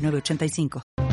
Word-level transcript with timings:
985. 0.00 1.09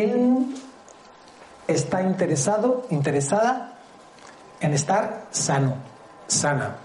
¿Quién 0.00 0.54
está 1.68 2.00
interesado, 2.00 2.86
interesada 2.88 3.74
en 4.58 4.72
estar 4.72 5.26
sano, 5.30 5.74
sana? 6.26 6.76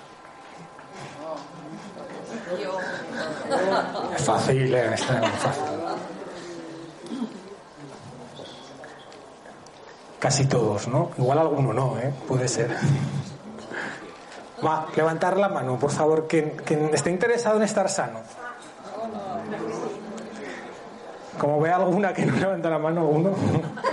Fácil, 4.18 4.76
eh. 4.76 4.96
Casi 10.20 10.46
todos, 10.48 10.90
¿no? 10.90 11.12
Igual 11.18 11.40
alguno 11.40 11.72
no, 11.72 11.98
¿eh? 11.98 12.14
Puede 12.28 12.50
ser. 12.50 12.76
Va, 14.66 14.88
levantar 14.94 15.38
la 15.38 15.48
mano, 15.48 15.80
por 15.80 15.92
favor, 15.92 16.28
quien 16.28 16.90
esté 16.92 17.12
interesado 17.12 17.56
en 17.56 17.64
estar 17.64 17.88
sano. 17.88 18.20
Como 21.38 21.59
ve 21.59 21.72
alguna 21.72 22.14
que 22.14 22.25
no 22.25 22.36
levanta 22.36 22.69
la 22.69 22.80
mano, 22.80 23.08
uno. 23.08 23.33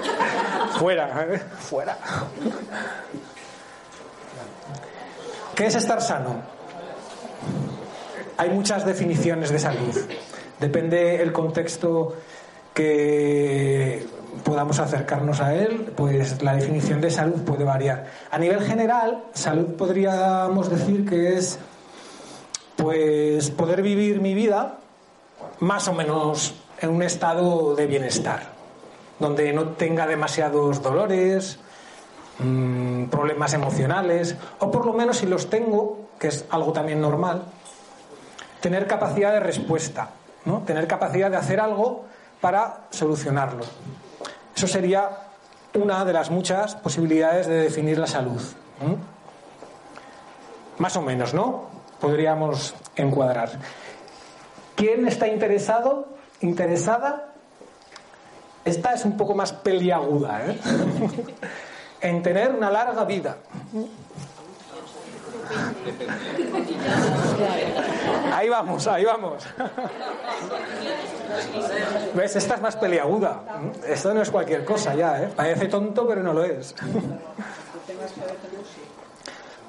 fuera, 0.78 1.26
¿eh? 1.28 1.38
fuera. 1.58 1.96
¿Qué 5.54 5.66
es 5.66 5.74
estar 5.74 6.00
sano? 6.00 6.36
Hay 8.36 8.50
muchas 8.50 8.84
definiciones 8.84 9.50
de 9.50 9.58
salud. 9.58 9.96
Depende 10.58 11.22
el 11.22 11.32
contexto 11.32 12.14
que 12.72 14.06
podamos 14.44 14.78
acercarnos 14.78 15.40
a 15.40 15.54
él, 15.54 15.92
pues 15.94 16.42
la 16.42 16.54
definición 16.54 17.00
de 17.00 17.10
salud 17.10 17.42
puede 17.42 17.64
variar. 17.64 18.06
A 18.30 18.38
nivel 18.38 18.62
general, 18.62 19.24
salud 19.32 19.74
podríamos 19.76 20.70
decir 20.70 21.08
que 21.08 21.36
es 21.36 21.58
pues 22.76 23.50
poder 23.50 23.82
vivir 23.82 24.20
mi 24.20 24.34
vida 24.34 24.78
más 25.60 25.86
o 25.88 25.92
menos 25.92 26.54
en 26.82 26.90
un 26.90 27.02
estado 27.02 27.76
de 27.76 27.86
bienestar, 27.86 28.42
donde 29.20 29.52
no 29.52 29.68
tenga 29.70 30.06
demasiados 30.06 30.82
dolores, 30.82 31.58
mmm, 32.40 33.04
problemas 33.04 33.54
emocionales, 33.54 34.36
o 34.58 34.70
por 34.70 34.84
lo 34.84 34.92
menos 34.92 35.18
si 35.18 35.26
los 35.26 35.48
tengo, 35.48 36.08
que 36.18 36.28
es 36.28 36.44
algo 36.50 36.72
también 36.72 37.00
normal, 37.00 37.44
tener 38.60 38.88
capacidad 38.88 39.32
de 39.32 39.40
respuesta, 39.40 40.10
¿no? 40.44 40.62
tener 40.62 40.88
capacidad 40.88 41.30
de 41.30 41.36
hacer 41.36 41.60
algo 41.60 42.04
para 42.40 42.80
solucionarlo. 42.90 43.64
Eso 44.54 44.66
sería 44.66 45.08
una 45.74 46.04
de 46.04 46.12
las 46.12 46.30
muchas 46.30 46.74
posibilidades 46.74 47.46
de 47.46 47.54
definir 47.54 47.96
la 47.96 48.08
salud. 48.08 48.42
Más 50.78 50.96
o 50.96 51.02
menos, 51.02 51.32
¿no? 51.32 51.66
Podríamos 52.00 52.74
encuadrar. 52.96 53.50
¿Quién 54.74 55.06
está 55.06 55.28
interesado 55.28 56.08
interesada, 56.42 57.32
esta 58.64 58.94
es 58.94 59.04
un 59.04 59.16
poco 59.16 59.34
más 59.34 59.52
peliaguda, 59.52 60.46
¿eh? 60.46 60.58
en 62.00 62.22
tener 62.22 62.52
una 62.52 62.70
larga 62.70 63.04
vida. 63.04 63.38
Ahí 68.32 68.48
vamos, 68.48 68.86
ahí 68.86 69.04
vamos. 69.04 69.44
¿Ves? 72.14 72.36
Esta 72.36 72.54
es 72.54 72.60
más 72.60 72.76
peliaguda. 72.76 73.40
Esto 73.86 74.14
no 74.14 74.22
es 74.22 74.30
cualquier 74.30 74.64
cosa 74.64 74.94
ya, 74.94 75.22
¿eh? 75.22 75.32
Parece 75.34 75.66
tonto, 75.66 76.06
pero 76.06 76.22
no 76.22 76.32
lo 76.32 76.44
es. 76.44 76.76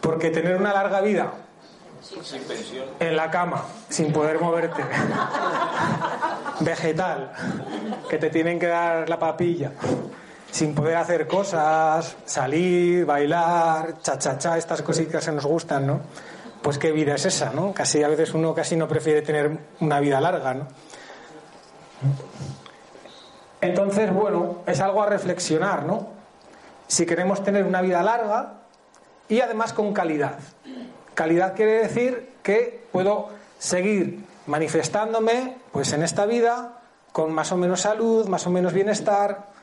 Porque 0.02 0.30
tener 0.30 0.58
una 0.58 0.72
larga 0.74 1.02
vida 1.02 1.32
en 3.00 3.16
la 3.16 3.32
cama, 3.32 3.64
sin 3.90 4.12
poder 4.12 4.40
moverte. 4.40 4.84
Vegetal, 6.60 7.32
que 8.10 8.18
te 8.18 8.30
tienen 8.30 8.60
que 8.60 8.68
dar 8.68 9.10
la 9.10 9.18
papilla. 9.20 9.72
Sin 10.52 10.76
poder 10.76 10.98
hacer 10.98 11.28
cosas, 11.28 12.16
salir, 12.26 13.06
bailar, 13.06 14.02
cha-cha-cha, 14.02 14.58
estas 14.58 14.82
cositas 14.82 15.26
que 15.26 15.32
nos 15.32 15.46
gustan, 15.46 15.88
¿no? 15.88 16.02
Pues 16.62 16.78
qué 16.78 16.92
vida 16.92 17.16
es 17.16 17.26
esa, 17.26 17.52
¿no? 17.52 17.74
Casi 17.74 18.04
a 18.04 18.08
veces 18.08 18.34
uno 18.34 18.54
casi 18.54 18.76
no 18.76 18.88
prefiere 18.88 19.22
tener 19.22 19.58
una 19.80 20.00
vida 20.00 20.22
larga, 20.22 20.54
¿no? 20.54 20.68
Entonces, 23.62 24.14
bueno, 24.14 24.58
es 24.68 24.80
algo 24.80 25.02
a 25.02 25.08
reflexionar, 25.08 25.86
¿no? 25.86 26.10
Si 26.88 27.06
queremos 27.06 27.44
tener 27.44 27.64
una 27.66 27.82
vida 27.82 28.04
larga 28.04 28.54
y 29.28 29.40
además 29.40 29.74
con 29.74 29.94
calidad. 29.94 30.38
Calidad 31.14 31.56
quiere 31.56 31.84
decir 31.84 32.34
que 32.42 32.84
puedo 32.92 33.30
seguir 33.60 34.26
manifestándome 34.48 35.58
pues 35.72 35.94
en 35.94 36.04
esta 36.04 36.26
vida 36.26 36.80
con 37.12 37.32
más 37.32 37.52
o 37.52 37.58
menos 37.58 37.82
salud, 37.82 38.28
más 38.28 38.46
o 38.48 38.50
menos 38.50 38.74
bienestar, 38.74 39.54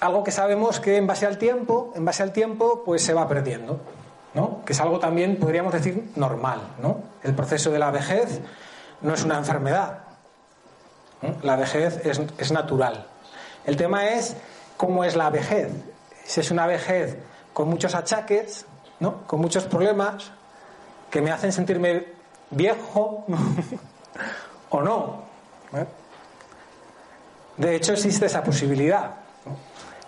algo 0.00 0.24
que 0.24 0.30
sabemos 0.30 0.80
que 0.80 0.96
en 0.96 1.06
base 1.06 1.26
al 1.26 1.38
tiempo, 1.38 1.92
en 1.94 2.04
base 2.04 2.22
al 2.22 2.32
tiempo 2.32 2.82
pues 2.84 3.02
se 3.02 3.12
va 3.12 3.28
perdiendo, 3.28 3.80
¿no? 4.34 4.64
Que 4.64 4.72
es 4.72 4.80
algo 4.80 4.98
también 4.98 5.36
podríamos 5.36 5.72
decir 5.72 6.10
normal, 6.16 6.60
¿no? 6.80 7.02
El 7.22 7.34
proceso 7.34 7.70
de 7.70 7.78
la 7.78 7.90
vejez 7.90 8.40
no 9.02 9.14
es 9.14 9.24
una 9.24 9.36
enfermedad. 9.36 9.98
La 11.42 11.56
vejez 11.56 12.00
es, 12.06 12.50
natural. 12.50 13.06
El 13.66 13.76
tema 13.76 14.08
es 14.08 14.36
cómo 14.78 15.04
es 15.04 15.16
la 15.16 15.28
vejez. 15.28 15.70
Si 16.24 16.40
es 16.40 16.50
una 16.50 16.66
vejez 16.66 17.18
con 17.52 17.68
muchos 17.68 17.94
achaques, 17.94 18.64
¿no? 19.00 19.26
Con 19.26 19.40
muchos 19.40 19.64
problemas, 19.64 20.32
que 21.10 21.20
me 21.20 21.32
hacen 21.32 21.52
sentirme 21.52 22.06
viejo 22.50 23.26
o 24.70 24.82
no. 24.82 25.22
¿eh? 25.74 25.86
De 27.56 27.76
hecho, 27.76 27.92
existe 27.92 28.26
esa 28.26 28.42
posibilidad. 28.42 29.10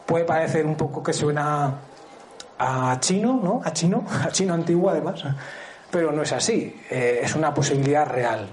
Puede 0.07 0.25
parecer 0.25 0.65
un 0.65 0.77
poco 0.77 1.03
que 1.03 1.13
suena 1.13 1.75
a 2.59 2.97
chino, 3.01 3.41
¿no? 3.43 3.61
A 3.65 3.73
chino, 3.73 4.05
a 4.25 4.31
chino 4.31 4.55
antiguo 4.55 4.91
además, 4.91 5.25
pero 5.91 6.13
no 6.13 6.23
es 6.23 6.33
así. 6.33 6.81
Eh, 6.89 7.21
es 7.23 7.35
una 7.35 7.53
posibilidad 7.53 8.07
real. 8.07 8.49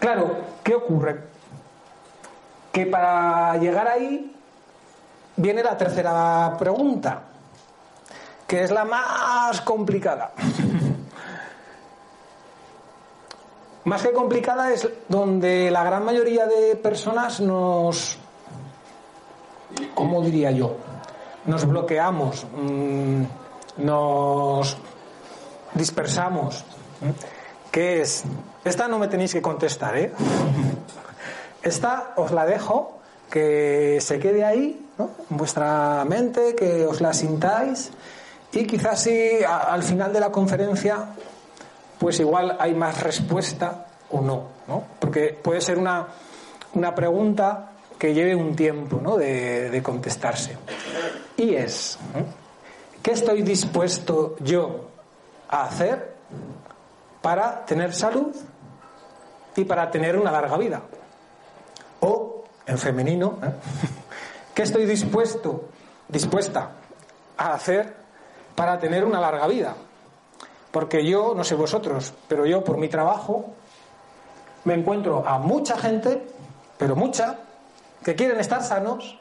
Claro, 0.00 0.36
¿qué 0.62 0.74
ocurre? 0.74 1.20
Que 2.72 2.86
para 2.86 3.56
llegar 3.58 3.86
ahí 3.86 4.34
viene 5.36 5.62
la 5.62 5.76
tercera 5.76 6.56
pregunta 6.58 7.22
que 8.46 8.62
es 8.62 8.70
la 8.70 8.84
más 8.84 9.60
complicada. 9.62 10.32
Más 13.84 14.02
que 14.02 14.12
complicada 14.12 14.72
es 14.72 14.88
donde 15.08 15.70
la 15.70 15.84
gran 15.84 16.04
mayoría 16.04 16.46
de 16.46 16.76
personas 16.76 17.40
nos, 17.40 18.18
¿cómo 19.94 20.22
diría 20.22 20.50
yo? 20.50 20.76
Nos 21.46 21.66
bloqueamos, 21.66 22.46
mm, 22.56 23.22
nos 23.78 24.76
dispersamos. 25.74 26.64
¿Qué 27.70 28.00
es? 28.00 28.24
Esta 28.64 28.88
no 28.88 28.98
me 28.98 29.08
tenéis 29.08 29.32
que 29.34 29.42
contestar, 29.42 29.96
¿eh? 29.98 30.12
Esta 31.62 32.12
os 32.16 32.30
la 32.30 32.46
dejo 32.46 32.98
que 33.30 33.98
se 34.00 34.18
quede 34.18 34.44
ahí, 34.44 34.86
¿no? 34.98 35.10
en 35.30 35.36
vuestra 35.36 36.04
mente, 36.04 36.54
que 36.54 36.86
os 36.86 37.00
la 37.00 37.12
sintáis 37.12 37.90
y 38.52 38.66
quizás 38.66 39.02
si 39.02 39.40
al 39.42 39.82
final 39.82 40.12
de 40.12 40.20
la 40.20 40.30
conferencia, 40.30 41.06
pues 41.98 42.20
igual 42.20 42.56
hay 42.58 42.74
más 42.74 43.02
respuesta 43.02 43.86
o 44.10 44.20
no, 44.20 44.48
¿no? 44.68 44.84
Porque 44.98 45.38
puede 45.42 45.60
ser 45.60 45.78
una, 45.78 46.06
una 46.74 46.94
pregunta 46.94 47.70
que 47.98 48.12
lleve 48.12 48.34
un 48.34 48.54
tiempo 48.54 49.00
¿no? 49.00 49.16
de, 49.16 49.80
contestarse. 49.82 50.56
Y 51.36 51.54
es, 51.54 51.98
¿qué 53.02 53.12
estoy 53.12 53.42
dispuesto 53.42 54.36
yo 54.40 54.88
a 55.48 55.64
hacer 55.64 56.14
para 57.22 57.64
tener 57.64 57.94
salud 57.94 58.34
y 59.56 59.64
para 59.64 59.90
tener 59.90 60.16
una 60.16 60.30
larga 60.30 60.56
vida? 60.56 60.82
O, 62.00 62.44
en 62.66 62.78
femenino, 62.78 63.38
¿eh? 63.42 63.52
¿qué 64.54 64.62
estoy 64.62 64.84
dispuesto, 64.86 65.68
dispuesta 66.08 66.72
a 67.36 67.54
hacer 67.54 67.94
para 68.54 68.78
tener 68.78 69.04
una 69.04 69.20
larga 69.20 69.46
vida? 69.46 69.74
Porque 70.74 71.06
yo, 71.06 71.34
no 71.36 71.44
sé 71.44 71.54
vosotros, 71.54 72.12
pero 72.26 72.46
yo 72.46 72.64
por 72.64 72.78
mi 72.78 72.88
trabajo 72.88 73.54
me 74.64 74.74
encuentro 74.74 75.24
a 75.24 75.38
mucha 75.38 75.78
gente, 75.78 76.26
pero 76.76 76.96
mucha, 76.96 77.38
que 78.04 78.16
quieren 78.16 78.40
estar 78.40 78.60
sanos. 78.60 79.16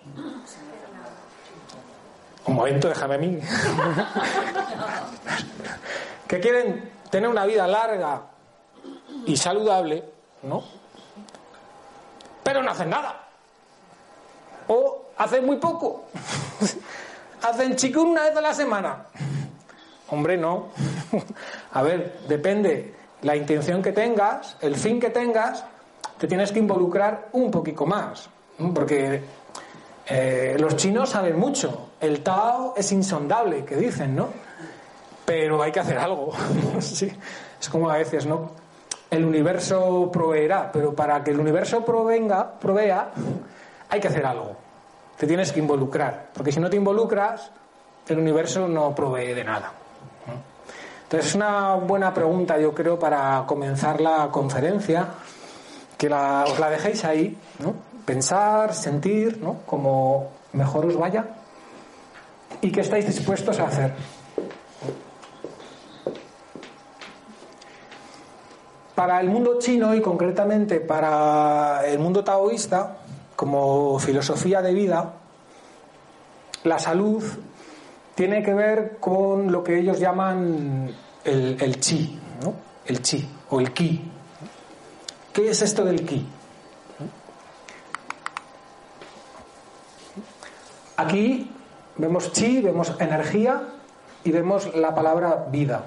Un 2.47 2.55
momento, 2.55 2.89
déjame 2.89 3.13
a 3.13 3.17
mí. 3.19 3.39
que 6.27 6.39
quieren 6.39 6.91
tener 7.11 7.29
una 7.29 7.45
vida 7.45 7.67
larga 7.67 8.23
y 9.27 9.37
saludable, 9.37 10.03
¿no? 10.41 10.63
Pero 12.41 12.63
no 12.63 12.71
hacen 12.71 12.89
nada. 12.89 13.27
O 14.69 15.05
hacen 15.17 15.45
muy 15.45 15.57
poco. 15.57 16.05
hacen 17.43 17.75
chicún 17.75 18.07
una 18.07 18.23
vez 18.23 18.35
a 18.35 18.41
la 18.41 18.55
semana. 18.55 19.05
Hombre, 20.09 20.35
no. 20.35 20.69
a 21.71 21.81
ver, 21.81 22.19
depende 22.27 22.93
la 23.21 23.35
intención 23.35 23.81
que 23.81 23.91
tengas, 23.91 24.57
el 24.61 24.75
fin 24.75 24.99
que 24.99 25.09
tengas, 25.09 25.65
te 26.17 26.27
tienes 26.27 26.51
que 26.51 26.59
involucrar 26.59 27.29
un 27.33 27.49
poquito 27.49 27.85
más. 27.85 28.29
Porque 28.73 29.21
eh, 30.05 30.55
los 30.59 30.75
chinos 30.75 31.09
saben 31.09 31.37
mucho. 31.37 31.89
El 31.99 32.21
Tao 32.21 32.73
es 32.75 32.91
insondable, 32.91 33.65
que 33.65 33.75
dicen, 33.75 34.15
¿no? 34.15 34.29
Pero 35.25 35.61
hay 35.61 35.71
que 35.71 35.79
hacer 35.79 35.97
algo. 35.97 36.31
sí. 36.79 37.11
Es 37.59 37.69
como 37.69 37.89
a 37.89 37.97
veces, 37.97 38.25
¿no? 38.25 38.51
El 39.09 39.25
universo 39.25 40.09
proveerá, 40.11 40.71
pero 40.71 40.93
para 40.93 41.23
que 41.23 41.31
el 41.31 41.39
universo 41.39 41.85
provenga, 41.85 42.59
provea, 42.59 43.11
hay 43.89 43.99
que 43.99 44.07
hacer 44.07 44.25
algo. 44.25 44.55
Te 45.17 45.27
tienes 45.27 45.51
que 45.51 45.59
involucrar. 45.59 46.29
Porque 46.33 46.51
si 46.51 46.59
no 46.59 46.69
te 46.69 46.75
involucras, 46.75 47.51
el 48.07 48.17
universo 48.17 48.67
no 48.67 48.93
provee 48.93 49.33
de 49.33 49.43
nada. 49.43 49.71
Es 51.13 51.35
una 51.35 51.75
buena 51.75 52.11
pregunta, 52.11 52.57
yo 52.57 52.73
creo, 52.73 52.97
para 52.97 53.43
comenzar 53.45 54.01
la 54.01 54.29
conferencia, 54.31 55.09
que 55.95 56.07
os 56.07 56.59
la 56.59 56.69
dejéis 56.71 57.05
ahí, 57.05 57.37
¿no? 57.59 57.75
pensar, 58.03 58.73
sentir, 58.73 59.39
¿no? 59.39 59.59
como 59.67 60.29
mejor 60.53 60.87
os 60.87 60.97
vaya, 60.97 61.23
y 62.61 62.71
qué 62.71 62.81
estáis 62.81 63.05
dispuestos 63.05 63.59
a 63.59 63.67
hacer. 63.67 63.93
Para 68.95 69.21
el 69.21 69.29
mundo 69.29 69.59
chino 69.59 69.93
y 69.93 70.01
concretamente 70.01 70.79
para 70.79 71.85
el 71.85 71.99
mundo 71.99 72.23
taoísta, 72.23 72.97
como 73.35 73.99
filosofía 73.99 74.63
de 74.63 74.73
vida, 74.73 75.13
la 76.63 76.79
salud 76.79 77.23
tiene 78.15 78.41
que 78.41 78.53
ver 78.53 78.97
con 78.99 79.51
lo 79.51 79.63
que 79.63 79.77
ellos 79.77 79.99
llaman 79.99 81.02
el, 81.23 81.57
el 81.59 81.79
chi, 81.79 82.19
¿no? 82.41 82.53
el 82.85 83.01
chi 83.01 83.27
o 83.49 83.59
el 83.59 83.73
ki. 83.73 84.11
¿Qué 85.31 85.49
es 85.49 85.61
esto 85.61 85.83
del 85.83 86.05
ki? 86.05 86.25
Aquí 90.97 91.51
vemos 91.97 92.31
chi, 92.31 92.61
vemos 92.61 92.93
energía 92.99 93.63
y 94.23 94.31
vemos 94.31 94.75
la 94.75 94.93
palabra 94.93 95.47
vida. 95.49 95.85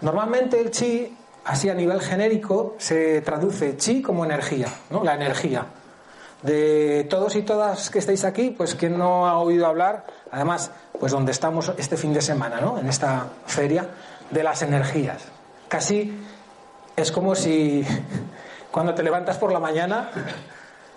Normalmente 0.00 0.60
el 0.60 0.70
chi, 0.70 1.14
así 1.44 1.68
a 1.68 1.74
nivel 1.74 2.00
genérico, 2.00 2.74
se 2.78 3.20
traduce 3.20 3.76
chi 3.76 4.02
como 4.02 4.24
energía, 4.24 4.68
¿no? 4.90 5.04
la 5.04 5.14
energía. 5.14 5.66
De 6.42 7.06
todos 7.08 7.34
y 7.36 7.42
todas 7.42 7.90
que 7.90 7.98
estáis 7.98 8.24
aquí, 8.24 8.50
pues 8.50 8.74
quien 8.74 8.98
no 8.98 9.26
ha 9.26 9.38
oído 9.38 9.66
hablar, 9.66 10.04
además, 10.30 10.70
pues 10.98 11.12
donde 11.12 11.32
estamos 11.32 11.72
este 11.76 11.96
fin 11.96 12.12
de 12.12 12.20
semana, 12.20 12.60
¿no? 12.60 12.78
En 12.78 12.88
esta 12.88 13.26
feria 13.46 13.88
de 14.30 14.42
las 14.42 14.62
energías. 14.62 15.24
Casi 15.68 16.18
es 16.96 17.12
como 17.12 17.34
si 17.34 17.84
cuando 18.70 18.94
te 18.94 19.02
levantas 19.02 19.36
por 19.38 19.52
la 19.52 19.60
mañana 19.60 20.10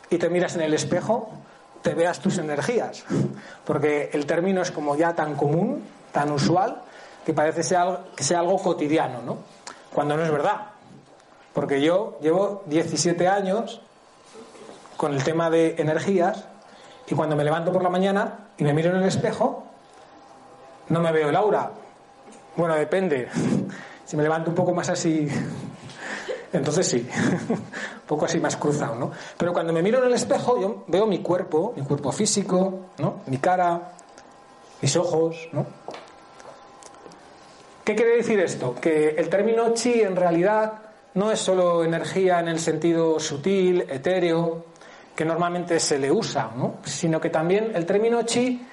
y 0.10 0.18
te 0.18 0.30
miras 0.30 0.56
en 0.56 0.62
el 0.62 0.74
espejo, 0.74 1.30
te 1.82 1.94
veas 1.94 2.20
tus 2.20 2.38
energías, 2.38 3.06
porque 3.66 4.10
el 4.14 4.26
término 4.26 4.62
es 4.62 4.72
como 4.72 4.96
ya 4.96 5.14
tan 5.14 5.36
común, 5.36 5.84
tan 6.12 6.32
usual, 6.32 6.82
que 7.26 7.34
parece 7.34 7.62
que 8.16 8.24
sea 8.24 8.40
algo 8.40 8.62
cotidiano, 8.62 9.22
¿no? 9.22 9.38
Cuando 9.94 10.18
no 10.18 10.24
es 10.24 10.32
verdad. 10.32 10.62
Porque 11.54 11.82
yo 11.82 12.18
llevo 12.22 12.64
17 12.66 13.28
años 13.28 13.82
con 14.98 15.14
el 15.14 15.24
tema 15.24 15.50
de 15.50 15.76
energías 15.78 16.46
y 17.08 17.16
cuando 17.16 17.36
me 17.36 17.44
levanto 17.44 17.72
por 17.72 17.84
la 17.84 17.90
mañana 17.90 18.50
y 18.58 18.64
me 18.64 18.74
miro 18.74 18.92
en 18.92 18.98
el 18.98 19.08
espejo, 19.08 19.64
no 20.90 21.02
me 21.02 21.12
veo 21.12 21.30
el 21.30 21.36
aura. 21.36 21.72
Bueno, 22.60 22.76
depende. 22.76 23.30
Si 24.06 24.18
me 24.18 24.24
levanto 24.24 24.50
un 24.50 24.56
poco 24.56 24.74
más 24.74 24.90
así 24.90 25.30
entonces 26.52 26.88
sí, 26.88 27.08
un 27.52 27.62
poco 28.06 28.26
así 28.26 28.38
más 28.38 28.58
cruzado, 28.58 28.96
¿no? 28.96 29.12
Pero 29.38 29.54
cuando 29.54 29.72
me 29.72 29.82
miro 29.82 30.00
en 30.00 30.08
el 30.08 30.14
espejo, 30.14 30.60
yo 30.60 30.84
veo 30.88 31.06
mi 31.06 31.20
cuerpo, 31.20 31.74
mi 31.78 31.84
cuerpo 31.84 32.12
físico, 32.12 32.88
¿no? 32.98 33.22
Mi 33.28 33.38
cara, 33.38 33.94
mis 34.82 34.94
ojos, 34.98 35.48
¿no? 35.54 35.66
¿Qué 37.86 37.96
quiere 37.96 38.18
decir 38.18 38.42
esto? 38.42 38.76
Que 38.76 39.12
el 39.12 39.30
término 39.30 39.74
chi 39.74 40.02
en 40.02 40.18
realidad 40.18 40.74
no 41.14 41.32
es 41.32 41.40
solo 41.40 41.86
energía 41.86 42.42
en 42.42 42.50
el 42.50 42.60
sentido 42.60 43.22
sutil, 43.22 43.86
etéreo, 43.88 44.66
que 45.16 45.24
normalmente 45.24 45.80
se 45.80 45.98
le 45.98 46.12
usa, 46.12 46.52
¿no? 46.58 46.80
Sino 46.84 47.22
que 47.22 47.30
también 47.30 47.72
el 47.74 47.86
término 47.86 48.24
chi 48.24 48.68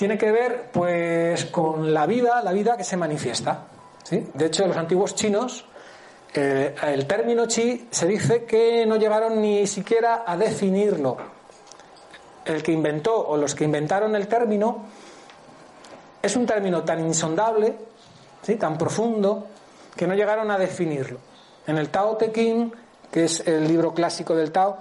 tiene 0.00 0.16
que 0.16 0.32
ver, 0.32 0.70
pues, 0.72 1.44
con 1.44 1.92
la 1.92 2.06
vida, 2.06 2.40
la 2.42 2.52
vida 2.52 2.74
que 2.74 2.84
se 2.84 2.96
manifiesta. 2.96 3.66
¿sí? 4.02 4.26
De 4.32 4.46
hecho, 4.46 4.66
los 4.66 4.78
antiguos 4.78 5.14
chinos 5.14 5.66
eh, 6.32 6.74
el 6.84 7.06
término 7.06 7.44
chi 7.44 7.86
se 7.90 8.06
dice 8.06 8.44
que 8.44 8.86
no 8.86 8.96
llegaron 8.96 9.42
ni 9.42 9.66
siquiera 9.66 10.24
a 10.26 10.38
definirlo. 10.38 11.18
El 12.46 12.62
que 12.62 12.72
inventó 12.72 13.14
o 13.14 13.36
los 13.36 13.54
que 13.54 13.64
inventaron 13.64 14.16
el 14.16 14.26
término 14.26 14.86
es 16.22 16.34
un 16.34 16.46
término 16.46 16.82
tan 16.82 17.00
insondable, 17.00 17.76
¿sí? 18.40 18.56
tan 18.56 18.78
profundo, 18.78 19.48
que 19.94 20.06
no 20.06 20.14
llegaron 20.14 20.50
a 20.50 20.56
definirlo. 20.56 21.18
En 21.66 21.76
el 21.76 21.90
Tao 21.90 22.16
Te 22.16 22.32
Ching, 22.32 22.72
que 23.12 23.24
es 23.24 23.46
el 23.46 23.68
libro 23.68 23.92
clásico 23.92 24.34
del 24.34 24.50
Tao, 24.50 24.78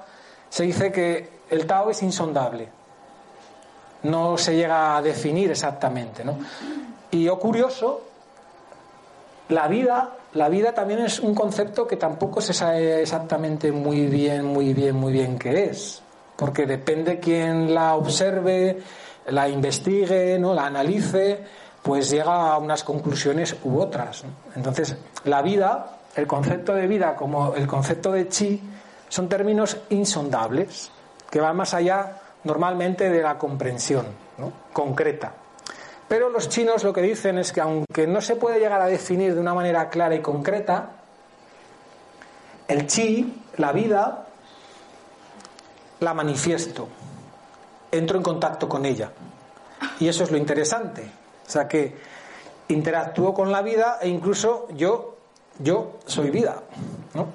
se 0.49 0.63
dice 0.63 0.93
que 0.93 1.29
el 1.49 1.67
Tao 1.67 1.89
es 1.89 2.01
insondable. 2.03 2.78
No 4.03 4.37
se 4.37 4.55
llega 4.55 4.97
a 4.97 5.01
definir 5.01 5.51
exactamente. 5.51 6.23
¿no? 6.23 6.37
Y 7.11 7.25
lo 7.25 7.39
curioso, 7.39 8.01
la 9.49 9.67
vida 9.67 10.15
la 10.33 10.47
vida 10.47 10.73
también 10.73 10.99
es 10.99 11.19
un 11.19 11.33
concepto 11.33 11.87
que 11.87 11.95
tampoco 11.95 12.39
se 12.39 12.53
sabe 12.53 13.01
exactamente 13.01 13.71
muy 13.71 14.05
bien, 14.05 14.45
muy 14.45 14.75
bien, 14.75 14.95
muy 14.95 15.11
bien 15.11 15.39
qué 15.39 15.65
es, 15.65 16.03
porque 16.35 16.67
depende 16.67 17.19
quién 17.19 17.73
la 17.73 17.95
observe, 17.95 18.79
la 19.27 19.49
investigue, 19.49 20.37
¿no? 20.37 20.53
la 20.53 20.67
analice, 20.67 21.43
pues 21.81 22.11
llega 22.11 22.51
a 22.51 22.59
unas 22.59 22.83
conclusiones 22.83 23.55
u 23.63 23.79
otras. 23.79 24.23
Entonces, 24.55 24.95
la 25.23 25.41
vida, 25.41 25.97
el 26.15 26.27
concepto 26.27 26.75
de 26.75 26.85
vida 26.85 27.15
como 27.15 27.55
el 27.55 27.65
concepto 27.65 28.11
de 28.11 28.27
chi, 28.27 28.61
son 29.07 29.27
términos 29.27 29.77
insondables, 29.89 30.91
que 31.31 31.41
van 31.41 31.55
más 31.57 31.73
allá 31.73 32.21
normalmente 32.43 33.09
de 33.09 33.21
la 33.21 33.37
comprensión 33.37 34.05
concreta. 34.73 35.33
Pero 36.07 36.29
los 36.29 36.49
chinos 36.49 36.83
lo 36.83 36.91
que 36.91 37.01
dicen 37.01 37.37
es 37.37 37.53
que 37.53 37.61
aunque 37.61 38.07
no 38.07 38.19
se 38.21 38.35
puede 38.35 38.59
llegar 38.59 38.81
a 38.81 38.87
definir 38.87 39.35
de 39.35 39.39
una 39.39 39.53
manera 39.53 39.89
clara 39.89 40.15
y 40.15 40.21
concreta, 40.21 40.89
el 42.67 42.87
chi, 42.87 43.43
la 43.57 43.71
vida, 43.71 44.25
la 45.99 46.13
manifiesto, 46.13 46.87
entro 47.91 48.17
en 48.17 48.23
contacto 48.23 48.67
con 48.67 48.85
ella. 48.85 49.11
Y 49.99 50.07
eso 50.07 50.23
es 50.23 50.31
lo 50.31 50.37
interesante. 50.37 51.03
O 51.47 51.49
sea 51.49 51.67
que 51.67 51.95
interactúo 52.69 53.33
con 53.33 53.51
la 53.51 53.61
vida 53.61 53.99
e 54.01 54.07
incluso 54.07 54.67
yo, 54.75 55.17
yo 55.59 55.97
soy 56.05 56.29
vida, 56.29 56.61
¿no? 57.13 57.27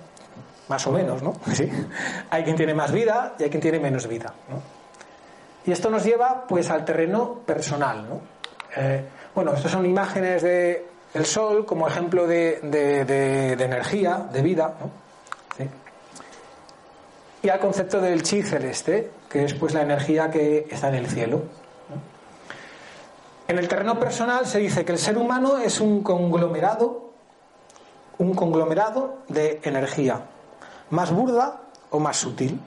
Más 0.68 0.86
o 0.86 0.92
menos, 0.92 1.22
¿no? 1.22 1.34
Sí. 1.52 1.68
Hay 2.30 2.44
quien 2.44 2.56
tiene 2.56 2.74
más 2.74 2.90
vida 2.92 3.34
y 3.38 3.44
hay 3.44 3.50
quien 3.50 3.60
tiene 3.60 3.78
menos 3.78 4.06
vida. 4.06 4.32
Y 5.66 5.72
esto 5.72 5.90
nos 5.90 6.04
lleva 6.04 6.46
pues 6.46 6.70
al 6.70 6.84
terreno 6.84 7.40
personal. 7.46 8.06
¿no? 8.08 8.20
Eh, 8.76 9.04
bueno, 9.34 9.54
estas 9.54 9.72
son 9.72 9.86
imágenes 9.86 10.42
de 10.42 10.86
el 11.14 11.26
Sol 11.26 11.64
como 11.64 11.86
ejemplo 11.88 12.26
de, 12.26 12.58
energía, 13.58 14.28
de 14.32 14.42
vida. 14.42 14.74
Y 17.42 17.48
al 17.48 17.60
concepto 17.60 18.00
del 18.00 18.22
chi 18.22 18.42
celeste, 18.42 19.10
que 19.28 19.44
es 19.44 19.54
pues 19.54 19.74
la 19.74 19.82
energía 19.82 20.30
que 20.30 20.66
está 20.70 20.88
en 20.88 20.94
el 20.94 21.06
cielo. 21.06 21.42
En 23.46 23.58
el 23.58 23.68
terreno 23.68 24.00
personal 24.00 24.46
se 24.46 24.58
dice 24.58 24.84
que 24.84 24.92
el 24.92 24.98
ser 24.98 25.18
humano 25.18 25.58
es 25.58 25.80
un 25.80 26.02
conglomerado, 26.02 27.10
un 28.18 28.34
conglomerado 28.34 29.18
de 29.28 29.60
energía, 29.62 30.22
más 30.90 31.12
burda 31.12 31.60
o 31.90 32.00
más 32.00 32.16
sutil. 32.16 32.58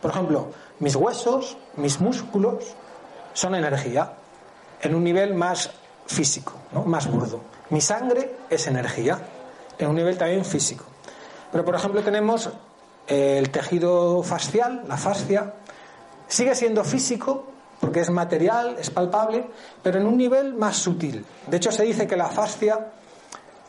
Por 0.00 0.10
ejemplo, 0.10 0.48
mis 0.80 0.96
huesos, 0.96 1.56
mis 1.76 2.00
músculos 2.00 2.64
son 3.32 3.54
energía 3.54 4.14
en 4.80 4.94
un 4.94 5.04
nivel 5.04 5.34
más 5.34 5.70
físico, 6.06 6.54
más 6.84 7.10
burdo. 7.10 7.40
Mi 7.70 7.80
sangre 7.80 8.34
es 8.50 8.66
energía 8.66 9.18
en 9.78 9.88
un 9.88 9.96
nivel 9.96 10.18
también 10.18 10.44
físico. 10.44 10.84
Pero, 11.50 11.64
por 11.64 11.74
ejemplo, 11.74 12.02
tenemos 12.02 12.50
eh, 13.06 13.38
el 13.38 13.50
tejido 13.50 14.22
fascial, 14.22 14.84
la 14.88 14.96
fascia, 14.96 15.54
sigue 16.28 16.54
siendo 16.54 16.84
físico 16.84 17.44
porque 17.80 18.00
es 18.00 18.10
material, 18.10 18.76
es 18.78 18.90
palpable, 18.90 19.44
pero 19.82 19.98
en 19.98 20.06
un 20.06 20.16
nivel 20.16 20.54
más 20.54 20.76
sutil. 20.76 21.24
De 21.48 21.56
hecho, 21.56 21.72
se 21.72 21.82
dice 21.82 22.06
que 22.06 22.16
la 22.16 22.28
fascia 22.28 22.92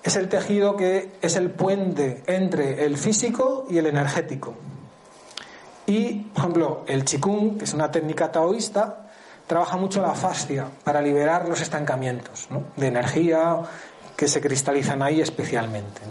es 0.04 0.16
el 0.16 0.30
tejido 0.30 0.76
que 0.76 1.14
es 1.22 1.36
el 1.36 1.50
puente 1.50 2.24
entre 2.28 2.86
el 2.86 2.98
físico 2.98 3.66
y 3.70 3.80
el 3.80 3.88
energético. 3.88 4.54
Y, 5.86 6.14
por 6.14 6.40
ejemplo, 6.40 6.84
el 6.88 7.04
Qigong, 7.04 7.58
que 7.58 7.66
es 7.66 7.74
una 7.74 7.92
técnica 7.92 8.32
taoísta, 8.32 9.08
trabaja 9.48 9.78
mucho 9.78 10.02
la 10.02 10.14
fascia 10.14 10.68
para 10.84 11.02
liberar 11.02 11.48
los 11.48 11.62
estancamientos 11.62 12.48
de 12.78 12.88
energía 12.88 13.58
que 14.16 14.28
se 14.28 14.40
cristalizan 14.42 15.02
ahí 15.02 15.22
especialmente. 15.22 16.02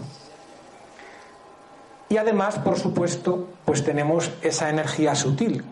Y 2.09 2.19
además, 2.19 2.59
por 2.59 2.79
supuesto, 2.79 3.49
pues 3.65 3.83
tenemos 3.83 4.31
esa 4.43 4.69
energía 4.69 5.15
sutil, 5.15 5.65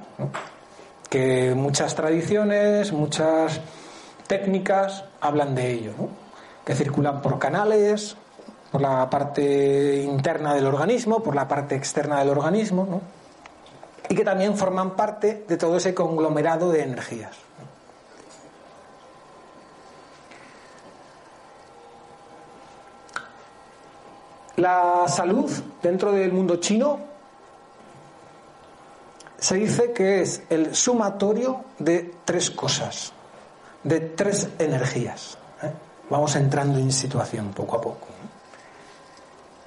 que 1.11 1.55
muchas 1.55 1.95
tradiciones, 1.95 2.93
muchas 2.93 3.61
técnicas 4.27 5.05
hablan 5.21 5.55
de 5.55 5.71
ello, 5.73 5.93
que 6.65 6.75
circulan 6.75 7.21
por 7.21 7.39
canales, 7.39 8.17
por 8.73 8.81
la 8.81 9.11
parte 9.11 10.03
interna 10.03 10.55
del 10.55 10.67
organismo, 10.67 11.23
por 11.23 11.35
la 11.35 11.47
parte 11.47 11.75
externa 11.75 12.21
del 12.21 12.31
organismo, 12.31 13.03
y 14.11 14.15
que 14.17 14.25
también 14.25 14.57
forman 14.57 14.97
parte 14.97 15.45
de 15.47 15.57
todo 15.57 15.77
ese 15.77 15.95
conglomerado 15.95 16.73
de 16.73 16.83
energías. 16.83 17.31
La 24.57 25.05
salud 25.07 25.49
dentro 25.81 26.11
del 26.11 26.33
mundo 26.33 26.57
chino 26.57 26.99
se 29.39 29.55
dice 29.55 29.93
que 29.93 30.23
es 30.23 30.43
el 30.51 30.75
sumatorio 30.75 31.67
de 31.79 32.13
tres 32.25 32.51
cosas, 32.51 33.13
de 33.85 34.01
tres 34.01 34.49
energías. 34.59 35.39
¿eh? 35.63 35.71
Vamos 36.11 36.35
entrando 36.35 36.81
en 36.81 36.91
situación 36.91 37.53
poco 37.53 37.77
a 37.77 37.81
poco. 37.81 38.09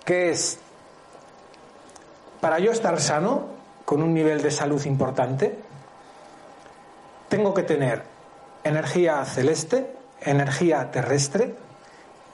Que 0.03 0.31
es, 0.31 0.59
para 2.41 2.59
yo 2.59 2.71
estar 2.71 2.99
sano, 2.99 3.52
con 3.85 4.01
un 4.01 4.13
nivel 4.13 4.41
de 4.41 4.51
salud 4.51 4.83
importante, 4.85 5.57
tengo 7.29 7.53
que 7.53 7.63
tener 7.63 8.03
energía 8.63 9.23
celeste, 9.25 9.91
energía 10.21 10.91
terrestre 10.91 11.55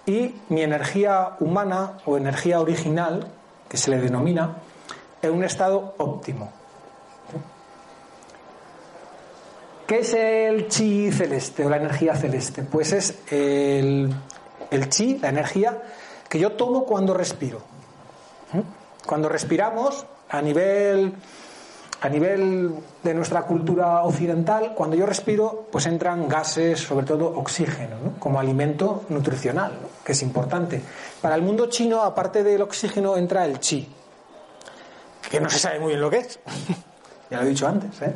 y 0.05 0.35
mi 0.49 0.61
energía 0.61 1.35
humana 1.39 1.97
o 2.05 2.17
energía 2.17 2.59
original, 2.59 3.31
que 3.67 3.77
se 3.77 3.91
le 3.91 3.99
denomina, 3.99 4.57
en 5.21 5.31
un 5.31 5.43
estado 5.43 5.95
óptimo. 5.97 6.51
¿Qué 9.89 9.99
es 9.99 10.13
el 10.13 10.67
chi 10.67 11.11
celeste 11.11 11.65
o 11.65 11.69
la 11.69 11.77
energía 11.77 12.15
celeste? 12.15 12.61
Pues 12.61 12.93
es 12.93 13.23
el, 13.31 14.13
chi, 14.89 15.17
la 15.17 15.29
energía 15.29 15.81
que 16.29 16.37
yo 16.37 16.51
tomo 16.51 16.85
cuando 16.85 17.15
respiro. 17.15 17.59
Cuando 19.05 19.29
respiramos, 19.29 20.05
a 20.29 20.41
nivel 20.41 21.13
a 22.01 22.07
nivel 22.07 22.73
de 23.03 23.13
nuestra 23.13 23.41
cultura 23.43 24.03
occidental, 24.03 24.73
cuando 24.73 24.95
yo 24.95 25.05
respiro, 25.05 25.67
pues 25.69 25.85
entran 25.85 26.29
gases, 26.29 26.79
sobre 26.79 27.05
todo 27.05 27.37
oxígeno, 27.37 28.15
como 28.19 28.39
alimento 28.39 29.03
nutricional, 29.09 29.73
que 30.03 30.13
es 30.13 30.21
importante. 30.21 30.81
Para 31.21 31.35
el 31.35 31.41
mundo 31.41 31.67
chino, 31.67 32.01
aparte 32.01 32.41
del 32.41 32.61
oxígeno, 32.61 33.17
entra 33.17 33.43
el 33.43 33.59
chi, 33.59 33.85
que 35.29 35.41
no 35.41 35.49
se 35.49 35.59
sabe 35.59 35.79
muy 35.79 35.89
bien 35.89 36.01
lo 36.01 36.09
que 36.09 36.19
es, 36.19 36.39
ya 37.29 37.37
lo 37.41 37.43
he 37.43 37.49
dicho 37.49 37.67
antes, 37.67 38.01
¿eh? 38.01 38.13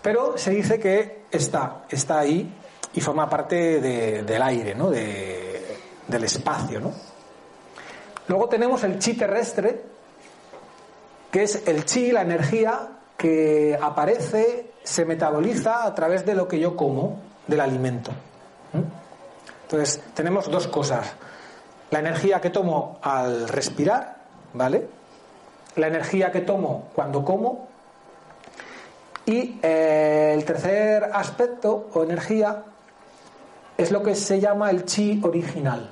pero 0.00 0.38
se 0.38 0.52
dice 0.52 0.78
que 0.78 1.24
está, 1.30 1.84
está 1.90 2.20
ahí 2.20 2.48
y 2.92 3.00
forma 3.00 3.28
parte 3.28 3.80
del 3.80 4.42
aire, 4.42 4.74
¿no? 4.74 4.90
del 4.90 6.24
espacio. 6.24 6.80
¿no? 6.80 6.92
Luego 8.28 8.48
tenemos 8.48 8.82
el 8.84 8.98
chi 8.98 9.14
terrestre, 9.14 9.82
que 11.30 11.42
es 11.42 11.66
el 11.66 11.84
chi, 11.84 12.12
la 12.12 12.22
energía 12.22 12.88
que 13.16 13.78
aparece, 13.80 14.72
se 14.82 15.04
metaboliza 15.04 15.84
a 15.84 15.94
través 15.94 16.24
de 16.24 16.34
lo 16.34 16.48
que 16.48 16.58
yo 16.58 16.76
como, 16.76 17.20
del 17.46 17.60
alimento. 17.60 18.10
Entonces, 19.62 20.02
tenemos 20.14 20.50
dos 20.50 20.66
cosas. 20.66 21.12
La 21.90 22.00
energía 22.00 22.40
que 22.40 22.50
tomo 22.50 22.98
al 23.02 23.48
respirar, 23.48 24.16
¿vale? 24.54 24.88
La 25.76 25.86
energía 25.86 26.32
que 26.32 26.40
tomo 26.40 26.88
cuando 26.94 27.24
como. 27.24 27.68
Y 29.26 29.58
eh, 29.62 30.32
el 30.34 30.44
tercer 30.44 31.10
aspecto 31.12 31.88
o 31.92 32.02
energía 32.02 32.64
es 33.76 33.90
lo 33.90 34.02
que 34.02 34.14
se 34.14 34.40
llama 34.40 34.70
el 34.70 34.84
chi 34.84 35.20
original. 35.22 35.90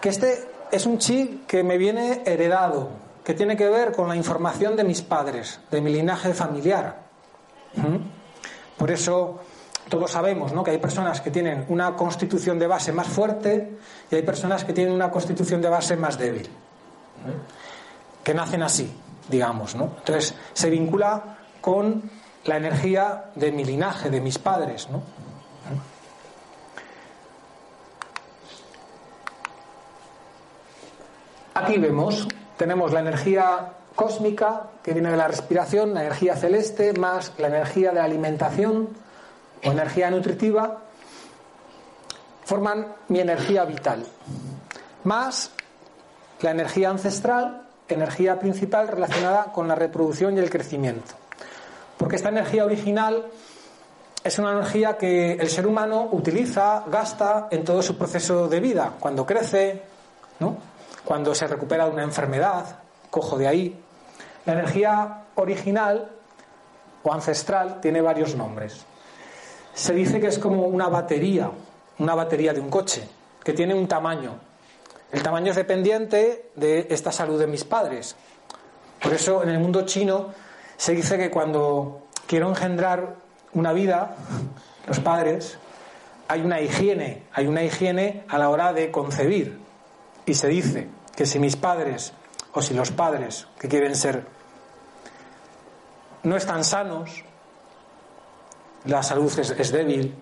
Que 0.00 0.08
este 0.10 0.44
es 0.70 0.86
un 0.86 0.98
chi 0.98 1.44
que 1.46 1.62
me 1.62 1.78
viene 1.78 2.22
heredado, 2.24 2.90
que 3.26 3.34
tiene 3.34 3.56
que 3.56 3.68
ver 3.68 3.90
con 3.90 4.08
la 4.08 4.14
información 4.14 4.76
de 4.76 4.84
mis 4.84 5.02
padres, 5.02 5.58
de 5.72 5.80
mi 5.80 5.92
linaje 5.92 6.32
familiar. 6.32 7.02
¿Mm? 7.74 7.96
Por 8.78 8.92
eso 8.92 9.40
todos 9.88 10.12
sabemos 10.12 10.52
¿no? 10.52 10.62
que 10.62 10.70
hay 10.70 10.78
personas 10.78 11.20
que 11.20 11.32
tienen 11.32 11.64
una 11.68 11.96
constitución 11.96 12.56
de 12.56 12.68
base 12.68 12.92
más 12.92 13.08
fuerte 13.08 13.78
y 14.12 14.14
hay 14.14 14.22
personas 14.22 14.64
que 14.64 14.72
tienen 14.72 14.94
una 14.94 15.10
constitución 15.10 15.60
de 15.60 15.68
base 15.68 15.96
más 15.96 16.16
débil, 16.16 16.48
que 18.22 18.32
nacen 18.32 18.62
así, 18.62 18.96
digamos. 19.28 19.74
¿no? 19.74 19.96
Entonces 19.98 20.32
se 20.52 20.70
vincula 20.70 21.38
con 21.60 22.08
la 22.44 22.58
energía 22.58 23.32
de 23.34 23.50
mi 23.50 23.64
linaje, 23.64 24.08
de 24.08 24.20
mis 24.20 24.38
padres. 24.38 24.88
¿no? 24.88 25.02
Aquí 31.54 31.76
vemos 31.78 32.28
tenemos 32.56 32.92
la 32.92 33.00
energía 33.00 33.72
cósmica 33.94 34.64
que 34.82 34.92
viene 34.92 35.10
de 35.10 35.16
la 35.16 35.28
respiración, 35.28 35.94
la 35.94 36.02
energía 36.02 36.36
celeste, 36.36 36.92
más 36.92 37.32
la 37.38 37.48
energía 37.48 37.92
de 37.92 38.00
alimentación 38.00 38.88
o 39.64 39.70
energía 39.72 40.10
nutritiva, 40.10 40.82
forman 42.44 42.94
mi 43.08 43.20
energía 43.20 43.64
vital, 43.64 44.06
más 45.04 45.50
la 46.40 46.50
energía 46.50 46.90
ancestral, 46.90 47.66
energía 47.88 48.38
principal 48.38 48.88
relacionada 48.88 49.52
con 49.52 49.66
la 49.66 49.74
reproducción 49.74 50.36
y 50.36 50.40
el 50.40 50.50
crecimiento. 50.50 51.14
Porque 51.96 52.16
esta 52.16 52.28
energía 52.28 52.64
original 52.64 53.26
es 54.22 54.38
una 54.38 54.52
energía 54.52 54.98
que 54.98 55.32
el 55.32 55.48
ser 55.48 55.66
humano 55.66 56.08
utiliza, 56.12 56.84
gasta 56.88 57.48
en 57.50 57.64
todo 57.64 57.82
su 57.82 57.96
proceso 57.96 58.48
de 58.48 58.60
vida, 58.60 58.92
cuando 59.00 59.24
crece, 59.24 59.82
¿no? 60.40 60.56
Cuando 61.06 61.36
se 61.36 61.46
recupera 61.46 61.84
de 61.84 61.92
una 61.92 62.02
enfermedad, 62.02 62.80
cojo 63.10 63.38
de 63.38 63.46
ahí. 63.46 63.80
La 64.44 64.54
energía 64.54 65.22
original 65.36 66.10
o 67.04 67.12
ancestral 67.12 67.80
tiene 67.80 68.00
varios 68.00 68.34
nombres. 68.34 68.84
Se 69.72 69.94
dice 69.94 70.20
que 70.20 70.26
es 70.26 70.40
como 70.40 70.66
una 70.66 70.88
batería, 70.88 71.48
una 72.00 72.16
batería 72.16 72.52
de 72.52 72.58
un 72.58 72.70
coche, 72.70 73.08
que 73.44 73.52
tiene 73.52 73.72
un 73.72 73.86
tamaño. 73.86 74.40
El 75.12 75.22
tamaño 75.22 75.50
es 75.50 75.56
dependiente 75.56 76.50
de 76.56 76.88
esta 76.90 77.12
salud 77.12 77.38
de 77.38 77.46
mis 77.46 77.62
padres. 77.62 78.16
Por 79.00 79.12
eso 79.12 79.44
en 79.44 79.50
el 79.50 79.60
mundo 79.60 79.86
chino 79.86 80.32
se 80.76 80.92
dice 80.92 81.16
que 81.18 81.30
cuando 81.30 82.08
quiero 82.26 82.48
engendrar 82.48 83.14
una 83.52 83.72
vida, 83.72 84.16
los 84.88 84.98
padres, 84.98 85.56
hay 86.26 86.40
una 86.40 86.60
higiene, 86.60 87.22
hay 87.32 87.46
una 87.46 87.62
higiene 87.62 88.24
a 88.28 88.38
la 88.38 88.48
hora 88.50 88.72
de 88.72 88.90
concebir. 88.90 89.60
Y 90.26 90.34
se 90.34 90.48
dice 90.48 90.95
que 91.16 91.26
si 91.26 91.38
mis 91.38 91.56
padres 91.56 92.12
o 92.52 92.62
si 92.62 92.74
los 92.74 92.90
padres 92.90 93.48
que 93.58 93.68
quieren 93.68 93.96
ser 93.96 94.24
no 96.22 96.36
están 96.36 96.64
sanos, 96.64 97.24
la 98.84 99.02
salud 99.02 99.32
es, 99.38 99.72
débil, 99.72 100.14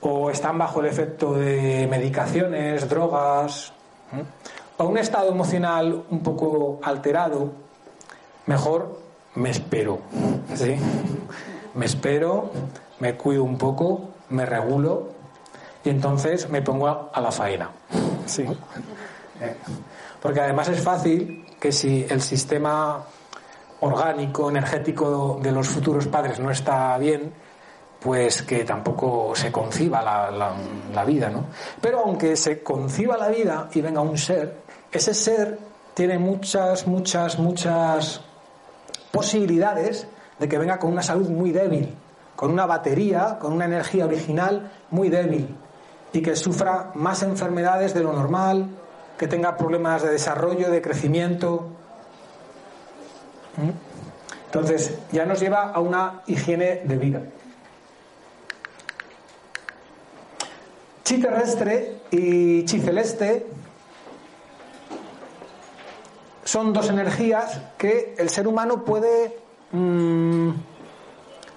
o 0.00 0.30
están 0.30 0.58
bajo 0.58 0.80
el 0.80 0.86
efecto 0.86 1.34
de 1.34 1.86
medicaciones, 1.90 2.88
drogas, 2.88 3.72
o 4.78 4.84
un 4.84 4.98
estado 4.98 5.28
emocional 5.30 6.04
un 6.10 6.22
poco 6.22 6.80
alterado, 6.82 7.52
mejor 8.46 8.98
me 9.34 9.50
espero. 9.50 10.00
¿sí? 10.54 10.76
Me 11.74 11.86
espero, 11.86 12.50
me 12.98 13.14
cuido 13.16 13.44
un 13.44 13.58
poco, 13.58 14.10
me 14.30 14.46
regulo 14.46 15.10
y 15.84 15.90
entonces 15.90 16.48
me 16.48 16.62
pongo 16.62 17.10
a 17.12 17.20
la 17.20 17.30
faena. 17.30 17.70
Sí. 18.26 18.44
Eh, 19.40 19.56
porque 20.20 20.40
además 20.40 20.68
es 20.68 20.82
fácil 20.82 21.46
que 21.58 21.72
si 21.72 22.06
el 22.08 22.22
sistema 22.22 23.04
orgánico, 23.80 24.50
energético 24.50 25.38
de 25.42 25.52
los 25.52 25.68
futuros 25.68 26.06
padres 26.06 26.38
no 26.38 26.50
está 26.50 26.96
bien, 26.98 27.32
pues 28.00 28.42
que 28.42 28.64
tampoco 28.64 29.34
se 29.34 29.52
conciba 29.52 30.02
la, 30.02 31.04
vida, 31.04 31.28
¿no? 31.28 31.46
Pero 31.80 32.00
aunque 32.00 32.36
se 32.36 32.62
conciba 32.62 33.16
la 33.16 33.28
vida 33.28 33.68
y 33.72 33.80
venga 33.80 34.00
un 34.00 34.16
ser, 34.16 34.56
ese 34.90 35.12
ser 35.14 35.58
tiene 35.94 36.18
muchas, 36.18 36.86
muchas, 36.86 37.38
muchas 37.38 38.22
posibilidades 39.12 40.06
de 40.38 40.48
que 40.48 40.58
venga 40.58 40.78
con 40.78 40.92
una 40.92 41.02
salud 41.02 41.28
muy 41.28 41.52
débil, 41.52 41.94
con 42.36 42.50
una 42.50 42.64
batería, 42.64 43.38
con 43.38 43.52
una 43.52 43.66
energía 43.66 44.06
original 44.06 44.72
muy 44.90 45.10
débil 45.10 45.54
y 46.12 46.22
que 46.22 46.36
sufra 46.36 46.90
más 46.94 47.22
enfermedades 47.22 47.92
de 47.92 48.02
lo 48.02 48.12
normal, 48.12 48.68
que 49.20 49.28
tenga 49.28 49.54
problemas 49.54 50.02
de 50.02 50.12
desarrollo, 50.12 50.70
de 50.70 50.80
crecimiento. 50.80 51.66
Entonces, 54.46 54.94
ya 55.12 55.26
nos 55.26 55.40
lleva 55.40 55.72
a 55.72 55.80
una 55.80 56.22
higiene 56.26 56.80
de 56.86 56.96
vida. 56.96 57.20
Chi 61.04 61.20
terrestre 61.20 62.00
y 62.10 62.64
chi 62.64 62.80
celeste 62.80 63.46
son 66.42 66.72
dos 66.72 66.88
energías 66.88 67.60
que 67.76 68.14
el 68.16 68.30
ser 68.30 68.48
humano 68.48 68.86
puede 68.86 69.36
mm, 69.72 70.50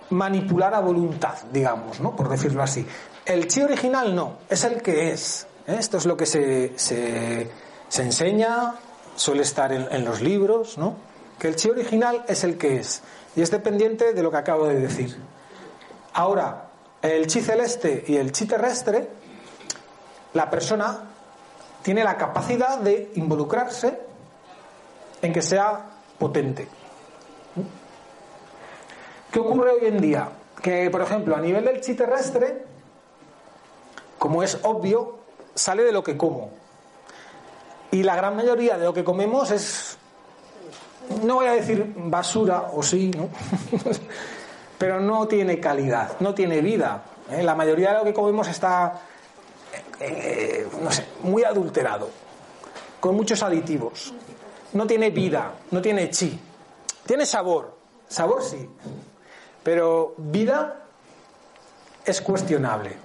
manipular 0.10 0.76
a 0.76 0.82
voluntad, 0.82 1.36
digamos, 1.54 2.02
¿no? 2.02 2.14
por 2.14 2.28
decirlo 2.28 2.62
así. 2.62 2.86
El 3.26 3.48
chi 3.48 3.62
original 3.62 4.14
no, 4.14 4.40
es 4.50 4.66
el 4.66 4.82
que 4.82 5.12
es. 5.14 5.48
¿Eh? 5.68 5.76
Esto 5.80 5.98
es 5.98 6.06
lo 6.06 6.18
que 6.18 6.26
se, 6.26 6.78
se, 6.78 7.50
enseña, 7.98 8.76
suele 9.16 9.44
estar 9.44 9.72
en, 9.72 9.88
en, 9.92 10.06
los 10.06 10.22
libros, 10.22 10.78
¿no? 10.78 10.96
Que 11.40 11.48
el 11.48 11.56
chi 11.56 11.70
original 11.70 12.24
es 12.28 12.44
el 12.44 12.58
que 12.58 12.78
es. 12.78 13.02
Y 13.36 13.42
es 13.42 13.52
dependiente 13.52 14.14
de 14.14 14.24
lo 14.24 14.32
que 14.32 14.38
acabo 14.38 14.68
de 14.68 14.80
decir. 14.80 15.18
Ahora, 16.14 16.70
el 17.02 17.28
chi 17.28 17.42
celeste 17.42 18.04
y 18.08 18.18
el 18.18 18.32
chi 18.32 18.46
terrestre, 18.46 19.10
la 20.34 20.50
persona 20.50 21.02
tiene 21.82 22.04
la 22.04 22.18
capacidad 22.18 22.80
de 22.80 23.12
involucrarse 23.16 24.00
en 25.22 25.34
que 25.34 25.42
sea 25.42 25.86
potente. 26.18 26.68
¿Qué 29.32 29.40
ocurre 29.40 29.72
hoy 29.72 29.88
en 29.88 30.00
día? 30.00 30.30
Que, 30.62 30.90
por 30.90 31.02
ejemplo, 31.02 31.36
a 31.36 31.42
nivel 31.42 31.66
del 31.66 31.82
chi 31.82 31.96
terrestre, 31.96 32.66
como 34.18 34.44
es 34.44 34.60
obvio, 34.64 35.23
sale 35.56 35.84
de 35.84 35.92
lo 35.92 36.04
que 36.04 36.18
como. 36.18 36.52
Y 37.92 38.04
la 38.04 38.16
gran 38.16 38.36
mayoría 38.36 38.78
de 38.78 38.86
lo 38.86 38.94
que 38.94 39.04
comemos 39.04 39.52
es, 39.52 39.98
no 41.24 41.36
voy 41.36 41.48
a 41.48 41.54
decir 41.54 41.94
basura, 41.96 42.70
o 42.74 42.82
sí, 42.82 43.12
¿no? 43.12 43.30
pero 44.78 45.00
no 45.00 45.28
tiene 45.28 45.60
calidad, 45.60 46.14
no 46.20 46.34
tiene 46.34 46.62
vida. 46.62 47.04
¿eh? 47.32 47.44
La 47.44 47.56
mayoría 47.56 47.92
de 47.92 47.98
lo 48.00 48.04
que 48.04 48.14
comemos 48.14 48.48
está, 48.48 49.02
eh, 50.00 50.68
no 50.82 50.92
sé, 50.92 51.06
muy 51.22 51.44
adulterado, 51.44 52.10
con 53.00 53.16
muchos 53.16 53.44
aditivos 53.44 54.14
no 54.74 54.88
tiene 54.88 55.10
vida, 55.12 55.54
no 55.72 55.82
tiene 55.82 56.10
chi. 56.10 56.40
Tiene 57.06 57.26
sabor, 57.26 57.76
sabor 58.08 58.44
sí, 58.44 58.70
pero 59.62 60.16
vida 60.18 60.86
es 62.06 62.22
cuestionable. 62.22 62.96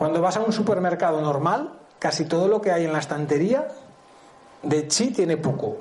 Cuando 0.00 0.22
vas 0.22 0.38
a 0.38 0.40
un 0.40 0.50
supermercado 0.50 1.20
normal, 1.20 1.74
casi 1.98 2.24
todo 2.24 2.48
lo 2.48 2.62
que 2.62 2.72
hay 2.72 2.86
en 2.86 2.92
la 2.94 3.00
estantería 3.00 3.68
de 4.62 4.88
chi 4.88 5.10
tiene 5.10 5.36
poco. 5.36 5.76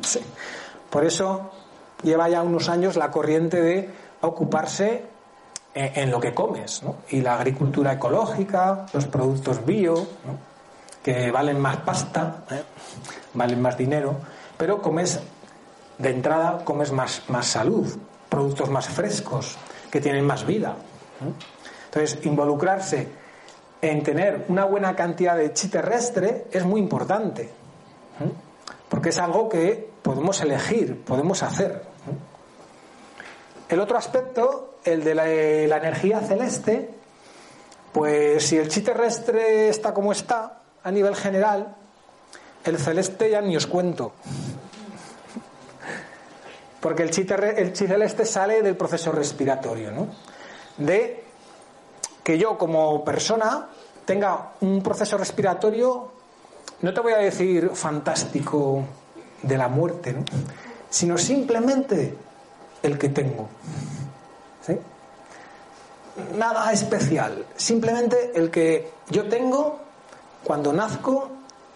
Por 0.88 1.04
eso 1.04 1.50
lleva 2.04 2.28
ya 2.28 2.42
unos 2.42 2.68
años 2.68 2.94
la 2.94 3.10
corriente 3.10 3.60
de 3.60 3.90
ocuparse 4.20 5.06
en, 5.74 6.12
lo 6.12 6.20
que 6.20 6.32
comes, 6.32 6.84
y 7.08 7.22
la 7.22 7.34
agricultura 7.34 7.94
ecológica, 7.94 8.86
los 8.92 9.06
productos 9.06 9.66
bio, 9.66 10.06
que 11.02 11.32
valen 11.32 11.58
más 11.58 11.78
pasta, 11.78 12.44
¿eh? 12.52 12.62
valen 13.32 13.60
más 13.60 13.76
dinero, 13.76 14.14
pero 14.56 14.80
comes, 14.80 15.18
de 15.98 16.10
entrada, 16.10 16.64
comes 16.64 16.92
más, 16.92 17.22
más 17.26 17.46
salud, 17.46 17.98
productos 18.28 18.70
más 18.70 18.86
frescos, 18.86 19.56
que 19.90 20.00
tienen 20.00 20.24
más 20.24 20.46
vida. 20.46 20.76
Entonces, 21.90 22.24
involucrarse 22.24 23.23
en 23.90 24.02
tener 24.02 24.46
una 24.48 24.64
buena 24.64 24.96
cantidad 24.96 25.36
de 25.36 25.52
chi 25.52 25.68
terrestre 25.68 26.46
es 26.50 26.64
muy 26.64 26.80
importante, 26.80 27.50
porque 28.88 29.10
es 29.10 29.18
algo 29.18 29.48
que 29.48 29.90
podemos 30.02 30.40
elegir, 30.40 31.02
podemos 31.04 31.42
hacer. 31.42 31.82
El 33.68 33.80
otro 33.80 33.98
aspecto, 33.98 34.78
el 34.84 35.04
de 35.04 35.14
la, 35.14 35.76
energía 35.76 36.20
celeste, 36.20 36.90
pues 37.92 38.46
si 38.46 38.56
el 38.56 38.68
chi 38.68 38.80
terrestre 38.80 39.68
está 39.68 39.92
como 39.92 40.12
está, 40.12 40.60
a 40.82 40.90
nivel 40.90 41.14
general, 41.14 41.76
el 42.64 42.78
celeste 42.78 43.30
ya 43.30 43.40
ni 43.40 43.56
os 43.56 43.66
cuento. 43.66 44.12
Porque 46.80 47.02
el 47.02 47.10
chi, 47.10 47.26
el 47.56 47.76
celeste 47.76 48.24
sale 48.24 48.62
del 48.62 48.76
proceso 48.76 49.12
respiratorio, 49.12 49.90
¿no? 49.90 50.08
De 50.76 51.24
que 52.24 52.38
yo 52.38 52.56
como 52.58 53.04
persona 53.04 53.68
tenga 54.04 54.52
un 54.62 54.82
proceso 54.82 55.16
respiratorio, 55.18 56.10
no 56.80 56.92
te 56.94 57.00
voy 57.00 57.12
a 57.12 57.18
decir 57.18 57.70
fantástico 57.74 58.82
de 59.42 59.58
la 59.58 59.68
muerte, 59.68 60.14
¿no? 60.14 60.24
sino 60.88 61.18
simplemente 61.18 62.16
el 62.82 62.98
que 62.98 63.10
tengo. 63.10 63.48
¿Sí? 64.66 64.78
Nada 66.36 66.72
especial, 66.72 67.44
simplemente 67.56 68.32
el 68.34 68.50
que 68.50 68.90
yo 69.10 69.28
tengo 69.28 69.78
cuando 70.42 70.72
nazco 70.72 71.28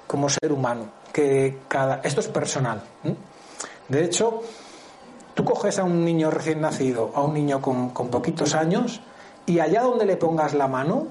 como 0.06 0.28
ser 0.28 0.52
humano, 0.52 0.86
que 1.12 1.58
cada 1.68 2.00
esto 2.02 2.20
es 2.20 2.28
personal. 2.28 2.82
De 3.88 4.04
hecho, 4.04 4.42
tú 5.34 5.44
coges 5.44 5.78
a 5.78 5.84
un 5.84 6.04
niño 6.04 6.30
recién 6.30 6.60
nacido, 6.60 7.10
a 7.14 7.22
un 7.22 7.34
niño 7.34 7.60
con, 7.60 7.90
con 7.90 8.08
poquitos 8.08 8.54
años, 8.54 9.00
y 9.48 9.60
allá 9.60 9.80
donde 9.82 10.04
le 10.04 10.18
pongas 10.18 10.52
la 10.52 10.68
mano, 10.68 11.06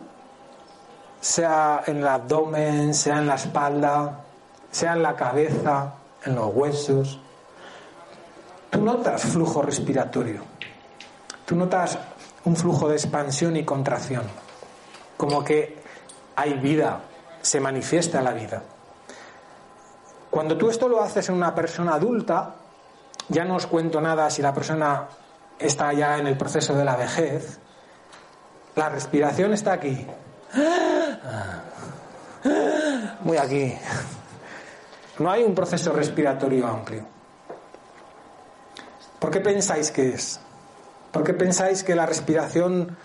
sea 1.19 1.81
en 1.87 1.97
el 1.97 2.07
abdomen, 2.07 2.93
sea 2.93 3.17
en 3.17 3.27
la 3.27 3.33
espalda, 3.33 4.19
sea 4.69 4.93
en 4.93 5.01
la 5.01 5.15
cabeza, 5.15 5.95
en 6.23 6.35
los 6.35 6.53
huesos, 6.53 7.19
tú 8.69 8.81
notas 8.81 9.23
flujo 9.23 9.63
respiratorio, 9.63 10.41
tú 11.45 11.55
notas 11.55 11.97
un 12.45 12.55
flujo 12.55 12.87
de 12.87 12.95
expansión 12.95 13.57
y 13.57 13.65
contracción, 13.65 14.23
como 15.17 15.43
que 15.43 15.81
hay 16.35 16.53
vida, 16.53 16.99
se 17.41 17.59
manifiesta 17.59 18.21
la 18.21 18.33
vida. 18.33 18.61
Cuando 20.29 20.55
tú 20.55 20.69
esto 20.69 20.87
lo 20.87 21.01
haces 21.01 21.27
en 21.29 21.35
una 21.35 21.55
persona 21.55 21.95
adulta, 21.95 22.53
ya 23.29 23.45
no 23.45 23.55
os 23.55 23.65
cuento 23.65 23.99
nada 23.99 24.29
si 24.29 24.43
la 24.43 24.53
persona 24.53 25.07
está 25.57 25.91
ya 25.93 26.19
en 26.19 26.27
el 26.27 26.37
proceso 26.37 26.75
de 26.75 26.85
la 26.85 26.95
vejez, 26.95 27.59
la 28.77 28.89
respiración 28.89 29.53
está 29.53 29.73
aquí. 29.73 30.05
Muy 33.21 33.37
aquí. 33.37 33.75
No 35.17 35.31
hay 35.31 35.43
un 35.43 35.55
proceso 35.55 35.91
respiratorio 35.91 36.67
amplio. 36.67 37.07
¿Por 39.19 39.31
qué 39.31 39.41
pensáis 39.41 39.89
que 39.89 40.09
es? 40.09 40.39
¿Por 41.11 41.23
qué 41.23 41.33
pensáis 41.33 41.83
que 41.83 41.95
la 41.95 42.05
respiración 42.05 42.95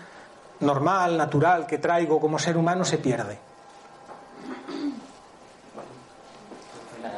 normal, 0.59 1.17
natural 1.17 1.65
que 1.65 1.79
traigo 1.79 2.19
como 2.19 2.37
ser 2.37 2.55
humano 2.55 2.85
se 2.85 2.99
pierde? 2.99 3.39
La 7.01 7.09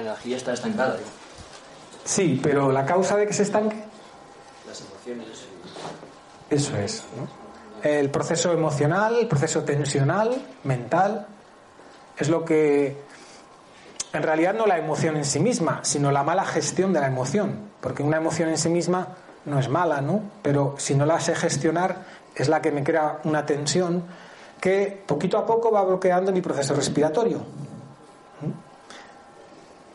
energía 0.00 0.36
está 0.36 0.52
estancada. 0.52 0.96
Sí, 2.04 2.40
pero 2.42 2.70
la 2.70 2.86
causa 2.86 3.16
de 3.16 3.26
que 3.26 3.32
se 3.32 3.42
estanque. 3.42 3.84
Las 4.66 4.80
emociones. 4.80 5.51
Eso 6.52 6.76
es. 6.76 7.02
El 7.82 8.10
proceso 8.10 8.52
emocional, 8.52 9.16
el 9.16 9.26
proceso 9.26 9.64
tensional, 9.64 10.30
mental, 10.64 11.26
es 12.18 12.28
lo 12.28 12.44
que. 12.44 12.96
En 14.12 14.22
realidad 14.22 14.52
no 14.52 14.66
la 14.66 14.76
emoción 14.76 15.16
en 15.16 15.24
sí 15.24 15.40
misma, 15.40 15.80
sino 15.82 16.12
la 16.12 16.22
mala 16.22 16.44
gestión 16.44 16.92
de 16.92 17.00
la 17.00 17.06
emoción. 17.06 17.70
Porque 17.80 18.02
una 18.02 18.18
emoción 18.18 18.50
en 18.50 18.58
sí 18.58 18.68
misma 18.68 19.08
no 19.46 19.58
es 19.58 19.70
mala, 19.70 20.02
¿no? 20.02 20.20
Pero 20.42 20.74
si 20.76 20.94
no 20.94 21.06
la 21.06 21.18
sé 21.20 21.34
gestionar, 21.34 22.04
es 22.34 22.48
la 22.50 22.60
que 22.60 22.70
me 22.70 22.84
crea 22.84 23.20
una 23.24 23.46
tensión 23.46 24.04
que 24.60 25.02
poquito 25.06 25.38
a 25.38 25.46
poco 25.46 25.72
va 25.72 25.82
bloqueando 25.82 26.30
mi 26.32 26.42
proceso 26.42 26.74
respiratorio. 26.74 27.40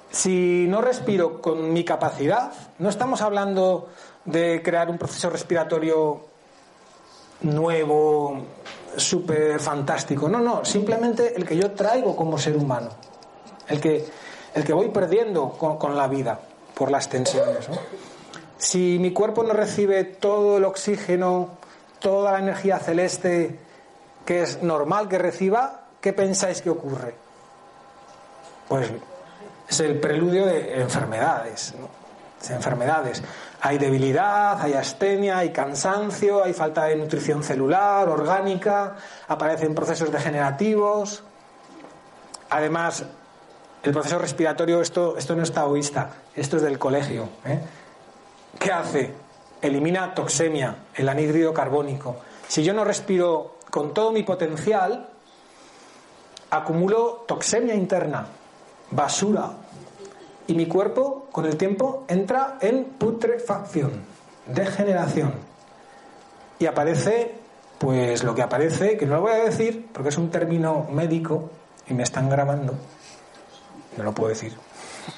Si 0.09 0.65
no 0.67 0.81
respiro 0.81 1.39
con 1.39 1.71
mi 1.71 1.85
capacidad, 1.85 2.51
no 2.79 2.89
estamos 2.89 3.21
hablando 3.21 3.89
de 4.25 4.63
crear 4.63 4.89
un 4.89 4.97
proceso 4.97 5.29
respiratorio 5.29 6.37
nuevo, 7.41 8.45
súper 8.95 9.60
fantástico. 9.60 10.28
No, 10.28 10.39
no, 10.39 10.65
simplemente 10.65 11.36
el 11.36 11.45
que 11.45 11.56
yo 11.56 11.71
traigo 11.71 12.15
como 12.15 12.38
ser 12.38 12.58
humano. 12.58 12.89
El 13.67 13.80
que, 13.82 14.06
el 14.54 14.63
que 14.63 14.73
voy 14.73 14.89
perdiendo 14.89 15.50
con, 15.52 15.95
la 15.95 16.08
vida 16.08 16.39
por 16.73 16.89
las 16.91 17.10
tensiones. 17.10 17.67
Si 18.58 18.97
mi 19.00 19.12
cuerpo 19.12 19.43
no 19.43 19.54
recibe 19.54 20.04
todo 20.04 20.58
el 20.58 20.65
oxígeno, 20.65 21.50
toda 22.00 22.34
la 22.34 22.39
energía 22.39 22.80
celeste 22.80 23.60
que 24.26 24.43
es 24.43 24.62
normal 24.62 25.08
que 25.08 25.17
reciba, 25.17 25.86
¿qué 26.02 26.12
pensáis 26.13 26.62
que 26.62 26.69
ocurre? 26.69 27.15
Pues 28.67 28.89
es 29.69 29.80
el 29.80 30.00
preludio 30.00 30.45
de 30.45 30.82
enfermedades. 30.82 31.73
De 32.47 32.54
enfermedades. 32.54 33.23
Hay 33.61 33.77
debilidad, 33.77 34.61
hay 34.61 34.73
astenia, 34.73 35.39
hay 35.39 35.51
cansancio, 35.51 36.43
hay 36.43 36.53
falta 36.53 36.85
de 36.85 36.95
nutrición 36.95 37.43
celular, 37.43 38.07
orgánica, 38.07 38.95
aparecen 39.27 39.73
procesos 39.73 40.11
degenerativos. 40.11 41.23
Además, 42.49 43.03
el 43.83 43.91
proceso 43.93 44.19
respiratorio, 44.19 44.81
esto, 44.81 45.17
esto 45.17 45.35
no 45.35 45.43
es 45.43 45.51
taoísta, 45.51 46.11
esto 46.35 46.57
es 46.57 46.63
del 46.63 46.77
colegio. 46.77 47.29
¿eh? 47.45 47.59
¿Qué 48.59 48.71
hace? 48.71 49.13
Elimina 49.61 50.13
toxemia, 50.13 50.75
el 50.95 51.09
anhídrido 51.09 51.53
carbónico. 51.53 52.17
Si 52.47 52.63
yo 52.63 52.73
no 52.73 52.83
respiro 52.83 53.57
con 53.71 53.93
todo 53.93 54.11
mi 54.11 54.23
potencial, 54.23 55.09
acumulo 56.51 57.25
toxemia 57.27 57.75
interna, 57.75 58.27
basura, 58.91 59.51
y 60.47 60.53
mi 60.53 60.65
cuerpo 60.65 61.27
con 61.31 61.45
el 61.45 61.57
tiempo 61.57 62.05
entra 62.07 62.57
en 62.62 62.86
putrefacción, 62.86 63.91
degeneración. 64.47 65.33
Y 66.60 66.65
aparece, 66.65 67.36
pues 67.77 68.23
lo 68.23 68.33
que 68.33 68.41
aparece, 68.41 68.97
que 68.97 69.05
no 69.05 69.15
lo 69.15 69.21
voy 69.21 69.33
a 69.33 69.43
decir 69.43 69.88
porque 69.93 70.10
es 70.10 70.17
un 70.17 70.31
término 70.31 70.88
médico 70.91 71.49
y 71.88 71.93
me 71.93 72.03
están 72.03 72.29
grabando, 72.29 72.73
no 73.97 74.03
lo 74.03 74.13
puedo 74.13 74.29
decir. 74.29 74.55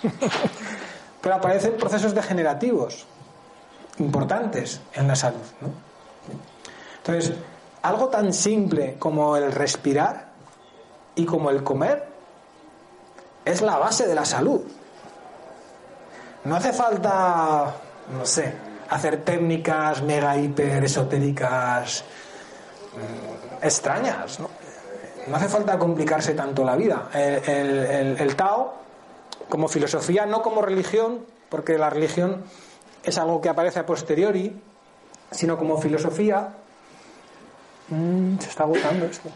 Pero 1.22 1.36
aparecen 1.36 1.78
procesos 1.78 2.13
degenerativos 2.15 3.06
importantes 4.00 4.82
en 4.94 5.08
la 5.08 5.15
salud. 5.15 5.42
Entonces, 6.98 7.34
algo 7.82 8.08
tan 8.10 8.34
simple 8.34 8.96
como 8.98 9.36
el 9.38 9.52
respirar 9.52 10.30
y 11.15 11.26
como 11.26 11.50
el 11.50 11.63
comer 11.63 12.08
es 13.46 13.62
la 13.62 13.78
base 13.78 14.08
de 14.08 14.15
la 14.15 14.26
salud. 14.26 14.62
No 16.50 16.56
hace 16.56 16.74
falta, 16.74 17.76
no 18.12 18.26
sé, 18.26 18.52
hacer 18.90 19.24
técnicas 19.24 20.02
mega 20.02 20.36
hiper 20.36 20.84
esotéricas 20.84 22.04
mm, 22.96 23.64
extrañas, 23.64 24.40
¿no? 24.40 24.50
No 25.28 25.36
hace 25.36 25.48
falta 25.48 25.78
complicarse 25.78 26.34
tanto 26.34 26.64
la 26.64 26.76
vida. 26.76 27.08
El, 27.14 28.36
Tao, 28.36 28.74
como 29.48 29.68
filosofía, 29.68 30.26
no 30.26 30.42
como 30.42 30.64
religión, 30.64 31.24
porque 31.50 31.78
la 31.78 31.92
religión 31.92 32.44
es 33.04 33.20
algo 33.20 33.42
que 33.42 33.50
aparece 33.50 33.82
a 33.82 33.86
posteriori, 33.86 34.60
sino 35.30 35.56
como 35.56 35.80
filosofía. 35.80 36.50
Mm, 37.90 38.40
se 38.40 38.50
está 38.50 38.64
agotando 38.64 39.06
esto. 39.06 39.30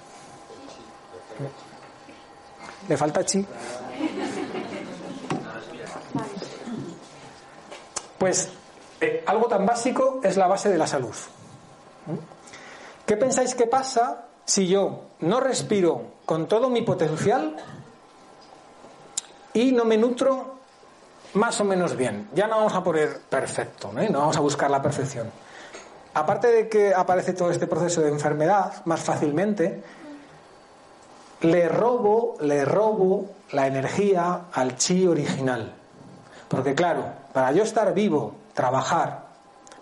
Le 2.89 2.97
falta 2.97 3.23
chi. 3.23 3.45
Pues 8.23 8.47
eh, 9.01 9.21
algo 9.27 9.47
tan 9.47 9.65
básico 9.65 10.21
es 10.23 10.37
la 10.37 10.47
base 10.47 10.69
de 10.69 10.77
la 10.77 10.87
salud. 10.87 11.13
¿Qué 13.05 13.17
pensáis 13.17 13.53
que 13.53 13.67
pasa 13.67 14.27
si 14.45 14.65
yo 14.65 15.07
no 15.19 15.41
respiro 15.41 16.03
con 16.25 16.47
todo 16.47 16.69
mi 16.69 16.83
potencial 16.83 17.57
y 19.51 19.73
no 19.73 19.83
me 19.83 19.97
nutro 19.97 20.55
más 21.33 21.59
o 21.59 21.65
menos 21.65 21.97
bien? 21.97 22.29
Ya 22.33 22.47
no 22.47 22.55
vamos 22.55 22.73
a 22.75 22.81
poner 22.81 23.19
perfecto, 23.29 23.91
¿no? 23.91 24.01
no 24.03 24.19
vamos 24.19 24.37
a 24.37 24.39
buscar 24.39 24.71
la 24.71 24.81
perfección. 24.81 25.29
Aparte 26.13 26.47
de 26.47 26.69
que 26.69 26.93
aparece 26.95 27.33
todo 27.33 27.51
este 27.51 27.67
proceso 27.67 27.99
de 27.99 28.07
enfermedad 28.07 28.85
más 28.85 29.01
fácilmente, 29.01 29.83
le 31.41 31.67
robo, 31.67 32.37
le 32.39 32.63
robo 32.63 33.25
la 33.51 33.67
energía 33.67 34.45
al 34.53 34.77
chi 34.77 35.05
original. 35.07 35.73
Porque 36.47 36.73
claro, 36.73 37.22
para 37.33 37.51
yo 37.51 37.63
estar 37.63 37.93
vivo, 37.93 38.35
trabajar, 38.53 39.25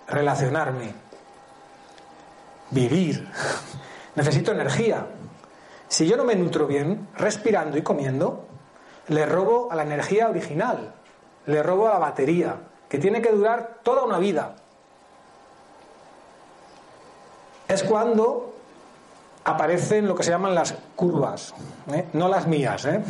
relacionarme, 0.08 0.94
vivir, 2.72 3.28
necesito 4.16 4.52
energía. 4.52 5.06
Si 5.88 6.08
yo 6.08 6.16
no 6.16 6.24
me 6.24 6.36
nutro 6.36 6.66
bien, 6.66 7.10
respirando 7.18 7.78
y 7.78 7.82
comiendo, 7.82 8.46
le 9.10 9.26
robo 9.26 9.70
a 9.72 9.76
la 9.76 9.84
energía 9.84 10.30
original, 10.30 10.94
le 11.46 11.62
robo 11.62 11.88
a 11.88 11.94
la 11.94 12.00
batería, 12.00 12.56
que 12.88 12.98
tiene 12.98 13.22
que 13.22 13.32
durar 13.32 13.80
toda 13.84 14.04
una 14.04 14.18
vida. 14.18 14.56
Es 17.68 17.84
cuando 17.84 18.54
aparecen 19.44 20.08
lo 20.08 20.16
que 20.16 20.24
se 20.24 20.30
llaman 20.30 20.56
las 20.56 20.76
curvas, 20.96 21.54
¿eh? 21.92 22.08
no 22.14 22.30
las 22.30 22.48
mías, 22.48 22.86
¿eh? 22.86 23.02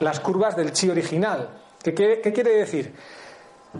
las 0.00 0.20
curvas 0.20 0.56
del 0.56 0.72
chi 0.72 0.90
original, 0.90 1.48
¿Qué 1.84 1.92
quiere, 1.92 2.56
decir? 2.56 2.94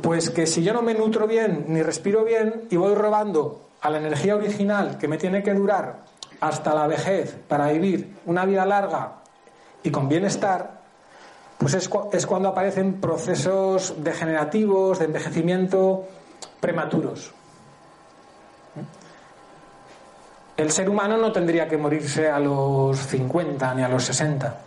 Pues 0.02 0.28
que 0.28 0.46
si 0.46 0.62
yo 0.62 0.74
no 0.74 0.82
me 0.82 0.92
nutro 0.92 1.26
bien 1.26 1.64
ni 1.68 1.82
respiro 1.82 2.22
bien 2.22 2.66
y 2.70 2.76
voy 2.76 2.94
robando 2.94 3.70
a 3.80 3.88
la 3.88 3.96
energía 3.96 4.36
original 4.36 4.98
que 4.98 5.08
me 5.08 5.16
tiene 5.16 5.42
que 5.42 5.54
durar 5.54 6.04
hasta 6.40 6.74
la 6.74 6.86
vejez 6.86 7.34
para 7.48 7.72
vivir 7.72 8.18
una 8.26 8.44
vida 8.44 8.66
larga 8.66 9.22
y 9.82 9.90
con 9.90 10.10
bienestar, 10.10 10.82
pues 11.56 11.72
es, 11.72 11.88
es 12.12 12.26
cuando 12.26 12.50
aparecen 12.50 13.00
procesos 13.00 13.94
degenerativos, 14.04 14.98
de 14.98 15.06
envejecimiento 15.06 16.06
prematuros. 16.60 17.32
El 20.58 20.70
ser 20.70 20.90
humano 20.90 21.16
no 21.16 21.32
tendría 21.32 21.66
que 21.66 21.78
morirse 21.78 22.28
a 22.28 22.38
los 22.38 22.98
50 22.98 23.74
ni 23.74 23.82
a 23.82 23.88
los 23.88 24.04
60. 24.04 24.60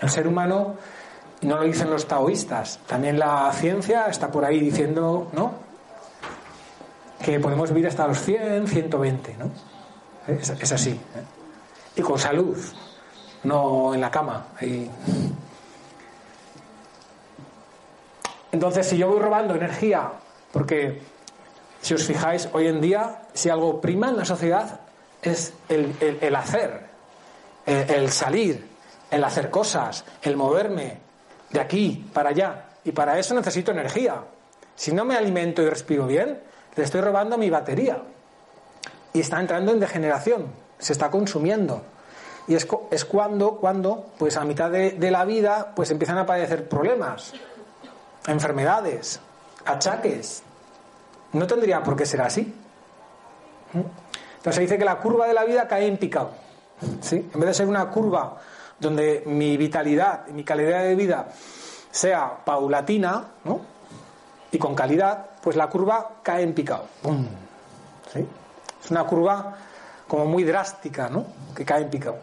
El 0.00 0.08
ser 0.08 0.26
humano 0.26 0.76
no 1.42 1.56
lo 1.56 1.64
dicen 1.64 1.90
los 1.90 2.06
taoístas. 2.06 2.78
También 2.86 3.18
la 3.18 3.50
ciencia 3.52 4.06
está 4.06 4.30
por 4.30 4.44
ahí 4.44 4.60
diciendo, 4.60 5.28
¿no? 5.32 5.52
Que 7.24 7.40
podemos 7.40 7.70
vivir 7.70 7.88
hasta 7.88 8.06
los 8.06 8.20
100, 8.22 8.68
120, 8.68 9.36
¿no? 9.38 9.50
Es, 10.26 10.72
así. 10.72 10.90
¿eh? 10.90 11.96
Y 11.96 12.02
con 12.02 12.18
salud, 12.18 12.56
no 13.44 13.94
en 13.94 14.00
la 14.00 14.10
cama. 14.10 14.48
Entonces, 18.52 18.86
si 18.86 18.98
yo 18.98 19.08
voy 19.08 19.20
robando 19.20 19.54
energía, 19.54 20.10
porque 20.52 21.00
si 21.80 21.94
os 21.94 22.04
fijáis, 22.04 22.48
hoy 22.52 22.66
en 22.66 22.80
día, 22.80 23.22
si 23.32 23.48
algo 23.48 23.80
prima 23.80 24.08
en 24.10 24.18
la 24.18 24.24
sociedad 24.24 24.80
es 25.22 25.52
el, 25.68 26.36
hacer, 26.36 26.86
el 27.66 28.10
salir, 28.10 28.66
el 29.10 29.24
hacer 29.24 29.50
cosas, 29.50 30.04
el 30.22 30.36
moverme, 30.36 31.09
de 31.50 31.60
aquí 31.60 32.08
para 32.12 32.30
allá. 32.30 32.66
Y 32.84 32.92
para 32.92 33.18
eso 33.18 33.34
necesito 33.34 33.70
energía. 33.70 34.22
Si 34.74 34.92
no 34.92 35.04
me 35.04 35.16
alimento 35.16 35.62
y 35.62 35.68
respiro 35.68 36.06
bien, 36.06 36.40
le 36.76 36.84
estoy 36.84 37.00
robando 37.00 37.36
mi 37.36 37.50
batería. 37.50 38.02
Y 39.12 39.20
está 39.20 39.40
entrando 39.40 39.72
en 39.72 39.80
degeneración, 39.80 40.46
se 40.78 40.92
está 40.92 41.10
consumiendo. 41.10 41.82
Y 42.46 42.54
es, 42.54 42.66
es 42.90 43.04
cuando, 43.04 43.56
cuando, 43.56 44.06
pues 44.18 44.36
a 44.36 44.44
mitad 44.44 44.70
de, 44.70 45.10
la 45.10 45.24
vida, 45.24 45.72
pues 45.74 45.90
empiezan 45.90 46.18
a 46.18 46.22
aparecer 46.22 46.68
problemas, 46.68 47.32
enfermedades, 48.26 49.20
achaques. 49.64 50.42
No 51.32 51.46
tendría 51.46 51.82
por 51.82 51.96
qué 51.96 52.06
ser 52.06 52.22
así. 52.22 52.54
Entonces 53.72 54.54
se 54.54 54.60
dice 54.62 54.78
que 54.78 54.84
la 54.84 54.96
curva 54.96 55.26
de 55.26 55.34
la 55.34 55.44
vida 55.44 55.68
cae 55.68 55.86
en 55.86 55.96
picado. 55.96 56.30
¿sí? 57.02 57.30
En 57.32 57.40
vez 57.40 57.48
de 57.48 57.54
ser 57.54 57.68
una 57.68 57.90
curva 57.90 58.38
donde 58.80 59.22
mi 59.26 59.56
vitalidad 59.56 60.26
y 60.28 60.32
mi 60.32 60.42
calidad 60.42 60.82
de 60.82 60.94
vida 60.94 61.28
sea 61.90 62.44
paulatina 62.44 63.32
¿no? 63.44 63.60
y 64.50 64.58
con 64.58 64.74
calidad, 64.74 65.30
pues 65.42 65.56
la 65.56 65.68
curva 65.68 66.16
cae 66.22 66.42
en 66.42 66.54
picado. 66.54 66.86
Es 68.82 68.90
una 68.90 69.04
curva 69.04 69.56
como 70.08 70.24
muy 70.24 70.44
drástica, 70.44 71.08
¿no? 71.08 71.26
que 71.54 71.64
cae 71.64 71.82
en 71.82 71.90
picado. 71.90 72.18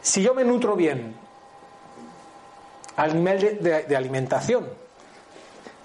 Si 0.00 0.22
yo 0.22 0.34
me 0.34 0.44
nutro 0.44 0.76
bien 0.76 1.16
al 2.96 3.14
nivel 3.14 3.62
de, 3.62 3.96
alimentación, 3.96 4.66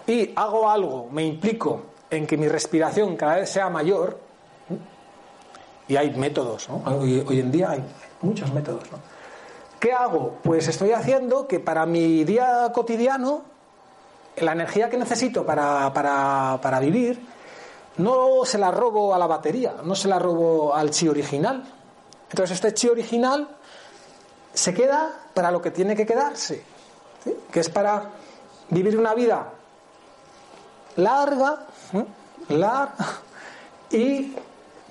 y 0.08 0.32
hago 0.36 0.70
algo, 0.70 1.10
me 1.12 1.24
implico 1.24 1.84
en 2.10 2.26
que 2.26 2.38
mi 2.38 2.48
respiración 2.48 3.16
cada 3.16 3.36
vez 3.36 3.50
sea 3.50 3.70
mayor, 3.70 4.20
y 5.92 5.98
hay 5.98 6.12
métodos, 6.12 6.70
¿no? 6.70 6.82
hoy, 6.86 7.22
en 7.38 7.52
día 7.52 7.72
hay 7.72 7.84
muchos 8.22 8.54
métodos. 8.54 8.90
¿no? 8.90 8.98
¿Qué 9.78 9.92
hago? 9.92 10.38
Pues 10.42 10.70
estoy 10.70 10.94
haciendo 10.94 11.50
que 11.50 11.60
para 11.60 11.86
mi 11.86 12.24
día 12.24 12.72
cotidiano, 12.74 13.42
la 14.38 14.54
energía 14.54 14.90
que 14.90 14.98
necesito 14.98 15.46
para, 15.46 15.92
para, 15.92 16.60
para 16.62 16.80
vivir, 16.80 17.20
no 17.98 18.46
se 18.46 18.58
la 18.58 18.72
robo 18.72 19.14
a 19.14 19.20
la 19.20 19.28
batería, 19.28 19.76
no 19.84 19.94
se 19.94 20.08
la 20.08 20.18
robo 20.18 20.74
al 20.74 20.92
chi 20.92 21.10
original. 21.10 21.62
Entonces 22.30 22.56
este 22.56 22.74
chi 22.74 22.88
original 22.88 23.50
se 24.54 24.74
queda 24.74 25.12
para 25.34 25.52
lo 25.52 25.62
que 25.62 25.72
tiene 25.72 25.94
que 25.94 26.06
quedarse, 26.06 26.64
que 27.52 27.60
es 27.60 27.68
para 27.68 28.12
vivir 28.70 28.98
una 28.98 29.14
vida 29.14 29.52
larga, 30.96 31.66
larga 32.48 32.96
y 33.92 34.34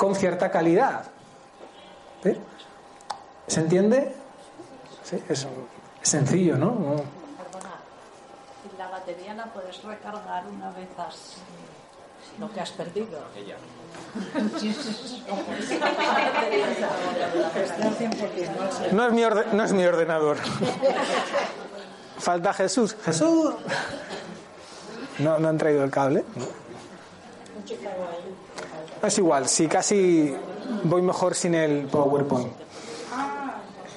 con 0.01 0.15
cierta 0.15 0.51
calidad. 0.51 1.05
¿Sí? 2.23 2.33
¿Se 3.47 3.61
entiende? 3.61 4.15
Sí, 5.05 5.23
es 5.29 5.47
sencillo, 6.01 6.57
¿no? 6.57 6.73
Perdona, 7.37 7.75
la 8.79 8.89
batería 8.89 9.35
la 9.35 9.45
puedes 9.53 9.83
recargar 9.83 10.47
una 10.47 10.71
vez 10.71 10.89
has 10.99 11.35
lo 12.39 12.51
que 12.51 12.61
has 12.63 12.71
perdido. 12.71 13.19
No 18.93 19.07
es 19.07 19.13
mi, 19.13 19.23
orde- 19.23 19.47
no 19.53 19.63
es 19.65 19.73
mi 19.73 19.85
ordenador. 19.85 20.39
Falta 22.19 22.53
Jesús. 22.55 22.97
Jesús. 23.05 23.55
No, 25.19 25.39
no 25.39 25.49
han 25.49 25.59
traído 25.59 25.85
el 25.85 25.91
cable. 25.91 26.25
Es 29.03 29.17
igual, 29.17 29.49
si 29.49 29.67
casi 29.67 30.35
voy 30.85 31.03
mejor 31.03 31.35
sin 31.35 31.55
el 31.55 31.87
PowerPoint. 31.87 32.53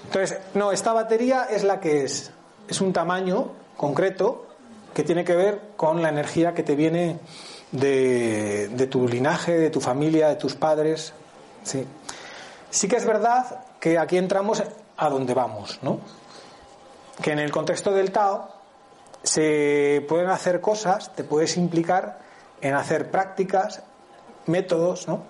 Entonces, 0.06 0.38
no, 0.54 0.72
esta 0.72 0.94
batería 0.94 1.46
es 1.50 1.64
la 1.64 1.80
que 1.80 2.04
es. 2.04 2.32
Es 2.68 2.80
un 2.80 2.94
tamaño 2.94 3.52
concreto 3.76 4.46
que 4.94 5.04
tiene 5.04 5.26
que 5.26 5.36
ver 5.36 5.62
con 5.76 6.02
la 6.02 6.10
energía 6.10 6.54
que 6.54 6.64
te 6.64 6.76
viene 6.76 7.20
de, 7.72 8.88
tu 8.90 9.08
linaje, 9.08 9.58
de 9.58 9.70
tu 9.70 9.82
familia, 9.82 10.30
de 10.30 10.36
tus 10.36 10.56
padres. 10.56 11.14
Sí. 11.64 11.86
Sí 12.70 12.88
que 12.88 12.96
es 12.96 13.06
verdad 13.06 13.66
que 13.80 13.98
aquí 13.98 14.18
entramos 14.18 14.64
a 14.98 15.10
donde 15.10 15.34
vamos, 15.34 15.80
¿no? 15.82 16.00
Que 17.22 17.32
en 17.32 17.40
el 17.40 17.52
contexto 17.52 17.92
del 17.92 18.12
Tao 18.12 18.50
se 19.24 20.06
pueden 20.08 20.30
hacer 20.30 20.62
cosas, 20.62 21.14
te 21.16 21.24
puedes 21.24 21.58
implicar 21.58 22.20
en 22.62 22.76
hacer 22.76 23.12
prácticas, 23.12 23.82
métodos, 24.48 25.08
¿no? 25.08 25.24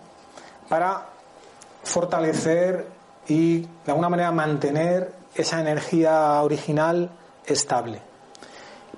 Para 0.69 1.10
fortalecer 1.84 2.88
y 3.28 3.62
de 3.62 3.67
alguna 3.88 4.10
manera 4.10 4.32
mantener 4.32 5.13
esa 5.36 5.60
energía 5.60 6.41
original 6.41 7.10
estable. 7.45 8.02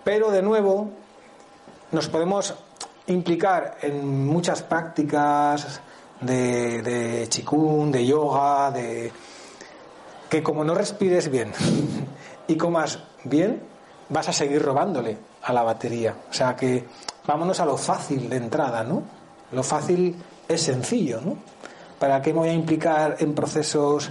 Pero 0.04 0.32
de 0.32 0.42
nuevo 0.42 0.90
nos 1.92 2.08
podemos 2.10 2.54
implicar 3.08 3.78
en 3.82 4.26
muchas 4.26 4.64
prácticas 4.64 5.80
de, 6.22 6.82
de 6.82 7.28
chikung, 7.30 7.92
de 7.92 8.06
yoga, 8.06 8.72
de 8.72 9.12
que 10.30 10.42
como 10.42 10.64
no 10.64 10.74
respires 10.74 11.30
bien 11.30 11.52
y 12.48 12.58
comas 12.58 13.00
bien, 13.24 13.62
vas 14.10 14.30
a 14.30 14.34
seguir 14.34 14.62
robándole 14.62 15.18
a 15.44 15.54
la 15.54 15.64
batería. 15.64 16.16
O 16.30 16.34
sea 16.34 16.56
que 16.56 16.86
vámonos 17.26 17.60
a 17.60 17.66
lo 17.66 17.78
fácil 17.78 18.30
de 18.30 18.38
entrada, 18.38 18.84
¿no? 18.84 19.04
Lo 19.52 19.64
fácil 19.64 20.16
es 20.48 20.62
sencillo, 20.62 21.22
¿no? 21.22 21.38
¿Para 22.00 22.22
qué 22.22 22.34
me 22.34 22.40
voy 22.40 22.50
a 22.50 22.54
implicar 22.54 23.18
en 23.20 23.34
procesos 23.36 24.10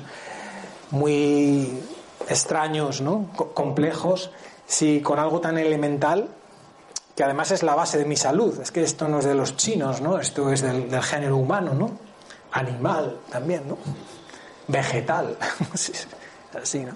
muy 0.91 1.79
extraños, 2.29 3.01
¿no? 3.01 3.29
Co- 3.37 3.53
complejos, 3.53 4.31
si 4.67 5.01
con 5.01 5.19
algo 5.19 5.41
tan 5.41 5.59
elemental, 5.59 6.29
que 7.15 7.23
además 7.25 7.51
es 7.51 7.63
la 7.63 7.75
base 7.75 7.99
de 7.99 8.05
mi 8.07 8.17
salud, 8.17 8.59
es 8.61 8.71
que 8.73 8.83
esto 8.83 9.07
no 9.09 9.19
es 9.19 9.25
de 9.25 9.35
los 9.35 9.57
chinos, 9.57 10.01
¿no? 10.01 10.19
Esto 10.19 10.51
es 10.51 10.63
del, 10.63 10.91
del 10.91 11.03
género 11.03 11.37
humano, 11.37 11.75
¿no? 11.75 11.91
Animal 12.53 13.19
también, 13.31 13.69
¿no? 13.69 13.77
Vegetal, 14.69 15.37
Sí, 15.75 15.93
así, 16.61 16.81
¿no? 16.81 16.95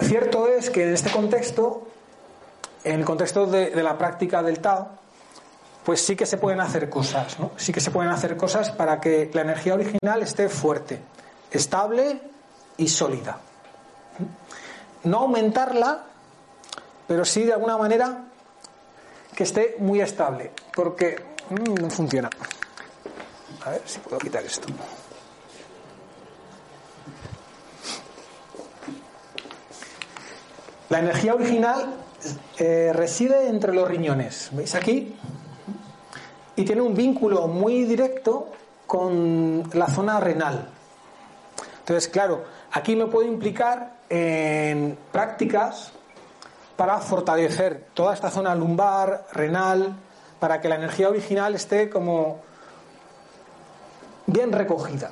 Cierto 0.00 0.48
es 0.48 0.70
que 0.70 0.82
en 0.84 0.92
este 0.94 1.10
contexto, 1.10 1.86
en 2.84 3.00
el 3.00 3.04
contexto 3.04 3.46
de, 3.46 3.82
la 3.82 3.96
práctica 3.96 4.42
del 4.42 4.60
Tao, 4.60 4.90
pues 5.84 6.04
sí 6.04 6.14
que 6.14 6.26
se 6.26 6.36
pueden 6.36 6.60
hacer 6.60 6.88
cosas, 6.88 7.38
¿no? 7.38 7.52
Sí 7.56 7.72
que 7.72 7.80
se 7.80 7.90
pueden 7.90 8.10
hacer 8.10 8.36
cosas 8.36 8.70
para 8.70 9.00
que 9.00 9.30
la 9.32 9.40
energía 9.40 9.74
original 9.74 10.22
esté 10.22 10.48
fuerte, 10.48 11.00
estable 11.50 12.20
y 12.76 12.88
sólida. 12.88 13.38
No 15.04 15.20
aumentarla, 15.20 16.04
pero 17.06 17.24
sí 17.24 17.44
de 17.44 17.54
alguna 17.54 17.76
manera 17.76 18.24
que 19.34 19.42
esté 19.42 19.76
muy 19.78 20.00
estable, 20.00 20.52
porque 20.74 21.22
mm, 21.50 21.74
no 21.74 21.90
funciona. 21.90 22.30
A 23.64 23.70
ver 23.70 23.82
si 23.84 23.98
puedo 23.98 24.18
quitar 24.18 24.44
esto. 24.44 24.68
La 30.90 30.98
energía 30.98 31.34
original 31.34 32.03
eh, 32.58 32.92
reside 32.94 33.48
entre 33.48 33.72
los 33.72 33.88
riñones, 33.88 34.50
¿veis 34.52 34.74
aquí? 34.74 35.14
Y 36.56 36.64
tiene 36.64 36.82
un 36.82 36.94
vínculo 36.94 37.46
muy 37.48 37.84
directo 37.84 38.48
con 38.86 39.68
la 39.72 39.88
zona 39.88 40.20
renal. 40.20 40.68
Entonces, 41.80 42.08
claro, 42.08 42.44
aquí 42.72 42.96
me 42.96 43.06
puedo 43.06 43.26
implicar 43.26 43.94
en 44.08 44.96
prácticas 45.12 45.92
para 46.76 46.98
fortalecer 46.98 47.86
toda 47.94 48.14
esta 48.14 48.30
zona 48.30 48.54
lumbar, 48.54 49.26
renal, 49.32 49.94
para 50.38 50.60
que 50.60 50.68
la 50.68 50.76
energía 50.76 51.08
original 51.08 51.54
esté 51.54 51.88
como 51.88 52.40
bien 54.26 54.52
recogida. 54.52 55.10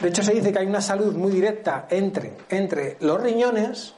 De 0.00 0.08
hecho, 0.08 0.22
se 0.22 0.32
dice 0.32 0.52
que 0.52 0.58
hay 0.58 0.66
una 0.66 0.80
salud 0.80 1.14
muy 1.14 1.30
directa 1.30 1.86
entre, 1.88 2.36
entre 2.48 2.96
los 3.00 3.20
riñones 3.20 3.94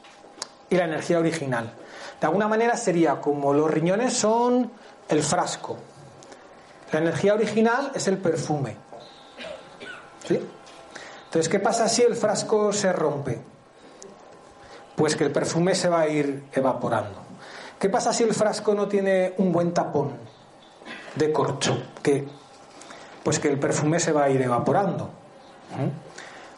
y 0.75 0.77
la 0.77 0.85
energía 0.85 1.19
original. 1.19 1.71
De 2.19 2.27
alguna 2.27 2.47
manera 2.47 2.75
sería 2.75 3.21
como 3.21 3.53
los 3.53 3.71
riñones 3.71 4.13
son 4.13 4.69
el 5.07 5.23
frasco. 5.23 5.77
La 6.91 6.99
energía 6.99 7.33
original 7.33 7.91
es 7.95 8.07
el 8.07 8.17
perfume. 8.17 8.75
¿Sí? 10.27 10.39
Entonces, 11.25 11.49
¿qué 11.49 11.59
pasa 11.59 11.87
si 11.87 12.01
el 12.01 12.15
frasco 12.15 12.73
se 12.73 12.91
rompe? 12.91 13.39
Pues 14.95 15.15
que 15.15 15.23
el 15.23 15.31
perfume 15.31 15.75
se 15.75 15.87
va 15.87 16.01
a 16.01 16.07
ir 16.09 16.43
evaporando. 16.53 17.19
¿Qué 17.79 17.89
pasa 17.89 18.13
si 18.13 18.23
el 18.23 18.33
frasco 18.33 18.73
no 18.73 18.87
tiene 18.87 19.33
un 19.37 19.51
buen 19.51 19.73
tapón 19.73 20.13
de 21.15 21.31
corcho? 21.31 21.81
Que, 22.01 22.27
pues 23.23 23.39
que 23.39 23.49
el 23.49 23.59
perfume 23.59 23.99
se 23.99 24.11
va 24.11 24.25
a 24.25 24.29
ir 24.29 24.41
evaporando. 24.41 25.09
¿Mm? 25.77 26.14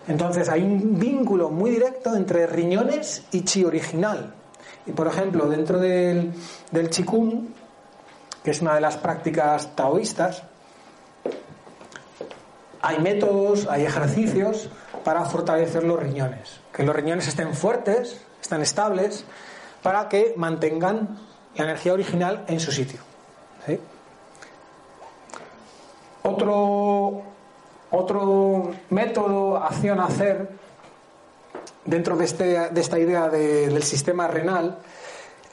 Entonces 0.08 0.50
hay 0.50 0.64
un 0.64 0.98
vínculo 1.00 1.50
muy 1.50 1.70
directo 1.70 2.16
entre 2.16 2.48
riñones 2.48 3.24
y 3.32 3.42
chi 3.42 3.64
original. 3.66 4.34
Y 4.86 4.92
por 4.92 5.08
ejemplo, 5.08 5.48
dentro 5.48 5.80
del, 5.80 6.32
del 6.72 6.90
chikung, 6.90 7.48
que 8.44 8.52
es 8.52 8.62
una 8.62 8.76
de 8.76 8.82
las 8.82 8.98
prácticas 8.98 9.76
taoístas, 9.76 10.44
hay 12.82 13.00
métodos, 13.00 13.68
hay 13.70 13.84
ejercicios 13.84 14.70
para 15.04 15.26
fortalecer 15.26 15.84
los 15.84 16.00
riñones. 16.00 16.62
Que 16.72 16.84
los 16.84 16.96
riñones 16.96 17.28
estén 17.28 17.54
fuertes, 17.54 18.22
estén 18.42 18.62
estables, 18.62 19.26
para 19.84 20.08
que 20.08 20.34
mantengan 20.38 21.18
la 21.56 21.64
energía 21.66 21.94
original 21.94 22.46
en 22.48 22.60
su 22.60 22.72
sitio. 22.72 23.02
Otro, 26.24 27.24
otro 27.92 28.72
método, 28.90 29.58
acción 29.58 30.00
a 30.00 30.06
hacer 30.06 30.50
dentro 31.86 32.18
de, 32.18 32.26
este, 32.26 32.70
de 32.70 32.82
esta 32.82 33.00
idea 33.00 33.30
de- 33.30 33.68
del 33.70 33.84
sistema 33.84 34.28
renal 34.28 34.80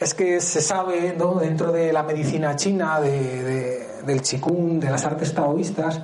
es 0.00 0.14
que 0.14 0.40
se 0.40 0.60
sabe 0.60 1.14
¿no? 1.16 1.34
dentro 1.36 1.70
de 1.70 1.92
la 1.92 2.02
medicina 2.02 2.56
china, 2.56 3.00
de- 3.00 3.42
de- 3.42 3.86
del 4.04 4.20
chikung, 4.22 4.80
de 4.80 4.90
las 4.90 5.04
artes 5.04 5.32
taoístas, 5.32 6.00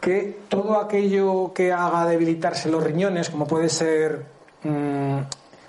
que 0.00 0.40
todo 0.48 0.78
aquello 0.78 1.52
que 1.54 1.72
haga 1.72 2.04
debilitarse 2.06 2.68
los 2.70 2.84
riñones, 2.84 3.30
como 3.30 3.46
puede 3.46 3.68
ser 3.70 4.26
mm, 4.62 5.18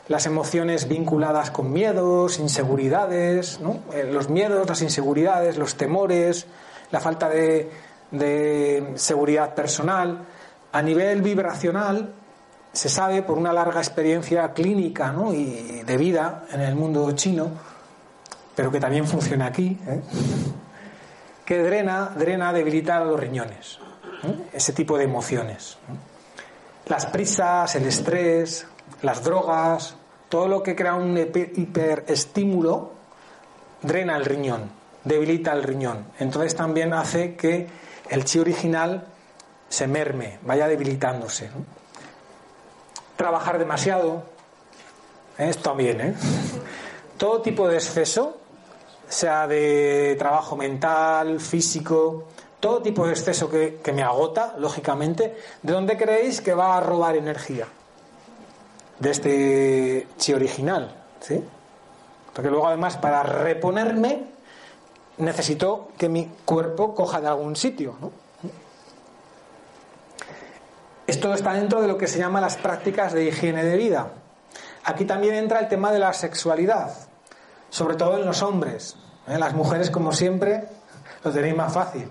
las 0.10 0.26
emociones 0.26 0.88
vinculadas 0.88 1.50
con 1.52 1.72
miedos, 1.72 2.40
inseguridades, 2.40 3.60
¿no? 3.62 3.78
Eh, 3.94 4.10
los 4.12 4.30
miedos, 4.30 4.68
las 4.68 4.82
inseguridades, 4.82 5.58
los 5.58 5.76
temores, 5.76 6.46
la 6.92 7.00
falta 7.00 7.30
de, 7.30 7.70
de 8.12 8.94
seguridad 8.96 9.54
personal, 9.54 10.26
a 10.72 10.82
nivel 10.82 11.22
vibracional 11.22 12.14
se 12.72 12.90
sabe 12.90 13.24
por 13.24 13.38
una 13.38 13.52
larga 13.52 13.80
experiencia 13.80 14.54
clínica 14.54 15.12
¿no? 15.12 15.34
y 15.34 15.84
de 15.86 15.98
vida 15.98 16.46
en 16.52 16.62
el 16.62 16.76
mundo 16.76 17.12
chino, 17.14 17.50
pero 18.56 18.72
que 18.72 18.80
también 18.80 19.08
funciona 19.08 19.48
aquí, 19.48 19.78
¿eh? 19.88 20.02
que 21.46 21.64
drena, 21.64 22.12
drena, 22.16 22.54
debilita 22.54 23.00
los 23.04 23.20
riñones, 23.20 23.80
¿eh? 24.24 24.50
ese 24.54 24.74
tipo 24.74 24.98
de 24.98 25.06
emociones. 25.06 25.78
Las 26.86 27.06
prisas, 27.08 27.76
el 27.76 27.86
estrés, 27.86 28.66
las 29.02 29.24
drogas, 29.24 29.96
todo 30.30 30.48
lo 30.48 30.62
que 30.62 30.76
crea 30.76 30.94
un 30.94 31.18
hiperestímulo 31.18 32.92
drena 33.82 34.18
el 34.18 34.26
riñón, 34.26 34.70
debilita 35.04 35.54
el 35.54 35.64
riñón. 35.64 36.06
Entonces 36.20 36.56
también 36.56 36.94
hace 36.94 37.36
que 37.36 37.68
el 38.10 38.26
chi 38.26 38.40
original 38.40 39.06
se 39.70 39.88
merme, 39.88 40.40
vaya 40.42 40.68
debilitándose. 40.68 41.50
Trabajar 43.16 43.60
demasiado, 43.60 44.24
¿eh? 45.38 45.50
esto 45.50 45.70
también, 45.70 46.02
¿eh? 46.02 46.16
Todo 47.18 47.42
tipo 47.42 47.68
de 47.68 47.76
exceso, 47.76 48.38
sea 49.08 49.48
de 49.48 50.16
trabajo 50.18 50.56
mental, 50.56 51.40
físico, 51.40 52.28
todo 52.60 52.82
tipo 52.82 53.06
de 53.06 53.12
exceso 53.12 53.50
que, 53.50 53.80
que 53.84 53.92
me 53.92 54.04
agota, 54.04 54.56
lógicamente, 54.58 55.36
¿de 55.62 55.74
dónde 55.74 55.98
creéis 55.98 56.40
que 56.40 56.54
va 56.54 56.78
a 56.78 56.82
robar 56.82 57.16
energía? 57.16 57.68
De 59.00 59.12
este 59.12 60.08
chi 60.18 60.34
original, 60.34 60.96
¿sí? 61.20 61.44
Porque 62.34 62.50
luego 62.50 62.68
además 62.68 62.98
para 62.98 63.24
reponerme 63.24 64.28
necesito 65.20 65.90
que 65.98 66.10
mi 66.10 66.32
cuerpo 66.46 66.96
coja 66.96 67.22
de 67.22 67.28
algún 67.28 67.56
sitio. 67.56 67.96
Esto 71.06 71.34
está 71.34 71.54
dentro 71.54 71.82
de 71.82 71.88
lo 71.88 71.98
que 71.98 72.08
se 72.08 72.20
llama 72.20 72.42
las 72.42 72.56
prácticas 72.58 73.14
de 73.14 73.26
higiene 73.26 73.64
de 73.64 73.78
vida. 73.78 74.12
Aquí 74.84 75.06
también 75.06 75.36
entra 75.36 75.60
el 75.60 75.68
tema 75.68 75.92
de 75.92 76.00
la 76.00 76.14
sexualidad, 76.14 76.94
sobre 77.70 77.96
todo 77.96 78.18
en 78.18 78.26
los 78.26 78.42
hombres. 78.42 78.96
¿eh? 79.28 79.38
Las 79.38 79.54
mujeres, 79.54 79.90
como 79.90 80.12
siempre, 80.14 80.66
lo 81.24 81.32
tenéis 81.32 81.56
más 81.56 81.74
fácil. 81.74 82.10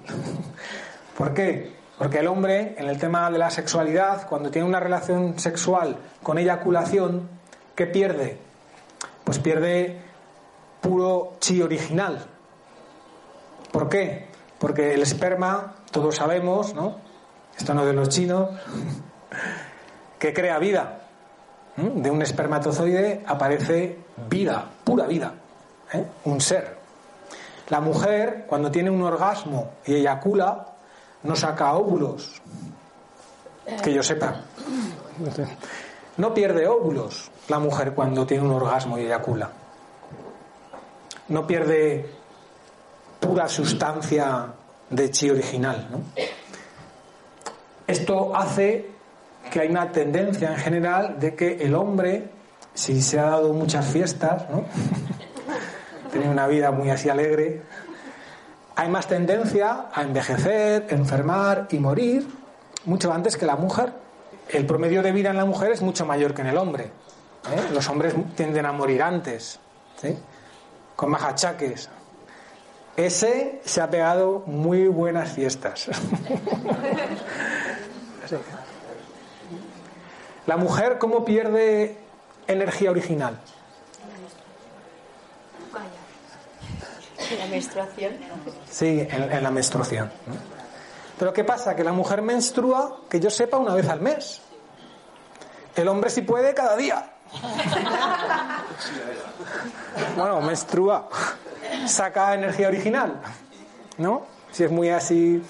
¿Por 1.16 1.32
qué? 1.32 1.76
Porque 1.96 2.18
el 2.18 2.28
hombre, 2.28 2.74
en 2.78 2.88
el 2.88 2.98
tema 2.98 3.30
de 3.30 3.38
la 3.38 3.50
sexualidad, 3.50 4.28
cuando 4.28 4.50
tiene 4.50 4.68
una 4.68 4.80
relación 4.80 5.38
sexual 5.38 5.96
con 6.22 6.38
eyaculación, 6.38 7.28
¿qué 7.74 7.86
pierde? 7.86 8.38
Pues 9.24 9.38
pierde 9.38 10.00
puro 10.80 11.34
chi 11.40 11.62
original. 11.62 12.24
¿Por 13.72 13.88
qué? 13.88 14.28
Porque 14.58 14.94
el 14.94 15.02
esperma, 15.02 15.74
todos 15.90 16.16
sabemos, 16.16 16.74
¿no? 16.74 17.08
esto 17.58 17.74
no 17.74 17.84
de 17.84 17.92
los 17.92 18.08
chinos, 18.08 18.50
que 20.18 20.32
crea 20.32 20.58
vida. 20.58 21.00
¿Mm? 21.76 22.02
De 22.02 22.10
un 22.10 22.22
espermatozoide 22.22 23.22
aparece 23.26 23.98
vida, 24.28 24.66
pura 24.84 25.06
vida, 25.06 25.34
¿eh? 25.92 26.04
un 26.24 26.40
ser. 26.40 26.76
La 27.68 27.80
mujer, 27.80 28.46
cuando 28.48 28.70
tiene 28.70 28.90
un 28.90 29.02
orgasmo 29.02 29.72
y 29.84 29.94
eyacula, 29.96 30.66
no 31.22 31.36
saca 31.36 31.74
óvulos, 31.74 32.40
que 33.82 33.92
yo 33.92 34.02
sepa. 34.02 34.40
No 36.16 36.32
pierde 36.32 36.66
óvulos 36.66 37.30
la 37.48 37.58
mujer 37.58 37.92
cuando 37.92 38.26
tiene 38.26 38.44
un 38.44 38.52
orgasmo 38.52 38.98
y 38.98 39.02
eyacula. 39.02 39.50
No 41.28 41.46
pierde 41.46 42.10
pura 43.28 43.46
sustancia 43.46 44.46
de 44.88 45.10
chi 45.10 45.28
original, 45.28 45.86
¿no? 45.90 46.00
Esto 47.86 48.34
hace 48.34 48.90
que 49.50 49.60
hay 49.60 49.68
una 49.68 49.92
tendencia 49.92 50.50
en 50.50 50.56
general 50.56 51.20
de 51.20 51.34
que 51.34 51.56
el 51.60 51.74
hombre, 51.74 52.30
si 52.72 53.02
se 53.02 53.18
ha 53.18 53.26
dado 53.26 53.52
muchas 53.52 53.86
fiestas, 53.86 54.44
tiene 56.12 56.30
una 56.30 56.46
vida 56.46 56.70
muy 56.70 56.88
así 56.88 57.10
alegre, 57.10 57.62
hay 58.76 58.88
más 58.88 59.06
tendencia 59.08 59.86
a 59.92 60.02
envejecer, 60.02 60.86
enfermar 60.88 61.68
y 61.70 61.78
morir 61.78 62.26
mucho 62.86 63.12
antes 63.12 63.36
que 63.36 63.44
la 63.44 63.56
mujer. 63.56 63.92
El 64.48 64.64
promedio 64.64 65.02
de 65.02 65.12
vida 65.12 65.28
en 65.30 65.36
la 65.36 65.44
mujer 65.44 65.72
es 65.72 65.82
mucho 65.82 66.06
mayor 66.06 66.32
que 66.32 66.40
en 66.40 66.48
el 66.48 66.56
hombre. 66.56 66.84
¿eh? 66.84 67.72
Los 67.74 67.88
hombres 67.90 68.14
tienden 68.36 68.64
a 68.64 68.72
morir 68.72 69.02
antes, 69.02 69.60
con 70.96 71.10
más 71.10 71.24
achaques. 71.24 71.90
Ese 72.98 73.62
se 73.64 73.80
ha 73.80 73.88
pegado 73.88 74.42
muy 74.46 74.88
buenas 74.88 75.30
fiestas. 75.30 75.86
La 80.46 80.56
mujer, 80.56 80.98
¿cómo 80.98 81.24
pierde 81.24 81.96
energía 82.48 82.90
original? 82.90 83.38
En 87.30 87.38
la 87.38 87.46
menstruación. 87.46 88.14
Sí, 88.68 89.06
en, 89.08 89.42
la 89.44 89.50
menstruación. 89.52 90.10
Pero 91.20 91.32
¿qué 91.32 91.44
pasa? 91.44 91.76
Que 91.76 91.84
la 91.84 91.92
mujer 91.92 92.20
menstrua, 92.22 93.02
que 93.08 93.20
yo 93.20 93.30
sepa, 93.30 93.58
una 93.58 93.74
vez 93.74 93.88
al 93.88 94.00
mes. 94.00 94.40
El 95.76 95.86
hombre 95.86 96.10
si 96.10 96.22
puede 96.22 96.52
cada 96.52 96.74
día. 96.76 97.12
Bueno, 100.16 100.40
menstrua. 100.40 101.08
Saca 101.86 102.34
energía 102.34 102.68
original. 102.68 103.20
¿No? 103.98 104.26
Si 104.50 104.64
es 104.64 104.70
muy 104.70 104.90
así. 104.90 105.42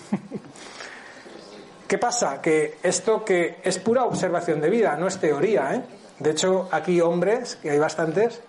¿Qué 1.88 1.98
pasa? 1.98 2.42
Que 2.42 2.78
esto 2.82 3.24
que 3.24 3.60
es 3.62 3.78
pura 3.78 4.04
observación 4.04 4.60
de 4.60 4.68
vida, 4.68 4.96
no 4.96 5.06
es 5.06 5.18
teoría. 5.18 5.74
¿eh? 5.74 5.82
De 6.18 6.30
hecho, 6.30 6.68
aquí 6.70 7.00
hombres, 7.00 7.56
que 7.56 7.70
hay 7.70 7.78
bastantes, 7.78 8.42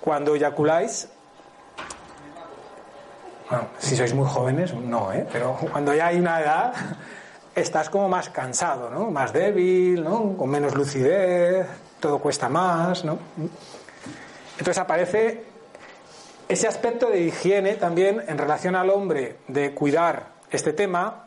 cuando 0.00 0.34
eyaculáis, 0.34 1.08
bueno, 3.48 3.68
si 3.78 3.96
sois 3.96 4.12
muy 4.14 4.26
jóvenes, 4.28 4.74
no, 4.74 5.12
¿eh? 5.12 5.26
pero 5.32 5.56
cuando 5.70 5.94
ya 5.94 6.08
hay 6.08 6.18
una 6.18 6.40
edad, 6.40 6.72
estás 7.54 7.88
como 7.88 8.08
más 8.08 8.30
cansado, 8.30 8.90
¿no? 8.90 9.10
Más 9.10 9.32
débil, 9.32 10.02
¿no? 10.02 10.36
Con 10.36 10.50
menos 10.50 10.74
lucidez, 10.74 11.66
todo 12.00 12.18
cuesta 12.18 12.48
más, 12.48 13.04
¿no? 13.04 13.18
Entonces 14.58 14.78
aparece 14.78 15.44
ese 16.48 16.68
aspecto 16.68 17.08
de 17.08 17.20
higiene 17.22 17.74
también 17.74 18.22
en 18.26 18.38
relación 18.38 18.76
al 18.76 18.90
hombre 18.90 19.38
de 19.48 19.74
cuidar 19.74 20.28
este 20.50 20.72
tema 20.72 21.26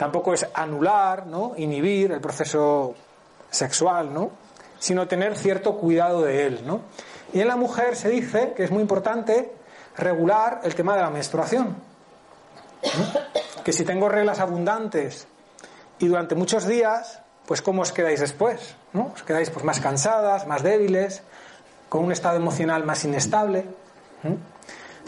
Tampoco 0.00 0.32
es 0.32 0.46
anular, 0.54 1.26
¿no? 1.26 1.52
inhibir 1.58 2.10
el 2.10 2.22
proceso 2.22 2.94
sexual, 3.50 4.14
¿no? 4.14 4.30
sino 4.78 5.06
tener 5.06 5.36
cierto 5.36 5.76
cuidado 5.76 6.22
de 6.22 6.46
él. 6.46 6.62
¿no? 6.64 6.80
Y 7.34 7.42
en 7.42 7.48
la 7.48 7.56
mujer 7.56 7.96
se 7.96 8.08
dice 8.08 8.54
que 8.56 8.64
es 8.64 8.70
muy 8.70 8.80
importante 8.80 9.52
regular 9.98 10.62
el 10.64 10.74
tema 10.74 10.96
de 10.96 11.02
la 11.02 11.10
menstruación. 11.10 11.76
Que 13.62 13.74
si 13.74 13.84
tengo 13.84 14.08
reglas 14.08 14.40
abundantes 14.40 15.26
y 15.98 16.06
durante 16.06 16.34
muchos 16.34 16.66
días, 16.66 17.20
pues 17.44 17.60
¿cómo 17.60 17.82
os 17.82 17.92
quedáis 17.92 18.20
después? 18.20 18.76
¿no? 18.94 19.12
Os 19.14 19.22
quedáis 19.22 19.50
pues, 19.50 19.66
más 19.66 19.80
cansadas, 19.80 20.46
más 20.46 20.62
débiles, 20.62 21.22
con 21.90 22.06
un 22.06 22.12
estado 22.12 22.36
emocional 22.36 22.86
más 22.86 23.04
inestable. 23.04 23.66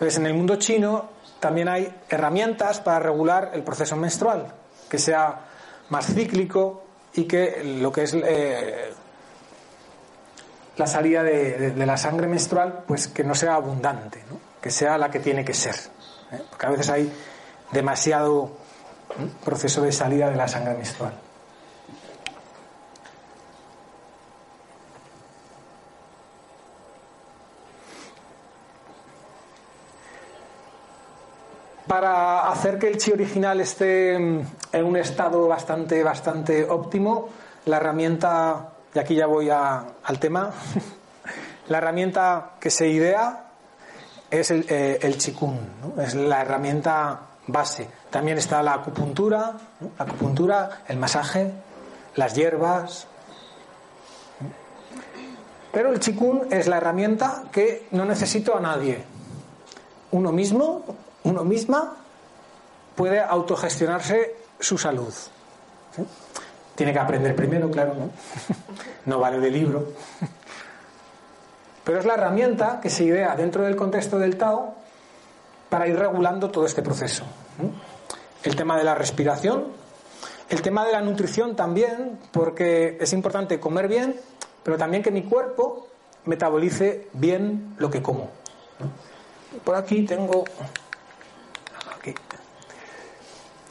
Entonces, 0.03 0.19
en 0.19 0.27
el 0.27 0.35
mundo 0.35 0.57
chino 0.57 1.11
también 1.39 1.69
hay 1.69 1.95
herramientas 2.09 2.81
para 2.81 2.99
regular 2.99 3.53
el 3.55 3.63
proceso 3.63 3.95
menstrual 3.95 4.53
que 4.89 4.99
sea 4.99 5.43
más 5.91 6.07
cíclico 6.07 6.83
y 7.15 7.23
que 7.23 7.63
lo 7.81 7.93
que 7.93 8.03
es 8.03 8.15
eh, 8.15 8.93
la 10.77 10.89
salida 10.89 11.23
de, 11.23 11.87
la 11.87 11.97
sangre 11.97 12.27
menstrual, 12.27 12.83
pues 12.85 13.07
que 13.07 13.23
no 13.23 13.37
sea 13.37 13.55
abundante, 13.55 14.25
que 14.61 14.73
sea 14.73 14.99
la 14.99 15.09
que 15.09 15.21
tiene 15.21 15.45
que 15.45 15.55
ser. 15.55 15.77
¿eh? 16.33 16.43
Porque 16.51 16.67
a 16.67 16.71
veces 16.71 16.91
hay 16.91 17.13
demasiado 17.71 18.57
proceso 19.45 19.83
de 19.83 19.93
salida 19.93 20.31
de 20.31 20.35
la 20.35 20.49
sangre 20.49 20.75
menstrual. 20.75 21.13
Para 31.93 32.49
hacer 32.49 32.79
que 32.79 32.89
el 32.89 32.97
chi 32.97 33.13
original 33.13 33.61
esté 33.61 34.15
en 34.15 34.47
un 34.83 34.97
estado 34.97 35.47
bastante, 35.47 36.03
bastante 36.03 36.65
óptimo, 36.65 37.29
la 37.67 37.77
herramienta, 37.77 38.71
y 38.95 38.99
aquí 38.99 39.15
ya 39.15 39.27
voy 39.27 39.51
al 39.51 40.19
tema, 40.19 40.51
la 41.69 41.77
herramienta 41.77 42.53
que 42.59 42.71
se 42.71 42.89
idea 42.89 43.45
es 44.31 44.51
el, 44.51 44.65
eh, 44.71 45.15
chikun, 45.19 45.59
es 45.99 46.15
la 46.15 46.41
herramienta 46.41 47.21
base. 47.49 47.91
También 48.09 48.39
está 48.39 48.63
la 48.63 48.73
acupuntura, 48.73 49.53
la 49.99 50.05
acupuntura, 50.07 50.85
el 50.89 50.97
masaje, 50.97 51.53
las 52.15 52.35
hierbas. 52.35 53.07
Pero 55.71 55.91
el 55.91 56.01
chikun 56.01 56.49
es 56.51 56.69
la 56.69 56.79
herramienta 56.79 57.43
que 57.53 57.87
no 57.91 58.07
necesito 58.07 58.57
a 58.57 58.61
nadie. 58.61 59.05
Uno 60.13 60.33
mismo 60.33 60.87
uno 61.25 61.45
misma 61.45 61.97
puede 62.95 63.21
autogestionarse 63.21 64.37
su 64.59 64.79
salud. 64.79 65.13
Tiene 66.75 66.93
que 66.93 66.99
aprender 66.99 67.35
primero, 67.37 67.71
claro, 67.71 67.95
¿no? 67.95 68.11
No 69.07 69.19
vale 69.19 69.41
de 69.41 69.51
libro. 69.51 69.89
Pero 71.85 71.99
es 71.99 72.05
la 72.05 72.15
herramienta 72.15 72.81
que 72.81 72.91
se 72.91 73.05
idea 73.05 73.35
dentro 73.35 73.65
del 73.65 73.77
contexto 73.77 74.19
del 74.19 74.37
Tao 74.37 74.75
para 75.69 75.89
ir 75.89 75.99
regulando 75.99 76.51
todo 76.51 76.67
este 76.67 76.83
proceso. 76.83 77.25
El 78.45 78.57
tema 78.57 78.77
de 78.77 78.85
la 78.85 78.95
respiración, 78.95 79.67
el 80.49 80.63
tema 80.63 80.85
de 80.85 80.93
la 80.93 81.01
nutrición 81.01 81.57
también, 81.57 82.19
porque 82.31 82.99
es 83.01 83.13
importante 83.13 83.59
comer 83.59 83.89
bien, 83.89 84.21
pero 84.63 84.79
también 84.79 85.03
que 85.03 85.11
mi 85.11 85.23
cuerpo 85.23 85.89
metabolice 86.25 87.09
bien 87.15 87.75
lo 87.79 87.91
que 87.91 88.03
como. 88.03 88.31
Por 89.65 89.75
aquí 89.75 90.05
tengo. 90.05 90.45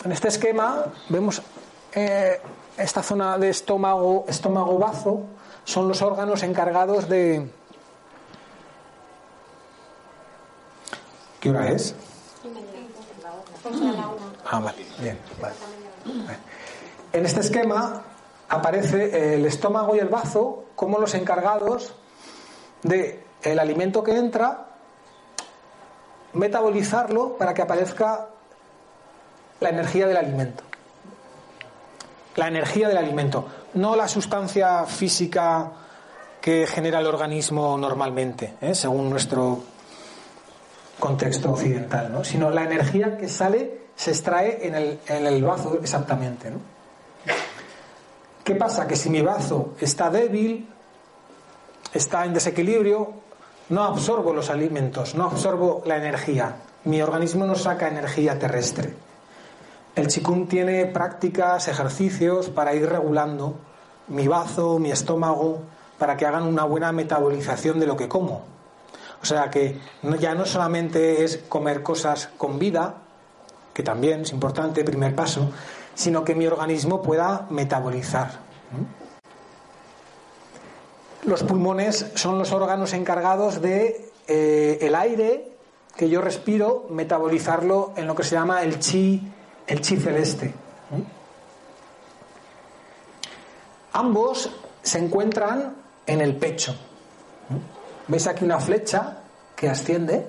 En 0.03 0.11
este 0.11 0.29
esquema 0.29 0.85
vemos 1.09 1.41
eh, 1.93 2.39
esta 2.77 3.03
zona 3.03 3.37
de 3.37 3.49
estómago, 3.49 4.25
estómago 4.27 4.77
bazo, 4.77 5.21
son 5.65 5.87
los 5.87 6.01
órganos 6.01 6.43
encargados 6.43 7.09
de. 7.09 7.49
¿Qué 11.39 11.49
hora 11.49 11.69
es? 11.69 11.95
Ah, 14.49 14.59
vale, 14.59 14.85
bien. 14.99 15.17
En 17.13 17.25
este 17.25 17.41
esquema 17.41 18.03
aparece 18.49 19.35
el 19.35 19.45
estómago 19.45 19.95
y 19.95 19.99
el 19.99 20.09
bazo 20.09 20.65
como 20.75 20.99
los 20.99 21.13
encargados 21.13 21.93
de 22.83 23.23
el 23.43 23.59
alimento 23.59 24.03
que 24.03 24.17
entra 24.17 24.70
metabolizarlo 26.33 27.37
para 27.37 27.53
que 27.53 27.61
aparezca 27.61 28.27
la 29.59 29.69
energía 29.69 30.07
del 30.07 30.17
alimento. 30.17 30.63
La 32.35 32.47
energía 32.47 32.87
del 32.87 32.97
alimento, 32.97 33.45
no 33.73 33.95
la 33.95 34.07
sustancia 34.07 34.85
física 34.85 35.71
que 36.39 36.65
genera 36.65 36.99
el 36.99 37.05
organismo 37.05 37.77
normalmente, 37.77 38.55
¿eh? 38.61 38.73
según 38.73 39.09
nuestro 39.09 39.61
contexto 40.99 41.51
occidental, 41.51 42.11
¿no? 42.11 42.23
sino 42.23 42.49
la 42.49 42.63
energía 42.63 43.17
que 43.17 43.27
sale, 43.27 43.81
se 43.95 44.11
extrae 44.11 44.65
en 44.67 44.75
el, 44.75 44.99
en 45.07 45.27
el 45.27 45.43
bazo 45.43 45.77
exactamente. 45.79 46.51
¿Qué 48.43 48.55
pasa? 48.55 48.87
Que 48.87 48.95
si 48.95 49.09
mi 49.09 49.21
bazo 49.21 49.75
está 49.79 50.09
débil, 50.09 50.67
está 51.93 52.25
en 52.25 52.33
desequilibrio, 52.33 53.13
no 53.71 53.85
absorbo 53.85 54.33
los 54.33 54.49
alimentos, 54.49 55.15
no 55.15 55.23
absorbo 55.23 55.81
la 55.85 55.95
energía. 55.95 56.57
Mi 56.83 57.01
organismo 57.01 57.45
no 57.45 57.55
saca 57.55 57.87
energía 57.87 58.37
terrestre. 58.37 58.93
El 59.95 60.07
chikung 60.07 60.47
tiene 60.49 60.85
prácticas, 60.87 61.69
ejercicios 61.69 62.49
para 62.49 62.75
ir 62.75 62.87
regulando 62.87 63.55
mi 64.09 64.27
bazo, 64.27 64.77
mi 64.77 64.91
estómago, 64.91 65.61
para 65.97 66.17
que 66.17 66.25
hagan 66.25 66.43
una 66.43 66.65
buena 66.65 66.91
metabolización 66.91 67.79
de 67.79 67.87
lo 67.87 67.95
que 67.95 68.09
como. 68.09 68.41
O 69.21 69.25
sea 69.25 69.49
que 69.49 69.79
ya 70.19 70.35
no 70.35 70.45
solamente 70.45 71.23
es 71.23 71.37
comer 71.37 71.81
cosas 71.81 72.29
con 72.37 72.59
vida, 72.59 72.95
que 73.73 73.83
también 73.83 74.21
es 74.21 74.33
importante, 74.33 74.83
primer 74.83 75.15
paso, 75.15 75.49
sino 75.95 76.25
que 76.25 76.35
mi 76.35 76.45
organismo 76.45 77.01
pueda 77.01 77.47
metabolizar. 77.49 78.31
Los 81.23 81.43
pulmones 81.43 82.07
son 82.15 82.39
los 82.39 82.51
órganos 82.51 82.93
encargados 82.93 83.61
de 83.61 84.09
eh, 84.27 84.79
el 84.81 84.95
aire 84.95 85.51
que 85.95 86.09
yo 86.09 86.21
respiro, 86.21 86.87
metabolizarlo 86.89 87.93
en 87.95 88.07
lo 88.07 88.15
que 88.15 88.23
se 88.23 88.35
llama 88.35 88.63
el 88.63 88.79
chi, 88.79 89.21
el 89.67 89.81
chi 89.81 89.97
celeste. 89.97 90.53
Ambos 93.93 94.49
se 94.81 94.97
encuentran 94.97 95.75
en 96.07 96.21
el 96.21 96.35
pecho. 96.37 96.75
¿Veis 98.07 98.25
aquí 98.25 98.43
una 98.43 98.59
flecha 98.59 99.19
que 99.55 99.69
asciende, 99.69 100.25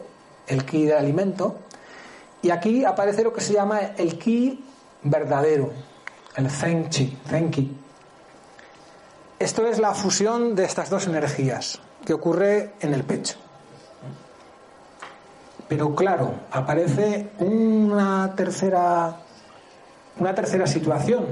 el 0.47 0.65
ki 0.67 0.87
del 0.87 0.99
alimento? 0.99 1.57
Y 2.43 2.51
aquí 2.51 2.85
aparece 2.85 3.23
lo 3.23 3.33
que 3.33 3.41
se 3.41 3.55
llama 3.55 3.81
el 3.97 4.19
ki 4.19 4.63
verdadero, 5.05 5.71
el 6.37 6.51
zen 6.51 6.91
chi, 6.91 7.17
zen 7.29 7.51
ki. 7.51 7.82
Esto 9.43 9.67
es 9.67 9.81
la 9.81 9.93
fusión 9.93 10.55
de 10.55 10.65
estas 10.65 10.89
dos 10.89 11.09
energías 11.09 11.81
que 12.07 12.13
ocurre 12.13 12.75
en 12.81 12.95
el 12.95 13.03
pecho. 13.03 13.39
Pero 15.67 15.97
claro, 15.97 16.33
aparece 16.53 17.31
una 17.41 18.37
tercera, 18.37 19.17
una 20.21 20.33
tercera 20.33 20.65
situación. 20.69 21.27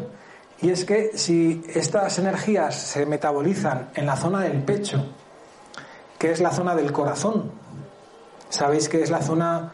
Y 0.60 0.70
es 0.70 0.84
que 0.84 1.12
si 1.16 1.62
estas 1.72 2.18
energías 2.18 2.74
se 2.74 3.06
metabolizan 3.06 3.90
en 3.94 4.06
la 4.06 4.16
zona 4.16 4.40
del 4.40 4.60
pecho, 4.64 5.06
que 6.18 6.32
es 6.32 6.40
la 6.40 6.50
zona 6.50 6.74
del 6.74 6.90
corazón, 6.90 7.52
sabéis 8.48 8.88
que 8.88 9.04
es 9.04 9.10
la 9.10 9.22
zona 9.22 9.72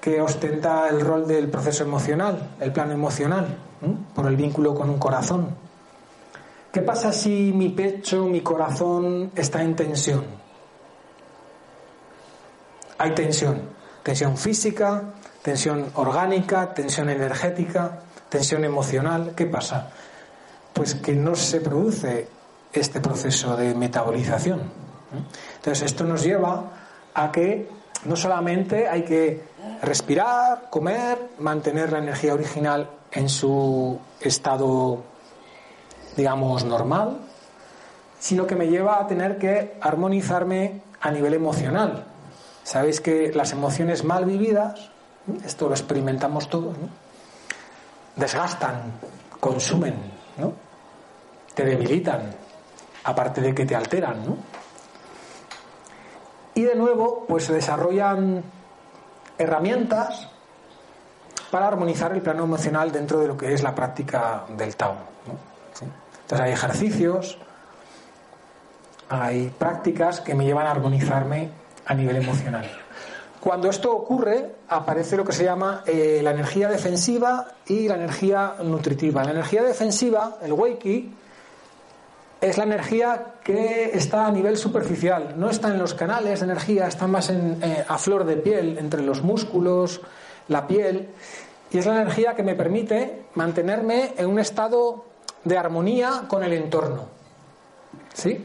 que 0.00 0.20
ostenta 0.20 0.88
el 0.88 1.00
rol 1.00 1.28
del 1.28 1.48
proceso 1.48 1.84
emocional, 1.84 2.56
el 2.58 2.72
plano 2.72 2.92
emocional, 2.92 3.56
por 4.16 4.26
el 4.26 4.34
vínculo 4.34 4.74
con 4.74 4.90
un 4.90 4.98
corazón. 4.98 5.67
¿Qué 6.72 6.82
pasa 6.82 7.12
si 7.12 7.52
mi 7.54 7.70
pecho, 7.70 8.26
mi 8.26 8.42
corazón 8.42 9.32
está 9.34 9.62
en 9.62 9.74
tensión? 9.74 10.24
Hay 12.98 13.14
tensión, 13.14 13.62
tensión 14.02 14.36
física, 14.36 15.14
tensión 15.42 15.90
orgánica, 15.94 16.74
tensión 16.74 17.08
energética, 17.08 18.00
tensión 18.28 18.64
emocional. 18.64 19.32
¿Qué 19.34 19.46
pasa? 19.46 19.90
Pues 20.74 20.94
que 20.96 21.14
no 21.14 21.34
se 21.34 21.60
produce 21.60 22.28
este 22.72 23.00
proceso 23.00 23.56
de 23.56 23.74
metabolización. 23.74 24.60
Entonces 25.56 25.84
esto 25.86 26.04
nos 26.04 26.22
lleva 26.22 26.64
a 27.14 27.32
que 27.32 27.68
no 28.04 28.14
solamente 28.14 28.88
hay 28.88 29.04
que 29.04 29.42
respirar, 29.80 30.68
comer, 30.68 31.30
mantener 31.38 31.92
la 31.92 31.98
energía 31.98 32.34
original 32.34 32.90
en 33.10 33.28
su 33.28 33.98
estado 34.20 35.02
digamos, 36.18 36.64
normal, 36.64 37.20
sino 38.18 38.44
que 38.44 38.56
me 38.56 38.66
lleva 38.66 38.98
a 38.98 39.06
tener 39.06 39.38
que 39.38 39.78
armonizarme 39.80 40.82
a 41.00 41.12
nivel 41.12 41.32
emocional. 41.32 42.04
Sabéis 42.64 43.00
que 43.00 43.32
las 43.32 43.52
emociones 43.52 44.02
mal 44.02 44.24
vividas, 44.24 44.90
esto 45.44 45.68
lo 45.68 45.74
experimentamos 45.74 46.50
todos, 46.50 46.74
desgastan, 48.16 48.94
consumen, 49.38 49.94
¿no? 50.38 50.52
te 51.54 51.64
debilitan, 51.64 52.34
aparte 53.04 53.40
de 53.40 53.54
que 53.54 53.64
te 53.64 53.76
alteran. 53.76 54.26
¿no? 54.26 54.36
Y 56.54 56.62
de 56.62 56.74
nuevo, 56.74 57.26
pues 57.28 57.44
se 57.44 57.52
desarrollan 57.52 58.42
herramientas 59.38 60.28
para 61.52 61.68
armonizar 61.68 62.12
el 62.12 62.22
plano 62.22 62.42
emocional 62.42 62.90
dentro 62.90 63.20
de 63.20 63.28
lo 63.28 63.36
que 63.36 63.54
es 63.54 63.62
la 63.62 63.72
práctica 63.72 64.44
del 64.56 64.74
Tao. 64.74 65.17
Entonces 66.28 66.46
hay 66.46 66.52
ejercicios, 66.52 67.38
hay 69.08 69.50
prácticas 69.58 70.20
que 70.20 70.34
me 70.34 70.44
llevan 70.44 70.66
a 70.66 70.72
armonizarme 70.72 71.48
a 71.86 71.94
nivel 71.94 72.16
emocional. 72.16 72.70
Cuando 73.40 73.70
esto 73.70 73.96
ocurre, 73.96 74.56
aparece 74.68 75.16
lo 75.16 75.24
que 75.24 75.32
se 75.32 75.44
llama 75.44 75.84
eh, 75.86 76.20
la 76.22 76.32
energía 76.32 76.68
defensiva 76.68 77.52
y 77.64 77.88
la 77.88 77.94
energía 77.94 78.56
nutritiva. 78.62 79.24
La 79.24 79.30
energía 79.30 79.62
defensiva, 79.62 80.36
el 80.42 80.52
Weiki, 80.52 81.14
es 82.42 82.58
la 82.58 82.64
energía 82.64 83.36
que 83.42 83.92
está 83.94 84.26
a 84.26 84.30
nivel 84.30 84.58
superficial, 84.58 85.32
no 85.38 85.48
está 85.48 85.68
en 85.68 85.78
los 85.78 85.94
canales 85.94 86.40
de 86.40 86.44
energía, 86.44 86.88
está 86.88 87.06
más 87.06 87.30
en, 87.30 87.58
eh, 87.62 87.86
a 87.88 87.96
flor 87.96 88.24
de 88.24 88.36
piel, 88.36 88.76
entre 88.76 89.00
los 89.00 89.22
músculos, 89.22 90.02
la 90.48 90.66
piel, 90.66 91.08
y 91.70 91.78
es 91.78 91.86
la 91.86 92.02
energía 92.02 92.34
que 92.34 92.42
me 92.42 92.54
permite 92.54 93.22
mantenerme 93.32 94.12
en 94.18 94.26
un 94.26 94.38
estado 94.38 95.08
de 95.44 95.56
armonía 95.58 96.24
con 96.28 96.42
el 96.42 96.52
entorno. 96.52 97.06
¿Sí? 98.14 98.44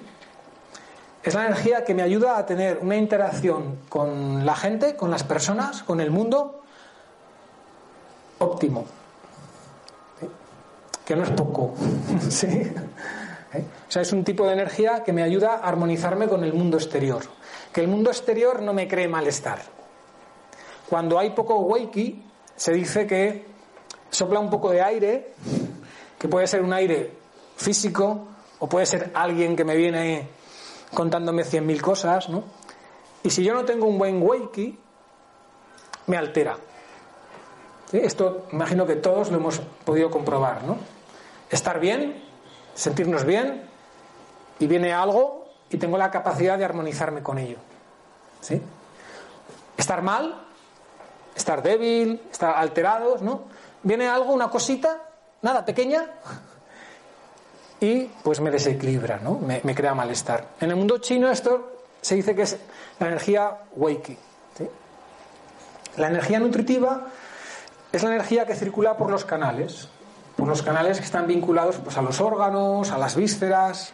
Es 1.23 1.33
la 1.33 1.45
energía 1.45 1.85
que 1.85 1.93
me 1.93 2.01
ayuda 2.01 2.37
a 2.37 2.45
tener 2.45 2.79
una 2.81 2.97
interacción 2.97 3.79
con 3.87 4.45
la 4.45 4.55
gente, 4.55 4.95
con 4.95 5.09
las 5.09 5.23
personas, 5.23 5.81
con 5.83 6.01
el 6.01 6.11
mundo 6.11 6.63
óptimo. 8.39 8.85
Que 11.05 11.15
no 11.15 11.23
es 11.23 11.29
poco. 11.31 11.73
¿Sí? 12.29 12.47
¿Eh? 12.47 13.63
O 13.87 13.91
sea, 13.91 14.01
es 14.01 14.11
un 14.11 14.23
tipo 14.23 14.45
de 14.47 14.53
energía 14.53 15.03
que 15.03 15.13
me 15.13 15.23
ayuda 15.23 15.55
a 15.55 15.67
armonizarme 15.67 16.27
con 16.27 16.43
el 16.43 16.53
mundo 16.53 16.77
exterior. 16.77 17.23
Que 17.71 17.81
el 17.81 17.87
mundo 17.87 18.09
exterior 18.09 18.61
no 18.61 18.73
me 18.73 18.87
cree 18.87 19.07
malestar. 19.07 19.59
Cuando 20.89 21.17
hay 21.17 21.29
poco 21.29 21.59
wakey, 21.59 22.21
se 22.55 22.73
dice 22.73 23.07
que 23.07 23.45
sopla 24.09 24.39
un 24.39 24.49
poco 24.49 24.71
de 24.71 24.81
aire 24.81 25.33
que 26.23 26.29
puede 26.29 26.47
ser 26.47 26.61
un 26.61 26.71
aire 26.71 27.11
físico 27.57 28.27
o 28.59 28.69
puede 28.69 28.85
ser 28.85 29.11
alguien 29.13 29.57
que 29.57 29.65
me 29.65 29.75
viene 29.75 30.29
contándome 30.93 31.43
cien 31.43 31.65
mil 31.65 31.81
cosas, 31.81 32.29
¿no? 32.29 32.45
Y 33.23 33.29
si 33.29 33.43
yo 33.43 33.53
no 33.53 33.65
tengo 33.65 33.87
un 33.87 33.97
buen 33.97 34.21
wakey, 34.23 34.79
me 36.07 36.15
altera. 36.15 36.55
Esto 37.91 38.47
imagino 38.53 38.85
que 38.85 38.95
todos 38.95 39.31
lo 39.31 39.37
hemos 39.37 39.59
podido 39.83 40.09
comprobar, 40.09 40.63
¿no? 40.63 40.77
Estar 41.49 41.81
bien 41.81 42.23
sentirnos 42.73 43.25
bien 43.25 43.69
y 44.59 44.67
viene 44.67 44.93
algo 44.93 45.49
y 45.69 45.77
tengo 45.77 45.97
la 45.97 46.09
capacidad 46.09 46.57
de 46.57 46.63
armonizarme 46.63 47.21
con 47.21 47.37
ello. 47.37 47.57
¿Sí? 48.39 48.61
Estar 49.75 50.01
mal, 50.01 50.41
estar 51.35 51.61
débil, 51.61 52.21
estar 52.31 52.55
alterados, 52.55 53.21
¿no? 53.21 53.41
Viene 53.83 54.07
algo, 54.07 54.31
una 54.31 54.49
cosita, 54.49 55.01
nada, 55.43 55.63
pequeña, 55.63 56.05
y 57.79 58.05
pues 58.23 58.39
me 58.39 58.49
desequilibra, 58.49 59.19
¿no? 59.21 59.37
Me, 59.37 59.75
crea 59.75 59.93
malestar. 59.93 60.47
En 60.61 60.69
el 60.69 60.77
mundo 60.77 60.97
chino 60.99 61.29
esto 61.29 61.83
se 62.01 62.15
dice 62.15 62.33
que 62.33 62.43
es 62.43 62.57
la 62.99 63.07
energía 63.07 63.57
Weiki. 63.75 64.17
La 65.97 66.07
energía 66.07 66.39
nutritiva 66.39 67.07
es 67.91 68.01
la 68.01 68.09
energía 68.09 68.45
que 68.47 68.55
circula 68.55 68.97
por 68.97 69.11
los 69.11 69.25
canales, 69.25 69.89
por 70.37 70.47
los 70.47 70.63
canales 70.63 70.97
que 70.97 71.05
están 71.05 71.27
vinculados 71.27 71.75
pues, 71.77 71.97
a 71.97 72.01
los 72.01 72.19
órganos, 72.21 72.89
a 72.89 72.97
las 72.97 73.15
vísceras, 73.15 73.93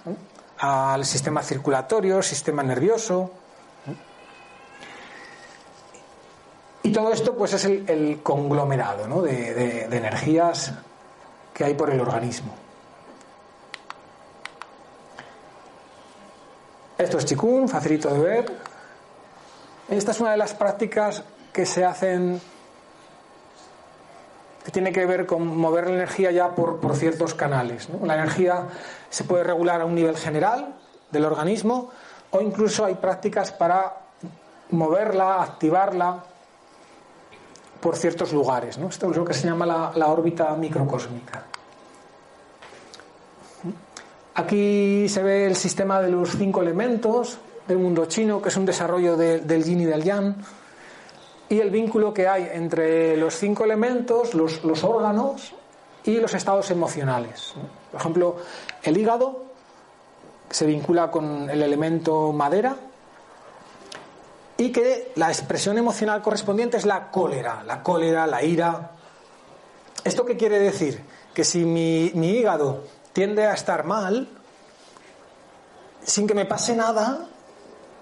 al 0.60 1.04
sistema 1.04 1.42
circulatorio, 1.42 2.22
sistema 2.22 2.62
nervioso. 2.62 3.32
Y 6.84 6.92
todo 6.92 7.12
esto 7.12 7.36
pues 7.36 7.54
es 7.54 7.66
el, 7.66 8.20
conglomerado 8.24 9.08
¿no? 9.08 9.24
de, 9.24 9.88
de 9.90 9.98
energías 9.98 10.74
que 11.60 11.66
hay 11.66 11.74
por 11.74 11.90
el 11.90 12.00
organismo. 12.00 12.54
Esto 16.98 17.18
es 17.18 17.26
Chikung, 17.26 17.68
facilito 17.68 18.08
de 18.14 18.20
ver. 18.20 18.58
Esta 19.90 20.12
es 20.12 20.22
una 20.22 20.32
de 20.32 20.38
las 20.38 20.54
prácticas 20.54 21.22
que 21.52 21.66
se 21.66 21.84
hacen 21.84 22.40
que 24.64 24.72
tiene 24.72 24.94
que 24.94 25.06
ver 25.06 25.26
con 25.26 25.58
mover 25.58 25.88
la 25.88 25.96
energía 25.96 26.32
ya 26.32 26.56
por, 26.56 26.80
por 26.80 26.96
ciertos 26.96 27.34
canales. 27.34 27.90
La 28.04 28.14
energía 28.14 28.68
se 29.10 29.26
puede 29.26 29.44
regular 29.44 29.82
a 29.82 29.86
un 29.86 29.96
nivel 29.96 30.16
general 30.16 30.78
del 31.12 31.26
organismo 31.26 31.90
o 32.32 32.40
incluso 32.40 32.86
hay 32.86 32.96
prácticas 32.96 33.52
para 33.52 33.98
moverla, 34.70 35.44
activarla 35.44 36.24
por 37.82 37.98
ciertos 37.98 38.32
lugares. 38.32 38.78
Esto 38.78 39.12
es 39.12 39.18
lo 39.18 39.26
que 39.26 39.34
se 39.34 39.46
llama 39.46 39.66
la, 39.66 39.92
la 39.96 40.08
órbita 40.08 40.56
microcósmica. 40.56 41.49
Aquí 44.40 45.10
se 45.10 45.22
ve 45.22 45.48
el 45.48 45.58
sistema 45.58 46.02
de 46.02 46.10
los 46.10 46.38
cinco 46.38 46.62
elementos 46.62 47.40
del 47.68 47.78
mundo 47.78 48.06
chino, 48.06 48.42
que 48.42 48.48
es 48.48 48.56
un 48.56 48.66
desarrollo 48.66 49.18
de, 49.18 49.42
del 49.42 49.66
yin 49.66 49.82
y 49.82 49.86
del 49.86 50.02
yang, 50.02 50.34
y 51.50 51.60
el 51.60 51.70
vínculo 51.70 52.14
que 52.14 52.26
hay 52.26 52.48
entre 52.54 53.18
los 53.18 53.36
cinco 53.36 53.66
elementos, 53.66 54.34
los, 54.36 54.64
los 54.64 54.86
órganos 54.86 55.54
y 56.06 56.22
los 56.22 56.34
estados 56.34 56.72
emocionales. 56.72 57.54
Por 57.92 58.00
ejemplo, 58.00 58.38
el 58.82 58.98
hígado 58.98 59.44
se 60.50 60.66
vincula 60.66 61.12
con 61.12 61.50
el 61.50 61.62
elemento 61.62 62.32
madera 62.32 62.78
y 64.56 64.72
que 64.72 65.12
la 65.16 65.28
expresión 65.28 65.78
emocional 65.78 66.22
correspondiente 66.22 66.78
es 66.78 66.86
la 66.86 67.12
cólera, 67.12 67.62
la 67.66 67.84
cólera, 67.84 68.26
la 68.26 68.42
ira. 68.42 68.92
¿Esto 70.06 70.24
qué 70.24 70.38
quiere 70.38 70.60
decir? 70.60 71.04
Que 71.34 71.44
si 71.44 71.66
mi, 71.66 72.14
mi 72.16 72.30
hígado 72.30 72.99
tiende 73.20 73.46
a 73.46 73.54
estar 73.54 73.84
mal, 73.84 74.30
sin 76.02 76.26
que 76.26 76.34
me 76.34 76.46
pase 76.46 76.74
nada, 76.74 77.28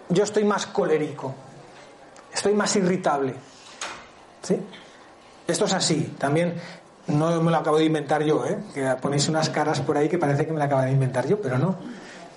yo 0.09 0.24
estoy 0.24 0.43
más 0.43 0.68
colérico, 0.68 1.34
estoy 2.32 2.53
más 2.53 2.76
irritable. 2.76 3.34
¿Sí? 4.43 4.59
Esto 5.47 5.65
es 5.65 5.74
así. 5.74 6.13
También 6.20 6.53
no 7.07 7.41
me 7.41 7.49
lo 7.49 7.57
acabo 7.57 7.80
de 7.80 7.86
inventar 7.86 8.22
yo, 8.22 8.45
¿eh? 8.45 8.59
que 8.76 8.86
ponéis 9.01 9.28
unas 9.28 9.49
caras 9.49 9.82
por 9.82 9.97
ahí 9.97 10.07
que 10.07 10.20
parece 10.20 10.45
que 10.45 10.51
me 10.51 10.59
lo 10.59 10.65
acabo 10.65 10.84
de 10.84 10.91
inventar 10.91 11.26
yo, 11.26 11.41
pero 11.41 11.57
no. 11.57 11.78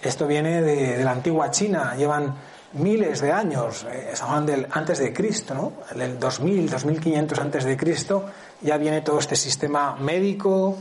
Esto 0.00 0.26
viene 0.26 0.62
de, 0.62 0.96
de 0.96 1.04
la 1.04 1.10
antigua 1.10 1.50
China, 1.50 1.94
llevan 1.96 2.34
miles 2.72 3.20
de 3.20 3.30
años, 3.30 3.86
eh, 3.90 4.14
del, 4.46 4.66
antes 4.70 5.00
de 5.00 5.12
Cristo, 5.12 5.52
¿no? 5.52 5.72
El 6.02 6.18
2000, 6.18 6.70
2500 6.70 7.38
antes 7.40 7.64
de 7.64 7.76
Cristo, 7.76 8.24
ya 8.62 8.78
viene 8.78 9.02
todo 9.02 9.18
este 9.18 9.36
sistema 9.36 9.96
médico 9.96 10.78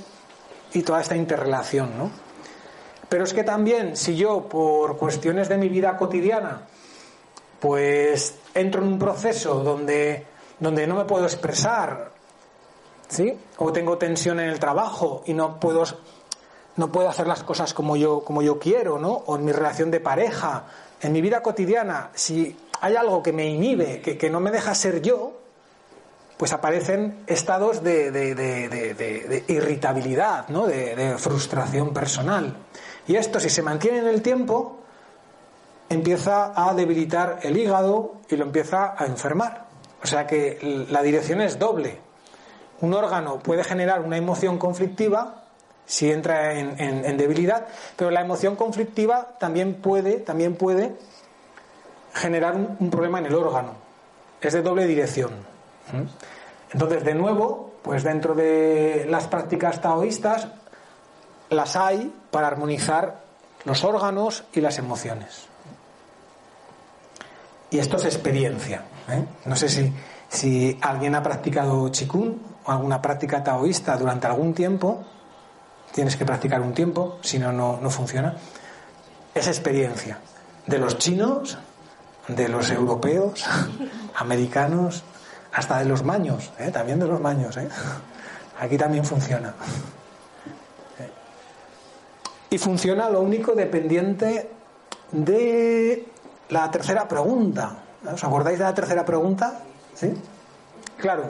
y 0.74 0.84
toda 0.84 1.02
esta 1.02 1.16
interrelación, 1.16 1.98
¿no? 1.98 2.12
Pero 3.10 3.24
es 3.24 3.34
que 3.34 3.44
también, 3.44 3.98
si 3.98 4.16
yo, 4.16 4.48
por 4.48 4.98
cuestiones 4.98 5.50
de 5.50 5.58
mi 5.58 5.68
vida 5.68 5.98
cotidiana, 5.98 6.68
pues 7.60 8.36
entro 8.54 8.84
en 8.84 8.90
un 8.90 9.00
proceso 9.00 9.64
donde, 9.64 10.26
donde 10.60 10.86
no 10.86 10.96
me 10.96 11.06
puedo 11.06 11.26
expresar, 11.26 12.12
¿sí? 13.08 13.36
O 13.58 13.74
tengo 13.74 13.98
tensión 13.98 14.40
en 14.40 14.50
el 14.50 14.60
trabajo 14.60 15.24
y 15.26 15.34
no 15.34 15.60
puedo, 15.60 15.84
no 16.76 16.92
puedo 16.92 17.10
hacer 17.10 17.26
las 17.26 17.44
cosas 17.44 17.74
como 17.74 17.96
yo, 17.98 18.22
como 18.24 18.44
yo 18.44 18.60
quiero, 18.60 19.00
¿no? 19.00 19.12
O 19.26 19.36
en 19.36 19.46
mi 19.46 19.52
relación 19.52 19.90
de 19.90 20.00
pareja, 20.00 20.66
en 21.02 21.12
mi 21.12 21.22
vida 21.22 21.42
cotidiana, 21.42 22.12
si 22.14 22.56
hay 22.80 22.96
algo 22.96 23.24
que 23.24 23.34
me 23.34 23.48
inhibe, 23.48 24.02
que, 24.02 24.20
que 24.20 24.30
no 24.30 24.40
me 24.40 24.52
deja 24.52 24.76
ser 24.76 25.02
yo, 25.02 25.34
pues 26.40 26.54
aparecen 26.54 27.26
estados 27.28 27.84
de, 27.84 29.44
irritabilidad, 29.50 30.48
¿no? 30.48 30.68
de 30.68 31.16
frustración 31.18 31.94
personal. 31.94 32.56
Y 33.08 33.18
esto, 33.18 33.42
si 33.42 33.50
se 33.50 33.62
mantiene 33.62 34.00
en 34.00 34.08
el 34.08 34.22
tiempo, 34.22 34.80
empieza 35.90 36.54
a 36.56 36.74
debilitar 36.74 37.40
el 37.44 37.58
hígado 37.58 38.14
y 38.30 38.38
lo 38.38 38.46
empieza 38.46 38.96
a 38.98 39.06
enfermar. 39.06 39.66
O 40.02 40.08
sea 40.08 40.26
que 40.26 40.86
la 40.90 41.02
dirección 41.02 41.42
es 41.42 41.60
doble. 41.60 42.00
Un 42.80 42.94
órgano 42.94 43.40
puede 43.40 43.66
generar 43.66 44.00
una 44.00 44.16
emoción 44.16 44.58
conflictiva 44.58 45.44
si 45.86 46.10
entra 46.10 46.54
en, 46.54 47.18
debilidad, 47.18 47.68
pero 47.98 48.12
la 48.12 48.22
emoción 48.22 48.56
conflictiva 48.56 49.36
también 49.40 49.82
puede, 49.82 50.20
también 50.20 50.56
puede 50.56 50.96
generar 52.14 52.56
un 52.56 52.90
problema 52.90 53.20
en 53.20 53.26
el 53.26 53.36
órgano. 53.36 53.74
Es 54.40 54.54
de 54.54 54.62
doble 54.62 54.86
dirección. 54.86 55.49
Entonces, 56.72 57.04
de 57.04 57.16
nuevo, 57.16 57.74
pues 57.82 58.04
dentro 58.04 58.36
de 58.36 59.06
las 59.10 59.28
prácticas 59.28 59.82
taoístas 59.82 60.48
las 61.50 61.76
hay 61.76 62.14
para 62.32 62.48
armonizar 62.48 63.22
los 63.66 63.84
órganos 63.84 64.44
y 64.54 64.62
las 64.62 64.78
emociones. 64.78 65.48
Y 67.72 67.80
esto 67.80 67.98
es 67.98 68.06
experiencia. 68.06 68.84
¿eh? 69.10 69.24
No 69.46 69.56
sé 69.56 69.70
si, 69.70 69.94
si 70.28 70.78
alguien 70.82 71.16
ha 71.16 71.24
practicado 71.24 71.90
chikun 71.90 72.42
o 72.66 72.72
alguna 72.72 73.02
práctica 73.02 73.44
taoísta 73.44 73.98
durante 73.98 74.28
algún 74.28 74.54
tiempo. 74.54 75.04
Tienes 75.92 76.16
que 76.16 76.26
practicar 76.26 76.62
un 76.62 76.74
tiempo, 76.74 77.18
si 77.22 77.40
no, 77.40 77.52
no 77.52 77.90
funciona. 77.90 78.36
Es 79.34 79.48
experiencia. 79.48 80.20
De 80.68 80.78
los 80.78 80.98
chinos, 81.00 81.58
de 82.28 82.48
los 82.48 82.70
europeos, 82.70 83.46
americanos, 84.16 85.04
hasta 85.54 85.80
de 85.80 85.86
los 85.86 86.04
maños, 86.04 86.52
¿eh? 86.60 86.72
también 86.72 87.00
de 87.00 87.08
los 87.08 87.20
maños. 87.20 87.58
¿eh? 87.58 87.68
Aquí 88.60 88.78
también 88.78 89.06
funciona. 89.06 89.54
Y 92.52 92.58
funciona 92.58 93.10
lo 93.10 93.22
único 93.22 93.54
dependiente 93.54 94.50
de 95.12 96.08
la 96.50 96.72
tercera 96.72 97.08
pregunta. 97.08 97.78
¿Os 98.12 98.24
acordáis 98.24 98.58
de 98.58 98.66
la 98.66 98.74
tercera 98.74 99.06
pregunta? 99.06 99.60
¿Sí? 99.94 100.14
Claro, 100.98 101.26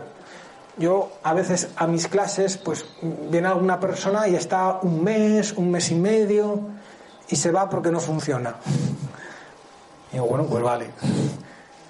yo 0.77 1.11
a 1.23 1.33
veces 1.33 1.69
a 1.75 1.87
mis 1.87 2.07
clases, 2.07 2.57
pues 2.57 2.85
viene 3.01 3.47
alguna 3.47 3.79
persona 3.79 4.27
y 4.27 4.35
está 4.35 4.79
un 4.81 5.03
mes, 5.03 5.53
un 5.53 5.71
mes 5.71 5.91
y 5.91 5.95
medio 5.95 6.61
y 7.27 7.35
se 7.35 7.51
va 7.51 7.69
porque 7.69 7.91
no 7.91 7.99
funciona. 7.99 8.55
Y 10.11 10.13
digo, 10.13 10.25
bueno, 10.27 10.45
pues 10.45 10.63
vale. 10.63 10.89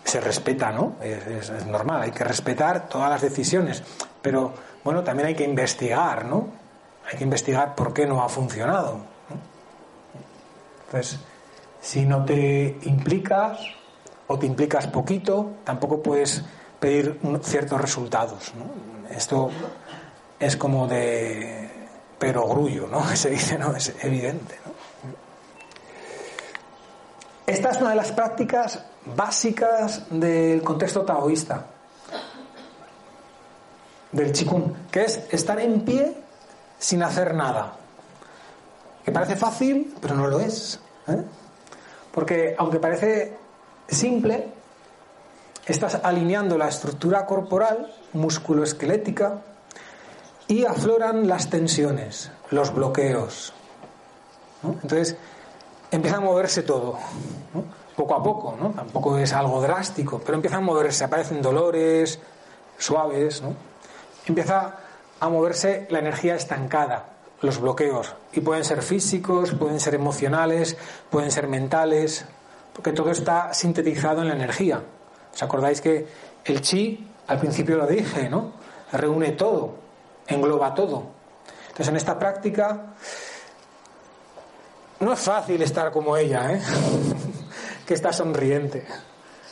Se 0.10 0.20
respeta, 0.20 0.72
¿no? 0.72 0.96
Es, 1.04 1.52
normal, 1.68 2.02
hay 2.02 2.12
que 2.12 2.24
respetar 2.24 2.90
todas 2.90 3.12
las 3.12 3.22
decisiones. 3.22 3.84
Pero 4.24 4.52
bueno, 4.84 5.04
también 5.04 5.28
hay 5.28 5.36
que 5.36 5.44
investigar, 5.44 6.26
¿no? 6.26 6.48
Hay 7.06 7.16
que 7.16 7.24
investigar 7.24 7.76
por 7.76 7.94
qué 7.94 8.08
no 8.08 8.24
ha 8.24 8.28
funcionado. 8.28 9.02
Entonces, 10.88 11.20
si 11.80 12.08
no 12.08 12.26
te 12.26 12.80
implicas 12.86 13.60
o 14.26 14.40
te 14.40 14.48
implicas 14.48 14.88
poquito, 14.88 15.58
tampoco 15.64 16.02
puedes 16.02 16.44
pedir 16.80 17.20
ciertos 17.44 17.80
resultados. 17.80 18.52
Esto 19.12 19.52
es 20.40 20.58
como 20.58 20.88
de 20.88 21.70
perogrullo, 22.18 22.88
¿no? 22.88 23.08
Se 23.16 23.30
dice, 23.30 23.60
¿no? 23.60 23.76
Es 23.76 23.94
evidente. 24.02 24.56
Esta 27.46 27.70
es 27.70 27.78
una 27.78 27.92
de 27.92 27.96
las 27.96 28.12
prácticas 28.12 28.84
básicas 29.16 30.04
del 30.10 30.62
contexto 30.62 31.04
taoísta, 31.04 31.66
del 34.12 34.32
chikung, 34.32 34.90
que 34.92 35.06
es 35.06 35.22
estar 35.30 35.60
en 35.60 35.82
pie 35.82 36.16
sin 36.78 37.04
hacer 37.04 37.36
nada. 37.36 37.74
Que 39.04 39.12
parece 39.12 39.36
fácil, 39.36 39.96
pero 40.02 40.16
no 40.16 40.28
lo 40.28 40.40
es. 40.40 40.80
¿eh? 41.08 41.24
Porque 42.12 42.56
aunque 42.58 42.80
parece 42.80 43.38
simple, 43.88 44.48
estás 45.66 46.00
alineando 46.04 46.58
la 46.58 46.68
estructura 46.68 47.26
corporal, 47.26 47.94
musculoesquelética, 48.14 49.42
y 50.48 50.66
afloran 50.66 51.28
las 51.28 51.50
tensiones, 51.50 52.32
los 52.50 52.74
bloqueos. 52.74 53.54
Entonces 54.64 55.16
empieza 55.92 56.18
a 56.18 56.22
moverse 56.22 56.64
todo, 56.64 56.98
¿no? 57.54 57.64
Poco 58.00 58.16
a 58.16 58.24
poco, 58.24 58.56
¿no? 58.58 58.70
tampoco 58.70 59.18
es 59.18 59.34
algo 59.34 59.60
drástico, 59.60 60.22
pero 60.26 60.36
empieza 60.36 60.56
a 60.56 60.62
moverse, 60.62 61.04
aparecen 61.04 61.42
dolores 61.42 62.18
suaves, 62.78 63.42
¿no? 63.42 63.54
empieza 64.26 64.78
a 65.20 65.28
moverse 65.28 65.86
la 65.90 66.00
energía 66.00 66.36
estancada, 66.36 67.08
los 67.42 67.60
bloqueos, 67.60 68.16
y 68.32 68.40
pueden 68.40 68.64
ser 68.64 68.84
físicos, 68.84 69.52
pueden 69.52 69.82
ser 69.82 69.96
emocionales, 69.96 70.78
pueden 71.10 71.30
ser 71.30 71.50
mentales, 71.50 72.24
porque 72.74 72.94
todo 72.94 73.12
está 73.12 73.54
sintetizado 73.54 74.22
en 74.22 74.30
la 74.30 74.36
energía. 74.36 74.82
¿Os 75.34 75.44
acordáis 75.44 75.82
que 75.82 76.08
el 76.46 76.62
chi, 76.62 77.06
al 77.28 77.38
principio 77.38 77.76
lo 77.76 77.86
dije, 77.86 78.30
¿no? 78.30 78.54
Reúne 78.94 79.32
todo, 79.34 79.74
engloba 80.26 80.74
todo. 80.74 81.04
Entonces 81.64 81.90
en 81.90 81.98
esta 81.98 82.18
práctica 82.18 82.94
no 85.02 85.12
es 85.12 85.20
fácil 85.20 85.62
estar 85.62 85.92
como 85.92 86.16
ella, 86.16 86.54
¿eh? 86.54 86.62
que 87.90 87.96
está 87.96 88.14
sonriente. 88.14 88.86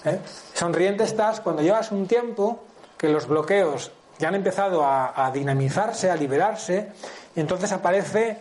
¿eh? 0.06 0.20
Sonriente 0.54 1.06
estás 1.06 1.42
cuando 1.42 1.64
llevas 1.64 1.92
un 1.92 2.06
tiempo 2.06 2.66
que 2.96 3.10
los 3.10 3.28
bloqueos 3.28 3.92
ya 4.20 4.28
han 4.28 4.36
empezado 4.36 4.86
a, 4.86 5.26
a 5.26 5.32
dinamizarse, 5.32 6.12
a 6.12 6.16
liberarse, 6.16 6.92
y 7.36 7.40
entonces 7.40 7.72
aparece 7.72 8.38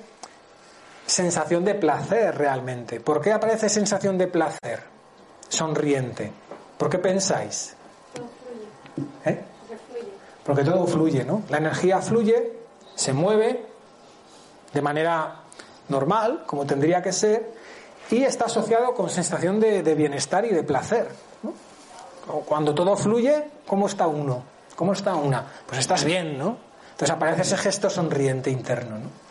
sensación 1.06 1.64
de 1.64 1.76
placer 1.76 2.36
realmente. 2.36 3.00
¿Por 3.00 3.22
qué 3.22 3.32
aparece 3.32 3.70
sensación 3.70 4.18
de 4.18 4.26
placer? 4.26 4.82
Sonriente. 5.48 6.30
¿Por 6.76 6.90
qué 6.90 6.98
pensáis? 6.98 7.74
¿Eh? 9.24 9.40
Porque 10.44 10.62
todo 10.62 10.86
fluye, 10.86 11.24
¿no? 11.24 11.42
La 11.48 11.56
energía 11.56 12.02
fluye, 12.02 12.52
se 12.94 13.14
mueve 13.14 13.64
de 14.74 14.82
manera 14.82 15.36
normal, 15.88 16.44
como 16.44 16.66
tendría 16.66 17.02
que 17.02 17.14
ser, 17.14 17.55
y 18.10 18.22
está 18.22 18.44
asociado 18.46 18.94
con 18.94 19.10
sensación 19.10 19.58
de, 19.60 19.94
bienestar 19.94 20.44
y 20.44 20.50
de 20.50 20.62
placer. 20.62 21.08
Cuando 22.44 22.74
todo 22.74 22.96
fluye, 22.96 23.50
¿cómo 23.66 23.86
está 23.86 24.06
uno? 24.06 24.42
¿Cómo 24.74 24.92
está 24.92 25.14
una? 25.14 25.44
Pues 25.66 25.80
estás 25.80 26.04
bien, 26.04 26.38
¿no? 26.38 26.58
Entonces 26.92 27.14
aparece 27.14 27.42
ese 27.42 27.56
gesto 27.56 27.90
sonriente 27.90 28.50
interno, 28.50 28.98
¿no? 28.98 29.26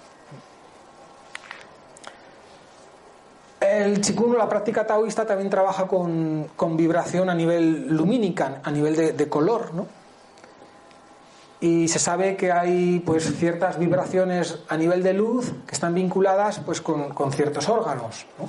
El 3.62 4.00
chikun, 4.00 4.38
la 4.38 4.48
práctica 4.48 4.86
taoísta, 4.86 5.26
también 5.26 5.50
trabaja 5.50 5.88
con, 5.88 6.78
vibración 6.78 7.30
a 7.30 7.36
nivel 7.36 7.88
lumínica, 7.88 8.62
a 8.64 8.72
nivel 8.72 8.96
de, 8.96 9.14
de, 9.14 9.30
color, 9.30 9.74
¿no? 9.74 9.88
Y 11.60 11.88
se 11.88 12.00
sabe 12.00 12.38
que 12.38 12.52
hay 12.52 13.00
pues 13.00 13.36
ciertas 13.38 13.80
vibraciones 13.80 14.60
a 14.70 14.78
nivel 14.78 15.02
de 15.02 15.14
luz 15.14 15.52
que 15.66 15.74
están 15.74 15.96
vinculadas 15.96 16.60
pues 16.60 16.80
con, 16.80 17.10
con 17.10 17.32
ciertos 17.32 17.68
órganos. 17.68 18.28
¿no? 18.38 18.48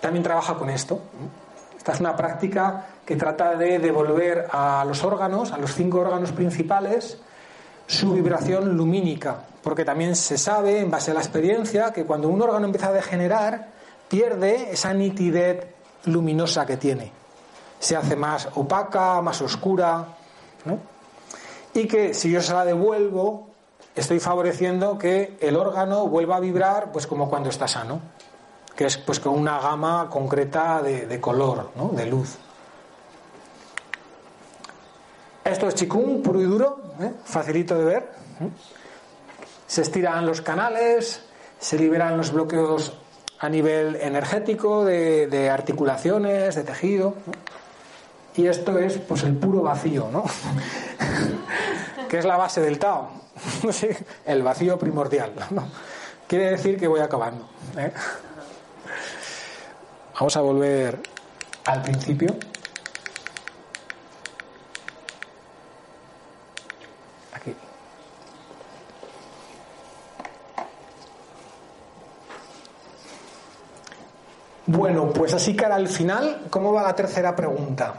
También 0.00 0.22
trabaja 0.22 0.54
con 0.54 0.70
esto. 0.70 1.00
Esta 1.76 1.92
es 1.92 2.00
una 2.00 2.16
práctica 2.16 2.86
que 3.04 3.16
trata 3.16 3.56
de 3.56 3.78
devolver 3.78 4.46
a 4.50 4.84
los 4.86 5.02
órganos, 5.02 5.52
a 5.52 5.58
los 5.58 5.74
cinco 5.74 6.00
órganos 6.00 6.32
principales, 6.32 7.18
su 7.86 8.12
vibración 8.12 8.76
lumínica, 8.76 9.40
porque 9.62 9.84
también 9.84 10.14
se 10.14 10.38
sabe, 10.38 10.78
en 10.80 10.90
base 10.90 11.10
a 11.10 11.14
la 11.14 11.20
experiencia, 11.20 11.92
que 11.92 12.04
cuando 12.04 12.28
un 12.28 12.40
órgano 12.40 12.66
empieza 12.66 12.88
a 12.88 12.92
degenerar, 12.92 13.68
pierde 14.08 14.72
esa 14.72 14.92
nitidez 14.92 15.66
luminosa 16.04 16.66
que 16.66 16.76
tiene. 16.76 17.12
Se 17.78 17.96
hace 17.96 18.14
más 18.14 18.48
opaca, 18.54 19.20
más 19.22 19.40
oscura, 19.42 20.06
¿no? 20.64 20.78
Y 21.74 21.86
que 21.86 22.14
si 22.14 22.30
yo 22.30 22.42
se 22.42 22.52
la 22.52 22.64
devuelvo, 22.64 23.48
estoy 23.94 24.20
favoreciendo 24.20 24.98
que 24.98 25.36
el 25.40 25.56
órgano 25.56 26.06
vuelva 26.06 26.36
a 26.36 26.40
vibrar 26.40 26.92
pues 26.92 27.06
como 27.06 27.28
cuando 27.28 27.48
está 27.48 27.66
sano, 27.68 28.00
que 28.80 28.86
es 28.86 28.96
pues 28.96 29.20
con 29.20 29.38
una 29.38 29.60
gama 29.60 30.08
concreta 30.08 30.80
de, 30.80 31.04
de 31.04 31.20
color, 31.20 31.70
¿no? 31.76 31.90
de 31.90 32.06
luz. 32.06 32.38
Esto 35.44 35.68
es 35.68 35.74
chikung 35.74 36.22
puro 36.22 36.40
y 36.40 36.44
duro, 36.44 36.80
¿eh? 36.98 37.12
facilito 37.22 37.76
de 37.78 37.84
ver. 37.84 38.10
Se 39.66 39.82
estiran 39.82 40.24
los 40.24 40.40
canales, 40.40 41.22
se 41.58 41.76
liberan 41.76 42.16
los 42.16 42.32
bloqueos 42.32 42.94
a 43.38 43.50
nivel 43.50 43.96
energético, 43.96 44.86
de, 44.86 45.50
articulaciones, 45.52 46.54
de 46.54 46.64
tejido. 46.64 47.16
¿no? 47.26 47.32
Y 48.34 48.46
esto 48.46 48.78
es 48.78 48.96
pues 48.96 49.24
el 49.24 49.36
puro 49.36 49.60
vacío, 49.60 50.08
¿no? 50.10 50.24
que 52.08 52.16
es 52.16 52.24
la 52.24 52.38
base 52.38 52.62
del 52.62 52.78
Tao. 52.78 53.10
el 54.24 54.42
vacío 54.42 54.78
primordial. 54.78 55.34
¿no? 55.50 55.68
Quiere 56.26 56.52
decir 56.52 56.78
que 56.78 56.88
voy 56.88 57.00
acabando. 57.00 57.46
¿eh? 57.76 57.92
Vamos 60.20 60.36
a 60.36 60.42
volver 60.42 61.00
al 61.64 61.80
principio. 61.80 62.28
Aquí. 67.32 67.56
Bueno, 74.66 75.08
pues 75.10 75.32
así 75.32 75.56
cara 75.56 75.76
al 75.76 75.88
final, 75.88 76.48
¿cómo 76.50 76.74
va 76.74 76.82
la 76.82 76.94
tercera 76.94 77.34
pregunta? 77.34 77.94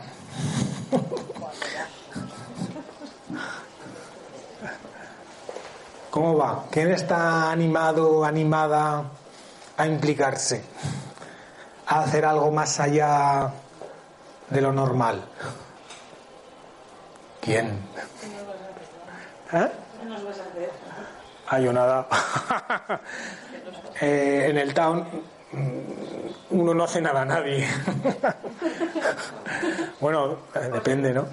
¿Cómo 6.12 6.38
va? 6.38 6.66
¿Quién 6.70 6.92
está 6.92 7.52
animado, 7.52 8.24
animada 8.24 9.06
a 9.76 9.88
implicarse? 9.88 10.64
A 11.92 12.04
hacer 12.04 12.26
algo 12.26 12.52
más 12.52 12.80
allá 12.80 13.52
de 14.50 14.62
lo 14.62 14.72
normal. 14.72 15.22
¿Quién? 17.42 17.80
¿Eh? 19.52 19.72
Yo 21.62 21.74
nada. 21.74 22.08
eh, 24.02 24.48
en 24.50 24.58
el 24.58 24.74
town 24.74 25.06
uno 26.52 26.74
no 26.74 26.84
hace 26.84 27.02
nada 27.02 27.22
a 27.22 27.26
nadie. 27.26 27.68
bueno, 30.00 30.38
depende, 30.72 31.14
¿no? 31.14 31.28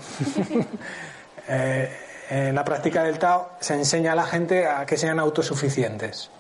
eh, 1.49 1.97
en 2.31 2.55
la 2.55 2.65
práctica 2.65 3.03
del 3.03 3.19
Tao 3.19 3.53
se 3.61 3.75
enseña 3.75 4.13
a 4.13 4.15
la 4.15 4.25
gente 4.25 4.67
a 4.67 4.85
que 4.87 4.97
sean 4.97 5.19
autosuficientes. 5.19 6.31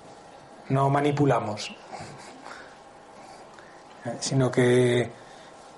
No 0.69 0.91
manipulamos, 0.91 1.75
sino 4.21 4.51
que 4.51 5.11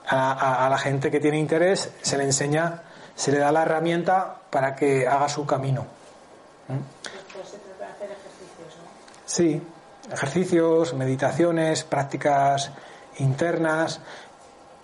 a, 0.06 0.32
a, 0.32 0.66
a, 0.66 0.70
la 0.70 0.78
gente 0.78 1.10
que 1.10 1.20
tiene 1.20 1.38
interés 1.38 1.90
se 2.02 2.16
le 2.16 2.24
enseña, 2.24 2.82
se 3.14 3.32
le 3.32 3.38
da 3.38 3.52
la 3.52 3.62
herramienta 3.62 4.36
para 4.50 4.74
que 4.74 5.06
haga 5.06 5.28
su 5.28 5.46
camino. 5.46 5.86
se 6.68 7.58
trata 7.58 7.84
de 7.84 7.92
hacer 7.92 8.10
ejercicios, 8.10 8.76
¿no? 8.76 8.90
Sí, 9.26 9.62
ejercicios, 10.12 10.94
meditaciones, 10.94 11.84
prácticas 11.84 12.70
internas, 13.18 14.00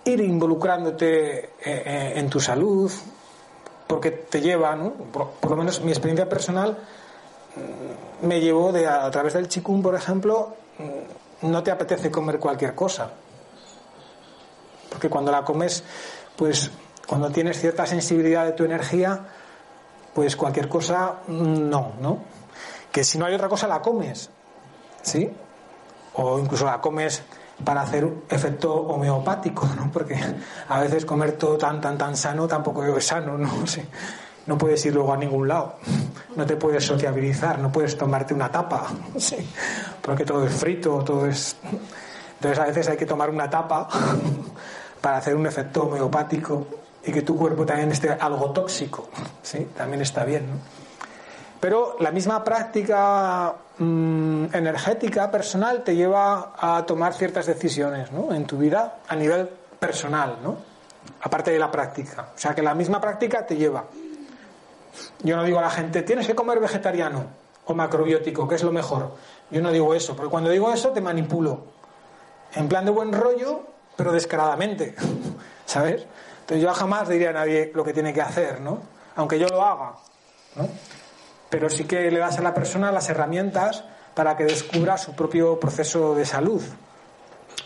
ir 0.05 0.21
involucrándote 0.21 1.51
en 1.63 2.29
tu 2.29 2.39
salud, 2.39 2.91
porque 3.87 4.11
te 4.11 4.41
lleva, 4.41 4.75
¿no? 4.75 4.91
por, 4.91 5.31
por, 5.31 5.51
lo 5.51 5.57
menos 5.57 5.81
mi 5.81 5.91
experiencia 5.91 6.29
personal 6.29 6.77
me 8.21 8.39
llevó 8.39 8.71
de 8.71 8.87
a, 8.87 9.05
a 9.05 9.11
través 9.11 9.33
del 9.33 9.47
chikung, 9.47 9.81
por 9.81 9.95
ejemplo, 9.95 10.55
no 11.41 11.63
te 11.63 11.71
apetece 11.71 12.11
comer 12.11 12.39
cualquier 12.39 12.75
cosa. 12.75 13.11
Porque 14.89 15.09
cuando 15.09 15.31
la 15.31 15.43
comes, 15.43 15.83
pues 16.35 16.71
cuando 17.07 17.29
tienes 17.29 17.59
cierta 17.59 17.85
sensibilidad 17.85 18.45
de 18.45 18.51
tu 18.51 18.63
energía, 18.63 19.25
pues 20.13 20.35
cualquier 20.35 20.67
cosa 20.67 21.15
no, 21.27 21.93
¿no? 22.01 22.19
Que 22.91 23.03
si 23.03 23.17
no 23.17 23.25
hay 23.25 23.35
otra 23.35 23.47
cosa 23.47 23.67
la 23.67 23.81
comes, 23.81 24.29
¿sí? 25.01 25.29
O 26.13 26.39
incluso 26.39 26.65
la 26.65 26.81
comes 26.81 27.21
para 27.63 27.81
hacer 27.81 28.07
efecto 28.29 28.73
homeopático, 28.73 29.67
¿no? 29.75 29.91
Porque 29.91 30.19
a 30.67 30.79
veces 30.79 31.05
comer 31.05 31.33
todo 31.33 31.57
tan, 31.57 31.79
tan, 31.81 31.97
tan 31.97 32.15
sano 32.15 32.47
tampoco 32.47 32.83
es 32.83 33.05
sano, 33.05 33.37
¿no? 33.37 33.49
No 34.47 34.57
puedes 34.57 34.85
ir 34.85 34.93
luego 34.93 35.11
a 35.11 35.17
ningún 35.17 35.45
lado, 35.45 35.75
no 36.37 36.45
te 36.45 36.55
puedes 36.55 36.85
sociabilizar, 36.85 37.59
no 37.59 37.69
puedes 37.69 37.97
tomarte 37.97 38.33
una 38.33 38.49
tapa, 38.49 38.87
¿sí? 39.17 39.35
porque 40.01 40.23
todo 40.23 40.45
es 40.45 40.53
frito, 40.53 41.03
todo 41.03 41.25
es... 41.25 41.57
Entonces 42.35 42.57
a 42.57 42.65
veces 42.65 42.87
hay 42.87 42.95
que 42.95 43.05
tomar 43.05 43.29
una 43.29 43.49
tapa 43.49 43.89
para 45.07 45.19
hacer 45.19 45.35
un 45.37 45.47
efecto 45.47 45.83
homeopático 45.83 46.67
y 47.05 47.13
que 47.13 47.21
tu 47.21 47.37
cuerpo 47.37 47.65
también 47.65 47.89
esté 47.93 48.11
algo 48.11 48.51
tóxico, 48.51 49.07
¿sí? 49.41 49.69
También 49.73 50.01
está 50.01 50.25
bien, 50.25 50.49
¿no? 50.49 50.57
Pero 51.61 51.95
la 52.01 52.11
misma 52.11 52.43
práctica 52.43 53.53
mmm, 53.77 54.47
energética 54.51 55.31
personal 55.31 55.81
te 55.85 55.95
lleva 55.95 56.51
a 56.59 56.85
tomar 56.85 57.13
ciertas 57.13 57.45
decisiones 57.45 58.11
¿no? 58.11 58.33
en 58.33 58.45
tu 58.45 58.57
vida 58.57 58.97
a 59.07 59.15
nivel 59.15 59.47
personal, 59.79 60.39
¿no? 60.43 60.57
aparte 61.21 61.51
de 61.51 61.59
la 61.59 61.71
práctica. 61.71 62.31
O 62.35 62.37
sea 62.37 62.53
que 62.53 62.61
la 62.61 62.75
misma 62.75 62.99
práctica 62.99 63.45
te 63.45 63.55
lleva. 63.55 63.85
Yo 65.23 65.37
no 65.37 65.45
digo 65.45 65.59
a 65.59 65.61
la 65.61 65.69
gente, 65.69 66.01
tienes 66.01 66.27
que 66.27 66.35
comer 66.35 66.59
vegetariano. 66.59 67.27
o 67.65 67.73
macrobiótico? 67.73 68.45
¿Qué 68.45 68.55
es 68.55 68.63
lo 68.63 68.73
mejor? 68.73 69.13
Yo 69.51 69.61
no 69.61 69.71
digo 69.71 69.93
eso, 69.93 70.17
porque 70.17 70.29
cuando 70.29 70.49
digo 70.49 70.69
eso 70.73 70.89
te 70.89 70.99
manipulo. 70.99 71.61
En 72.55 72.67
plan 72.67 72.83
de 72.83 72.91
buen 72.91 73.13
rollo, 73.13 73.76
pero 73.97 74.13
descaradamente. 74.13 74.95
¿Sabes? 75.65 76.05
Entonces 76.41 76.63
yo 76.63 76.73
jamás 76.73 77.09
diría 77.09 77.31
a 77.31 77.33
nadie 77.33 77.71
lo 77.75 77.83
que 77.83 77.91
tiene 77.91 78.13
que 78.13 78.21
hacer, 78.21 78.61
¿no? 78.61 78.79
Aunque 79.17 79.37
yo 79.37 79.47
lo 79.47 79.61
haga, 79.61 79.95
¿no? 80.55 80.69
Pero 81.49 81.69
sí 81.69 81.83
que 81.83 82.09
le 82.09 82.19
das 82.19 82.37
a 82.37 82.41
la 82.41 82.53
persona 82.53 82.91
las 82.91 83.09
herramientas 83.09 83.83
para 84.13 84.35
que 84.35 84.45
descubra 84.45 84.97
su 84.97 85.13
propio 85.13 85.59
proceso 85.59 86.15
de 86.15 86.25
salud. 86.25 86.61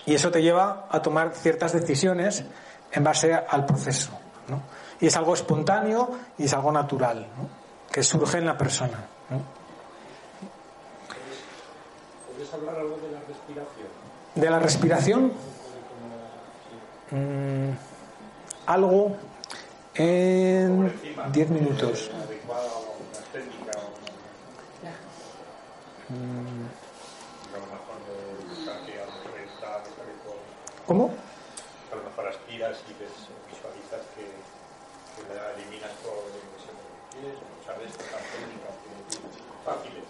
Y 0.06 0.16
eso 0.16 0.32
te 0.32 0.42
lleva 0.42 0.88
a 0.90 1.02
tomar 1.02 1.34
ciertas 1.34 1.74
decisiones 1.74 2.44
en 2.92 3.04
base 3.04 3.34
al 3.34 3.66
proceso. 3.66 4.12
¿no? 4.48 4.62
Y 5.00 5.08
es 5.08 5.16
algo 5.16 5.34
espontáneo 5.34 6.12
y 6.38 6.46
es 6.46 6.54
algo 6.54 6.72
natural, 6.72 7.28
¿no? 7.38 7.48
que 7.92 8.04
surge 8.04 8.40
en 8.40 8.46
la 8.46 8.58
persona. 8.58 9.06
¿no? 9.30 9.42
¿Puedes 12.34 12.54
hablar 12.54 12.76
algo 12.76 12.98
de 12.98 13.12
la 13.12 13.20
respiración? 13.28 13.88
De 14.36 14.50
la 14.50 14.60
respiración, 14.60 15.34
mm, 17.12 17.70
algo 18.66 19.16
en 19.96 20.94
10 21.32 21.50
minutos. 21.50 22.10
¿Adecuada 22.14 22.68
o 22.68 22.98
una 23.00 23.20
técnica 23.32 23.72
o 23.78 23.92
Mm, 26.10 26.68
¿Cómo? 30.88 31.14
a 31.92 31.96
lo 31.96 32.04
mejor 32.04 32.28
aspiras 32.28 32.78
y 32.90 32.94
ves, 33.02 33.12
visualizas 33.48 34.04
que, 34.16 34.24
que 34.28 35.22
la 35.34 35.52
eliminas 35.56 35.92
por 36.04 36.20
emisión 36.36 36.76
de 36.76 36.84
pies, 37.16 37.38
¿sabes? 37.66 37.92
Estas 37.92 38.24
técnicas 38.28 38.76
que- 38.84 38.92
fáciles. 39.64 40.10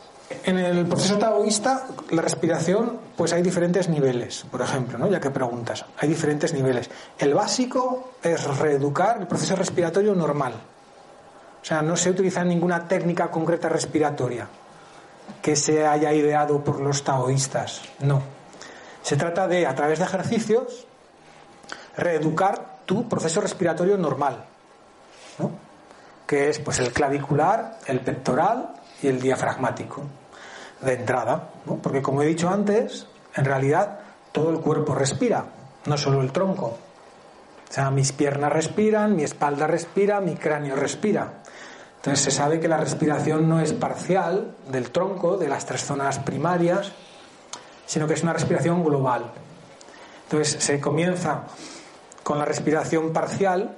En 0.52 0.58
el 0.58 0.86
proceso 0.86 1.18
taoísta, 1.18 1.88
la 2.10 2.22
respiración, 2.22 2.99
pues 3.16 3.32
hay 3.32 3.41
diferentes 3.41 3.88
niveles, 3.88 4.43
por 4.52 4.62
ejemplo, 4.62 4.97
¿no? 4.97 5.08
ya 5.08 5.22
que 5.22 5.30
preguntas, 5.30 5.86
hay 5.97 6.10
diferentes 6.10 6.54
niveles. 6.54 6.89
El 7.18 7.34
básico 7.34 8.16
es 8.22 8.43
reeducar 8.58 9.22
el 9.22 9.28
proceso 9.28 9.56
respiratorio 9.56 10.14
normal. 10.14 10.52
O 11.62 11.64
sea, 11.64 11.82
no 11.82 11.95
se 11.95 12.10
utiliza 12.10 12.43
ninguna 12.43 12.86
técnica 12.86 13.32
concreta 13.32 13.70
respiratoria 13.70 14.49
que 15.41 15.56
se 15.56 15.88
haya 15.88 16.12
ideado 16.12 16.62
por 16.62 16.82
los 16.82 17.02
taoístas. 17.02 17.84
No. 18.02 18.22
Se 19.04 19.16
trata 19.16 19.47
de, 19.47 19.66
a 19.66 19.74
través 19.74 19.99
de 19.99 20.06
ejercicios, 20.06 20.86
reeducar 21.95 22.80
tu 22.86 23.08
proceso 23.08 23.39
respiratorio 23.39 23.97
normal. 23.97 24.43
¿no? 25.39 25.52
que 26.28 26.49
es 26.49 26.60
pues 26.60 26.80
el 26.80 26.91
clavicular, 26.91 27.80
el 27.88 28.02
pectoral 28.02 28.74
y 29.02 29.08
el 29.08 29.22
diafragmático 29.22 30.04
de 30.82 30.93
entrada, 30.93 31.49
¿no? 31.65 31.75
porque 31.77 32.01
como 32.01 32.21
he 32.21 32.25
dicho 32.25 32.49
antes, 32.49 33.07
en 33.36 33.45
realidad 33.45 33.99
todo 34.32 34.49
el 34.49 34.59
cuerpo 34.59 34.95
respira, 34.95 35.45
no 35.86 35.97
solo 35.97 36.21
el 36.21 36.32
tronco. 36.32 36.77
O 37.69 37.73
sea, 37.73 37.89
mis 37.89 38.11
piernas 38.11 38.51
respiran, 38.51 39.15
mi 39.15 39.23
espalda 39.23 39.67
respira, 39.67 40.19
mi 40.19 40.36
cráneo 40.36 40.75
respira. 40.75 41.41
Entonces 41.97 42.25
se 42.25 42.32
sabe 42.32 42.59
que 42.59 42.67
la 42.67 42.77
respiración 42.77 43.47
no 43.47 43.59
es 43.59 43.73
parcial 43.73 44.55
del 44.69 44.91
tronco, 44.91 45.38
de 45.38 45.47
las 45.47 45.65
tres 45.65 45.86
zonas 45.86 46.19
primarias, 46.19 46.91
sino 47.86 48.07
que 48.07 48.15
es 48.15 48.23
una 48.23 48.34
respiración 48.34 48.84
global. 48.84 49.32
Entonces 50.23 50.63
se 50.63 50.79
comienza 50.79 51.43
con 52.23 52.39
la 52.39 52.45
respiración 52.45 53.13
parcial 53.13 53.77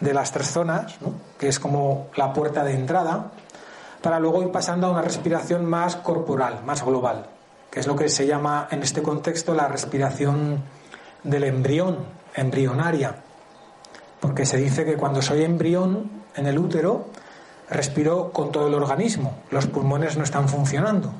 de 0.00 0.14
las 0.14 0.32
tres 0.32 0.48
zonas, 0.50 1.00
¿no? 1.00 1.14
que 1.38 1.48
es 1.48 1.60
como 1.60 2.08
la 2.16 2.32
puerta 2.32 2.64
de 2.64 2.74
entrada, 2.74 3.30
para 4.02 4.18
luego 4.18 4.42
ir 4.42 4.50
pasando 4.50 4.86
a 4.86 4.90
una 4.90 5.02
respiración 5.02 5.64
más 5.64 5.96
corporal, 5.96 6.62
más 6.64 6.84
global, 6.84 7.26
que 7.70 7.80
es 7.80 7.86
lo 7.86 7.96
que 7.96 8.08
se 8.08 8.26
llama 8.26 8.68
en 8.70 8.82
este 8.82 9.02
contexto 9.02 9.54
la 9.54 9.68
respiración 9.68 10.62
del 11.22 11.44
embrión, 11.44 11.98
embrionaria, 12.34 13.16
porque 14.20 14.44
se 14.44 14.56
dice 14.56 14.84
que 14.84 14.96
cuando 14.96 15.22
soy 15.22 15.44
embrión 15.44 16.10
en 16.34 16.46
el 16.46 16.58
útero, 16.58 17.06
respiro 17.70 18.32
con 18.32 18.52
todo 18.52 18.66
el 18.66 18.74
organismo, 18.74 19.38
los 19.50 19.66
pulmones 19.66 20.16
no 20.16 20.24
están 20.24 20.48
funcionando, 20.48 21.12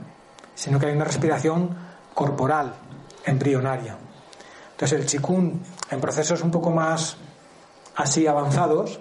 sino 0.55 0.78
que 0.78 0.87
hay 0.87 0.95
una 0.95 1.05
respiración 1.05 1.70
corporal, 2.14 2.74
embrionaria. 3.24 3.97
Entonces 4.72 4.99
el 4.99 5.07
chikun, 5.07 5.62
en 5.91 6.01
procesos 6.01 6.43
un 6.43 6.51
poco 6.51 6.70
más 6.70 7.16
así 7.95 8.26
avanzados, 8.26 9.01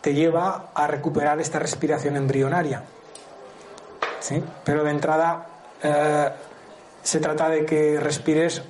te 0.00 0.14
lleva 0.14 0.70
a 0.74 0.86
recuperar 0.86 1.40
esta 1.40 1.58
respiración 1.58 2.16
embrionaria. 2.16 2.84
¿Sí? 4.20 4.42
Pero 4.64 4.84
de 4.84 4.90
entrada 4.90 5.46
eh, 5.82 6.30
se 7.02 7.20
trata 7.20 7.48
de 7.48 7.64
que 7.64 8.00
respires 8.00 8.62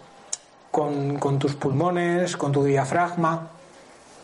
con, 0.70 1.18
con 1.18 1.38
tus 1.38 1.54
pulmones, 1.54 2.36
con 2.36 2.52
tu 2.52 2.64
diafragma, 2.64 3.50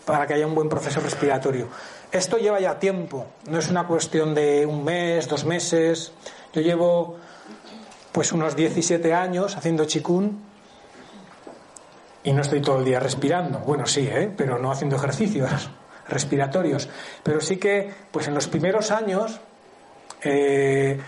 para 0.04 0.26
que 0.26 0.34
haya 0.34 0.46
un 0.46 0.54
buen 0.54 0.68
proceso 0.68 1.00
respiratorio. 1.00 1.68
Esto 2.12 2.38
lleva 2.38 2.60
ya 2.60 2.78
tiempo, 2.78 3.26
no 3.48 3.58
es 3.58 3.68
una 3.70 3.86
cuestión 3.86 4.34
de 4.34 4.66
un 4.66 4.84
mes, 4.84 5.28
dos 5.28 5.44
meses. 5.44 6.12
Yo 6.52 6.60
llevo 6.60 7.16
pues 8.12 8.30
unos 8.32 8.54
17 8.54 9.12
años 9.12 9.56
haciendo 9.56 9.84
chikun 9.86 10.40
y 12.22 12.32
no 12.32 12.42
estoy 12.42 12.60
todo 12.60 12.78
el 12.78 12.84
día 12.84 13.00
respirando. 13.00 13.58
Bueno, 13.60 13.86
sí, 13.86 14.08
¿eh? 14.08 14.32
pero 14.36 14.58
no 14.58 14.70
haciendo 14.70 14.96
ejercicios 14.96 15.50
respiratorios. 16.08 16.88
Pero 17.22 17.40
sí 17.40 17.56
que, 17.56 17.92
pues 18.12 18.28
en 18.28 18.34
los 18.34 18.46
primeros 18.46 18.92
años, 18.92 19.40
eh, 20.24 21.00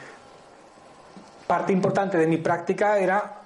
parte 1.47 1.73
importante 1.73 2.19
de 2.19 2.27
mi 2.27 2.37
práctica 2.39 2.99
era 2.99 3.41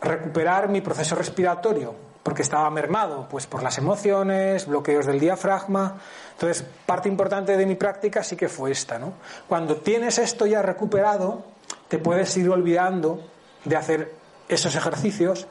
recuperar 0.00 0.68
mi 0.68 0.80
proceso 0.80 1.14
respiratorio, 1.14 1.94
porque 2.22 2.42
estaba 2.42 2.68
mermado, 2.70 3.26
pues 3.30 3.46
por 3.46 3.62
las 3.62 3.78
emociones, 3.78 4.66
bloqueos 4.66 5.06
del 5.06 5.18
diafragma. 5.20 6.00
Entonces, 6.32 6.64
parte 6.86 7.08
importante 7.08 7.56
de 7.56 7.66
mi 7.66 7.74
práctica 7.74 8.22
sí 8.22 8.36
que 8.36 8.48
fue 8.48 8.70
esta, 8.70 8.98
¿no? 8.98 9.14
Cuando 9.48 9.76
tienes 9.76 10.18
esto 10.18 10.46
ya 10.46 10.62
recuperado, 10.62 11.44
te 11.88 11.98
puedes 11.98 12.36
ir 12.36 12.48
olvidando 12.50 13.20
de 13.64 13.76
hacer 13.76 14.14
esos 14.48 14.74
ejercicios 14.74 15.46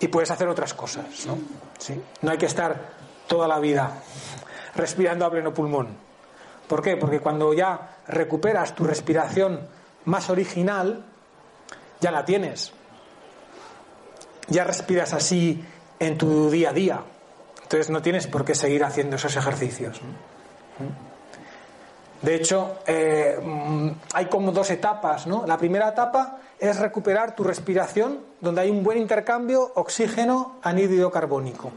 y 0.00 0.08
puedes 0.08 0.30
hacer 0.30 0.48
otras 0.48 0.74
cosas, 0.74 1.26
¿no? 1.26 1.38
¿Sí? 1.78 2.00
No 2.22 2.30
hay 2.30 2.38
que 2.38 2.46
estar 2.46 2.76
toda 3.26 3.48
la 3.48 3.58
vida 3.58 3.92
respirando 4.74 5.26
a 5.26 5.30
pleno 5.30 5.52
pulmón. 5.52 5.88
¿Por 6.68 6.82
qué? 6.82 6.96
Porque 6.96 7.20
cuando 7.20 7.52
ya 7.52 7.95
recuperas 8.08 8.74
tu 8.74 8.84
respiración 8.84 9.68
más 10.04 10.30
original, 10.30 11.04
ya 12.00 12.10
la 12.10 12.24
tienes. 12.24 12.72
Ya 14.48 14.64
respiras 14.64 15.12
así 15.12 15.64
en 15.98 16.16
tu 16.18 16.50
día 16.50 16.70
a 16.70 16.72
día. 16.72 17.00
Entonces 17.62 17.90
no 17.90 18.00
tienes 18.00 18.26
por 18.26 18.44
qué 18.44 18.54
seguir 18.54 18.84
haciendo 18.84 19.16
esos 19.16 19.36
ejercicios. 19.36 20.00
De 22.22 22.34
hecho, 22.34 22.78
eh, 22.86 23.38
hay 24.14 24.26
como 24.26 24.52
dos 24.52 24.70
etapas, 24.70 25.26
¿no? 25.26 25.44
La 25.46 25.58
primera 25.58 25.88
etapa 25.88 26.38
es 26.58 26.78
recuperar 26.78 27.34
tu 27.34 27.44
respiración, 27.44 28.20
donde 28.40 28.62
hay 28.62 28.70
un 28.70 28.82
buen 28.82 28.98
intercambio 28.98 29.72
oxígeno 29.74 30.56
anhídrido 30.62 31.10
carbónico. 31.10 31.72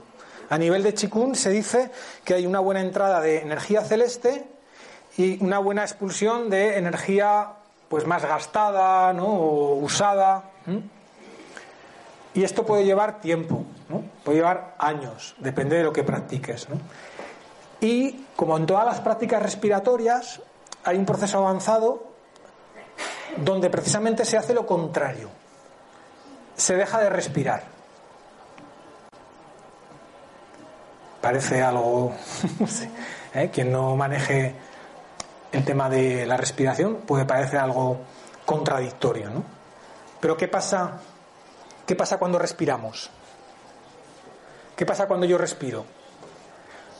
A 0.49 0.57
nivel 0.57 0.83
de 0.83 0.93
Chikun 0.93 1.35
se 1.35 1.49
dice 1.49 1.91
que 2.23 2.35
hay 2.35 2.45
una 2.45 2.59
buena 2.59 2.81
entrada 2.81 3.19
de 3.21 3.39
energía 3.39 3.81
celeste 3.81 4.47
y 5.19 5.37
una 5.43 5.59
buena 5.59 5.81
expulsión 5.81 6.49
de 6.49 6.77
energía 6.77 7.49
pues 7.89 8.07
más 8.07 8.23
gastada, 8.23 9.11
¿no? 9.11 9.25
o 9.25 9.75
usada. 9.75 10.43
Y 12.33 12.41
esto 12.45 12.65
puede 12.65 12.85
llevar 12.85 13.19
tiempo, 13.19 13.65
¿no? 13.89 14.01
puede 14.23 14.37
llevar 14.37 14.75
años, 14.79 15.35
depende 15.39 15.75
de 15.75 15.83
lo 15.83 15.91
que 15.91 16.05
practiques. 16.05 16.69
¿no? 16.69 16.77
Y 17.81 18.27
como 18.37 18.55
en 18.55 18.65
todas 18.65 18.85
las 18.85 19.01
prácticas 19.01 19.43
respiratorias, 19.43 20.39
hay 20.85 20.97
un 20.97 21.05
proceso 21.05 21.39
avanzado 21.39 22.01
donde 23.35 23.69
precisamente 23.69 24.23
se 24.23 24.37
hace 24.37 24.53
lo 24.53 24.65
contrario. 24.65 25.29
Se 26.55 26.77
deja 26.77 26.97
de 27.01 27.09
respirar. 27.09 27.63
Parece 31.19 31.61
algo... 31.61 32.13
¿eh? 33.33 33.49
Quien 33.51 33.69
no 33.69 33.97
maneje 33.97 34.68
el 35.51 35.65
tema 35.65 35.89
de 35.89 36.25
la 36.25 36.37
respiración 36.37 36.97
puede 36.97 37.25
parecer 37.25 37.59
algo 37.59 37.99
contradictorio, 38.45 39.29
¿no? 39.29 39.43
Pero 40.19 40.37
¿qué 40.37 40.47
pasa, 40.47 40.99
qué 41.85 41.95
pasa 41.95 42.17
cuando 42.17 42.37
respiramos? 42.39 43.09
¿Qué 44.75 44.85
pasa 44.85 45.07
cuando 45.07 45.25
yo 45.25 45.37
respiro? 45.37 45.85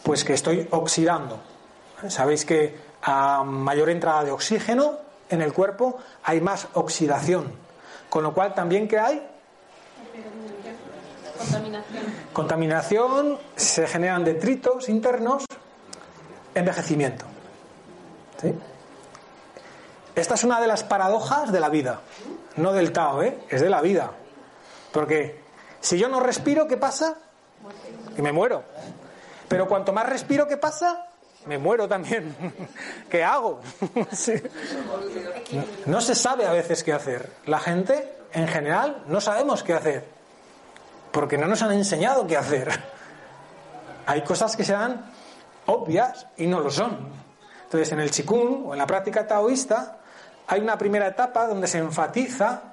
Pues 0.04 0.24
que 0.24 0.34
estoy 0.34 0.68
oxidando. 0.72 1.40
Sabéis 2.08 2.46
que 2.46 2.78
a 3.02 3.44
mayor 3.44 3.90
entrada 3.90 4.24
de 4.24 4.32
oxígeno 4.32 4.98
en 5.30 5.42
el 5.42 5.54
cuerpo 5.54 5.98
hay 6.24 6.42
más 6.42 6.68
oxidación. 6.74 7.52
Con 8.10 8.24
lo 8.24 8.34
cual 8.34 8.54
también 8.54 8.88
que 8.88 8.98
hay 9.00 9.28
Contaminación. 11.38 12.04
contaminación, 12.34 13.38
se 13.56 13.88
generan 13.88 14.26
detritos 14.26 14.90
internos, 14.90 15.46
envejecimiento. 16.54 17.26
Esta 20.16 20.34
es 20.34 20.44
una 20.44 20.60
de 20.60 20.68
las 20.68 20.84
paradojas 20.84 21.52
de 21.52 21.60
la 21.60 21.70
vida, 21.70 22.02
no 22.58 22.74
del 22.74 22.92
Tao, 22.92 23.24
¿eh? 23.24 23.40
es 23.50 23.62
de 23.62 23.70
la 23.70 23.82
vida. 23.82 24.12
Porque 24.92 25.42
si 25.80 25.98
yo 25.98 26.10
no 26.10 26.20
respiro, 26.20 26.68
¿qué 26.68 26.78
pasa? 26.78 27.16
Que 28.16 28.22
me 28.22 28.32
muero. 28.32 28.64
Pero 29.48 29.68
cuanto 29.68 29.94
más 29.94 30.08
respiro, 30.08 30.48
¿qué 30.48 30.58
pasa? 30.58 31.06
Me 31.46 31.58
muero 31.58 31.88
también. 31.88 32.36
¿Qué 33.10 33.24
hago? 33.24 33.62
Sí. 34.12 34.34
No 35.86 36.02
se 36.02 36.16
sabe 36.16 36.46
a 36.46 36.52
veces 36.52 36.84
qué 36.84 36.94
hacer. 36.94 37.32
La 37.46 37.60
gente, 37.60 38.14
en 38.34 38.48
general, 38.48 39.04
no 39.08 39.22
sabemos 39.22 39.64
qué 39.64 39.74
hacer. 39.74 40.06
Porque 41.12 41.38
no 41.38 41.48
nos 41.48 41.62
han 41.62 41.72
enseñado 41.72 42.28
qué 42.28 42.38
hacer. 42.38 42.70
Hay 44.06 44.24
cosas 44.24 44.56
que 44.56 44.64
serán 44.64 45.12
obvias 45.66 46.28
y 46.38 46.48
no 46.48 46.60
lo 46.60 46.70
son. 46.70 47.29
Entonces, 47.70 47.92
en 47.92 48.00
el 48.00 48.10
chikung 48.10 48.66
o 48.66 48.74
en 48.74 48.80
la 48.80 48.88
práctica 48.88 49.28
taoísta, 49.28 50.00
hay 50.48 50.60
una 50.60 50.76
primera 50.76 51.06
etapa 51.06 51.46
donde 51.46 51.68
se 51.68 51.78
enfatiza 51.78 52.64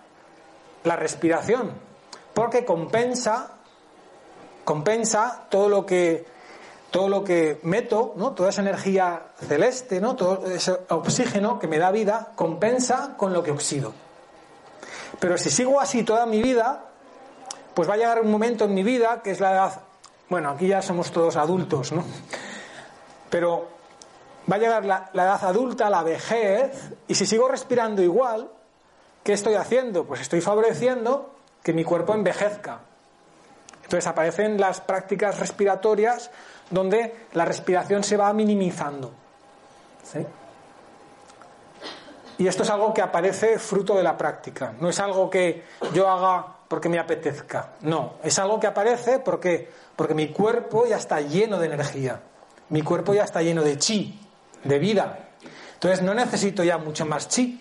la 0.84 0.97
respiración, 0.97 1.72
porque 2.32 2.64
compensa 2.64 3.51
compensa 4.64 5.44
todo 5.49 5.68
lo 5.68 5.86
que 5.86 6.26
todo 6.90 7.09
lo 7.09 7.24
que 7.24 7.61
meto, 7.62 8.14
¿no? 8.16 8.32
Toda 8.32 8.49
esa 8.49 8.62
energía 8.62 9.26
celeste, 9.47 10.01
¿no? 10.01 10.16
Todo 10.16 10.47
ese 10.47 10.78
oxígeno 10.88 11.59
que 11.59 11.66
me 11.66 11.78
da 11.78 11.90
vida 11.90 12.32
compensa 12.34 13.16
con 13.18 13.34
lo 13.34 13.42
que 13.42 13.51
oxido. 13.51 13.92
Pero 15.20 15.36
si 15.36 15.51
sigo 15.51 15.78
así 15.78 16.05
toda 16.05 16.24
mi 16.24 16.42
vida, 16.42 16.84
pues 17.74 17.88
va 17.88 17.94
a 17.94 17.97
llegar 17.99 18.20
un 18.22 18.30
momento 18.30 18.64
en 18.64 18.72
mi 18.72 18.82
vida 18.82 19.20
que 19.22 19.32
es 19.32 19.40
la 19.40 19.53
edad, 19.53 19.80
bueno, 20.30 20.51
aquí 20.51 20.68
ya 20.68 20.80
somos 20.80 21.11
todos 21.11 21.36
adultos, 21.36 21.92
¿no? 21.92 22.03
Pero 23.28 23.68
va 24.51 24.57
a 24.57 24.59
llegar 24.59 24.84
la, 24.84 25.11
edad 25.12 25.44
adulta, 25.44 25.90
la 25.90 26.03
vejez, 26.03 26.92
y 27.09 27.14
si 27.14 27.26
sigo 27.26 27.49
respirando 27.49 28.03
igual, 28.03 28.51
¿qué 29.22 29.32
estoy 29.32 29.55
haciendo? 29.55 30.05
Pues 30.05 30.20
estoy 30.20 30.40
favoreciendo 30.40 31.34
que 31.62 31.72
mi 31.72 31.84
cuerpo 31.84 32.14
envejezca. 32.14 32.80
Entonces 33.82 34.07
aparecen 34.07 34.61
las 34.61 34.80
prácticas 34.80 35.38
respiratorias 35.38 36.30
donde 36.70 37.26
la 37.32 37.44
respiración 37.44 38.03
se 38.03 38.16
va 38.16 38.32
minimizando. 38.32 39.12
¿sí? 40.03 40.26
Y 42.38 42.47
esto 42.47 42.64
es 42.64 42.70
algo 42.70 42.92
que 42.92 43.03
aparece 43.03 43.59
fruto 43.59 43.94
de 43.94 44.03
la 44.03 44.16
práctica. 44.16 44.74
No 44.80 44.88
es 44.88 45.01
algo 45.01 45.30
que 45.30 45.64
yo 45.92 46.09
haga 46.09 46.47
porque 46.68 46.88
me 46.88 46.99
apetezca. 46.99 47.70
No, 47.82 48.14
es 48.22 48.38
algo 48.38 48.61
que 48.61 48.66
aparece 48.66 49.20
porque, 49.20 49.70
porque 49.94 50.14
mi 50.14 50.28
cuerpo 50.28 50.86
ya 50.86 50.97
está 50.97 51.20
lleno 51.20 51.59
de 51.59 51.66
energía. 51.66 52.20
Mi 52.68 52.82
cuerpo 52.82 53.14
ya 53.14 53.22
está 53.22 53.42
lleno 53.42 53.62
de 53.62 53.78
chi, 53.78 54.26
de 54.65 54.79
vida. 54.79 55.19
Entonces 55.75 56.03
no 56.03 56.15
necesito 56.15 56.65
ya 56.65 56.79
mucho 56.79 57.07
más 57.07 57.29
chi. 57.29 57.61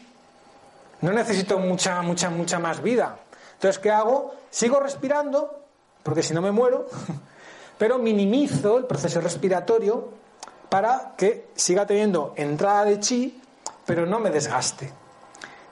No 1.02 1.12
necesito 1.12 1.60
mucha, 1.60 2.02
mucha, 2.02 2.30
mucha 2.30 2.58
más 2.60 2.82
vida. 2.82 3.18
Entonces, 3.54 3.80
¿qué 3.80 3.91
hago? 3.91 4.34
Sigo 4.50 4.80
respirando, 4.80 5.60
porque 6.04 6.24
si 6.24 6.34
no 6.34 6.41
me 6.41 6.52
muero, 6.52 6.88
pero 7.78 7.98
minimizo 7.98 8.78
el 8.78 8.86
proceso 8.86 9.22
respiratorio 9.22 10.10
para 10.70 11.14
que 11.18 11.48
siga 11.56 11.86
teniendo 11.86 12.34
entrada 12.38 12.86
de 12.86 13.00
chi, 13.00 13.41
pero 13.86 14.06
no 14.06 14.20
me 14.20 14.30
desgaste. 14.32 14.91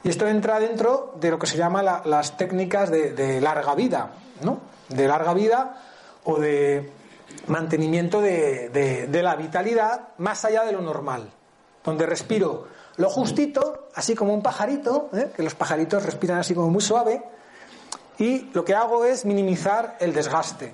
Y 0.04 0.10
esto 0.10 0.28
entra 0.28 0.60
dentro 0.60 1.16
de 1.20 1.32
lo 1.32 1.40
que 1.40 1.48
se 1.48 1.58
llama 1.58 1.82
la- 1.82 2.02
las 2.06 2.36
técnicas 2.38 2.92
de 2.92 3.40
larga 3.42 3.74
vida, 3.74 4.12
¿no? 4.42 4.60
De 4.90 5.08
larga 5.08 5.34
vida 5.34 5.82
o 6.26 6.38
de 6.38 6.92
mantenimiento 7.48 8.22
de, 8.22 8.70
de- 8.70 9.24
la 9.24 9.36
vitalidad 9.36 10.10
más 10.18 10.46
allá 10.46 10.64
de 10.64 10.72
lo 10.72 10.82
normal, 10.82 11.30
donde 11.84 12.06
respiro 12.06 12.68
lo 12.98 13.10
justito, 13.10 13.88
así 13.96 14.14
como 14.16 14.34
un 14.34 14.44
pajarito, 14.44 15.10
¿eh? 15.14 15.32
que 15.36 15.42
los 15.44 15.56
pajaritos 15.56 16.04
respiran 16.04 16.38
así 16.40 16.54
como 16.54 16.70
muy 16.70 16.82
suave, 16.82 17.24
y 18.20 18.52
lo 18.54 18.64
que 18.64 18.76
hago 18.76 19.04
es 19.06 19.26
minimizar 19.26 19.98
el 20.00 20.14
desgaste. 20.14 20.74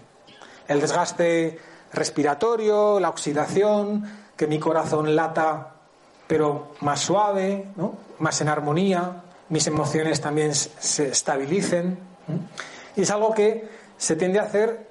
El 0.68 0.82
desgaste 0.82 1.58
respiratorio, 1.94 3.00
la 3.00 3.10
oxidación, 3.10 4.04
que 4.36 4.48
mi 4.48 4.60
corazón 4.60 5.16
lata 5.16 5.76
pero 6.28 6.74
más 6.82 7.00
suave, 7.00 7.70
¿no? 7.76 7.94
más 8.20 8.40
en 8.42 8.50
armonía, 8.50 9.24
mis 9.50 9.66
emociones 9.66 10.22
también 10.22 10.54
se 10.54 11.08
estabilicen. 11.08 11.98
¿no? 12.28 12.36
Y 12.96 13.02
es 13.04 13.10
algo 13.12 13.34
que 13.34 13.68
se 13.98 14.16
tiende 14.16 14.38
a 14.40 14.44
hacer 14.44 14.89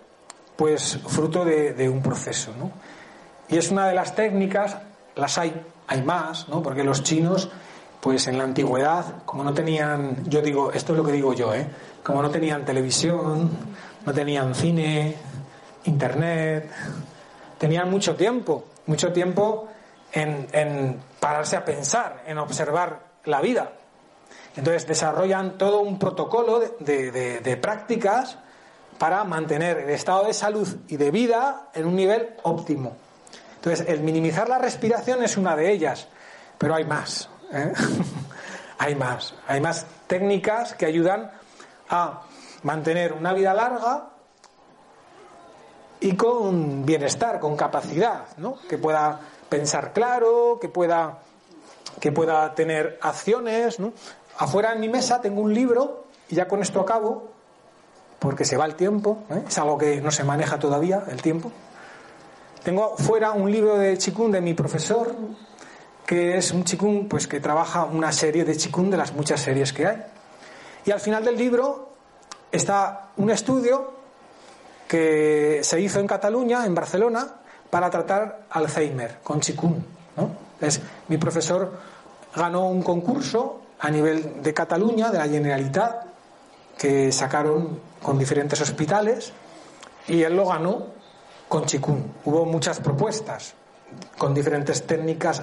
pues 0.59 0.99
fruto 1.07 1.45
de, 1.45 1.89
un 1.89 2.03
proceso. 2.03 2.53
¿no? 2.59 2.73
Y 3.49 3.59
es 3.59 3.71
una 3.71 3.87
de 3.87 3.95
las 3.95 4.17
técnicas, 4.17 4.77
las 5.15 5.39
hay, 5.39 5.55
hay 5.87 6.03
más, 6.03 6.49
¿no? 6.49 6.65
porque 6.65 6.83
los 6.83 7.05
chinos, 7.05 7.49
pues 8.01 8.27
en 8.27 8.39
la 8.39 8.43
antigüedad, 8.43 9.23
como 9.25 9.45
no 9.45 9.55
tenían, 9.55 10.29
yo 10.29 10.43
digo, 10.43 10.73
esto 10.73 10.95
es 10.95 10.99
lo 10.99 11.05
que 11.05 11.13
digo 11.13 11.33
yo, 11.33 11.55
¿eh? 11.55 11.65
como 12.03 12.23
no 12.23 12.31
tenían 12.31 12.65
televisión, 12.65 13.51
no 14.05 14.13
tenían 14.13 14.53
cine, 14.53 15.15
internet, 15.85 16.69
tenían 17.57 17.89
mucho 17.89 18.17
tiempo, 18.17 18.65
mucho 18.87 19.13
tiempo 19.13 19.69
en, 20.11 21.01
pararse 21.21 21.55
a 21.55 21.65
pensar, 21.65 22.25
en 22.27 22.37
observar 22.37 22.99
la 23.27 23.41
vida. 23.41 23.75
Entonces 24.57 24.89
desarrollan 24.89 25.57
todo 25.57 25.83
un 25.83 26.01
protocolo 26.01 26.59
de 26.81 27.59
prácticas 27.63 28.39
para 28.99 29.25
mantener 29.25 29.79
el 29.79 29.91
estado 29.91 30.25
de 30.27 30.35
salud 30.35 30.69
y 30.89 30.97
de 30.97 31.11
vida 31.11 31.69
en 31.75 31.87
un 31.87 31.97
nivel 31.97 32.35
óptimo. 32.43 32.97
Entonces, 33.57 33.89
el 33.89 34.01
minimizar 34.01 34.49
la 34.49 34.59
respiración 34.59 35.23
es 35.23 35.37
una 35.37 35.57
de 35.57 35.73
ellas, 35.73 36.09
pero 36.59 36.75
hay 36.75 36.85
más. 36.85 37.29
¿eh? 37.53 37.73
hay 38.79 38.95
más. 38.95 39.35
Hay 39.47 39.61
más 39.61 39.87
técnicas 40.07 40.75
que 40.75 40.87
ayudan 40.87 41.31
a 41.89 42.23
mantener 42.63 43.13
una 43.13 43.33
vida 43.33 43.55
larga 43.55 44.11
y 46.01 46.15
con 46.17 46.85
bienestar, 46.85 47.41
con 47.41 47.57
capacidad, 47.57 48.27
¿no? 48.37 48.59
Que 48.69 48.79
pueda 48.79 49.21
pensar 49.49 49.93
claro, 49.93 50.59
que 50.61 50.69
pueda 50.69 51.19
que 52.01 52.13
pueda 52.13 52.55
tener 52.55 52.99
acciones. 53.03 53.79
Afuera 54.39 54.73
en 54.73 54.81
mi 54.81 54.89
mesa 54.89 55.21
tengo 55.21 55.41
un 55.41 55.53
libro 55.53 56.05
y 56.29 56.37
ya 56.37 56.47
con 56.47 56.63
esto 56.63 56.81
acabo, 56.81 57.33
porque 58.19 58.45
se 58.45 58.57
va 58.57 58.67
el 58.67 58.75
tiempo, 58.75 59.25
¿eh? 59.31 59.43
es 59.47 59.59
algo 59.59 59.79
que 59.79 60.01
no 60.01 60.11
se 60.11 60.25
maneja 60.25 60.59
todavía, 60.59 61.05
el 61.09 61.23
tiempo. 61.23 61.53
Tengo 62.63 62.97
fuera 62.97 63.33
un 63.33 63.51
libro 63.51 63.79
de 63.79 63.97
chikung 63.97 64.33
de 64.33 64.41
mi 64.41 64.55
profesor, 64.55 65.15
que 66.05 66.37
es 66.37 66.53
un 66.53 66.65
chikung 66.65 67.09
pues 67.09 67.27
que 67.27 67.41
trabaja 67.41 67.85
una 67.85 68.13
serie 68.13 68.45
de 68.45 68.57
chikung 68.57 68.91
de 68.91 68.97
las 68.97 69.13
muchas 69.13 69.41
series 69.41 69.73
que 69.73 69.87
hay. 69.87 70.03
Y 70.85 70.91
al 70.91 71.01
final 71.01 71.25
del 71.25 71.37
libro 71.37 71.93
está 72.51 73.11
un 73.17 73.31
estudio 73.31 73.93
que 74.89 75.61
se 75.63 75.81
hizo 75.81 76.01
en 76.01 76.07
Cataluña, 76.07 76.65
en 76.65 76.75
Barcelona, 76.75 77.27
para 77.71 77.91
tratar 77.91 78.47
Alzheimer 78.51 79.19
con 79.23 79.41
chikung. 79.41 79.77
¿no? 80.17 80.31
Es, 80.61 80.81
mi 81.09 81.19
profesor 81.19 81.79
ganó 82.35 82.69
un 82.69 82.83
concurso 82.83 83.61
a 83.79 83.91
nivel 83.91 84.43
de 84.43 84.55
Cataluña, 84.55 85.11
de 85.11 85.19
la 85.19 85.29
Generalitat, 85.29 86.07
que 86.77 87.13
sacaron 87.13 87.81
con 88.03 88.19
diferentes 88.19 88.61
hospitales, 88.61 89.33
y 90.07 90.23
él 90.23 90.37
lo 90.37 90.47
ganó 90.47 90.87
con 91.49 91.65
chikung. 91.65 92.01
Hubo 92.25 92.45
muchas 92.45 92.81
propuestas 92.81 93.55
con 94.17 94.35
diferentes 94.35 94.87
técnicas 94.87 95.43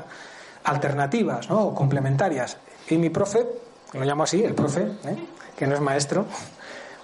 alternativas 0.63 1.49
¿no? 1.49 1.67
o 1.67 1.75
complementarias. 1.75 2.57
Y 2.89 2.97
mi 2.97 3.09
profe, 3.09 3.45
lo 3.93 4.03
llamo 4.03 4.23
así, 4.23 4.43
el 4.43 4.53
profe, 4.53 4.81
¿eh? 4.81 5.17
que 5.55 5.67
no 5.67 5.75
es 5.75 5.81
maestro, 5.81 6.25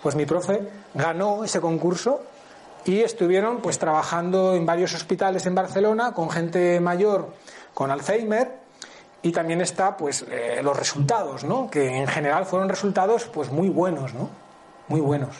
pues 0.02 0.16
mi 0.16 0.26
profe 0.26 0.68
ganó 0.94 1.44
ese 1.44 1.62
concurso 1.62 2.22
y 2.86 3.02
estuvieron 3.02 3.62
pues 3.62 3.78
trabajando 3.78 4.56
en 4.56 4.66
varios 4.66 4.94
hospitales 4.96 5.46
en 5.46 5.56
Barcelona 5.56 6.14
con 6.14 6.30
gente 6.30 6.80
mayor 6.80 7.34
con 7.74 7.92
Alzheimer 7.92 8.60
y 9.22 9.32
también 9.32 9.62
está 9.62 9.96
pues 9.96 10.26
eh, 10.30 10.62
los 10.64 10.78
resultados, 10.78 11.44
¿no? 11.44 11.70
Que 11.70 11.98
en 11.98 12.08
general 12.08 12.46
fueron 12.46 12.70
resultados 12.70 13.26
pues 13.26 13.52
muy 13.52 13.70
buenos, 13.70 14.14
¿no? 14.16 14.30
Muy 14.92 15.00
buenos. 15.00 15.38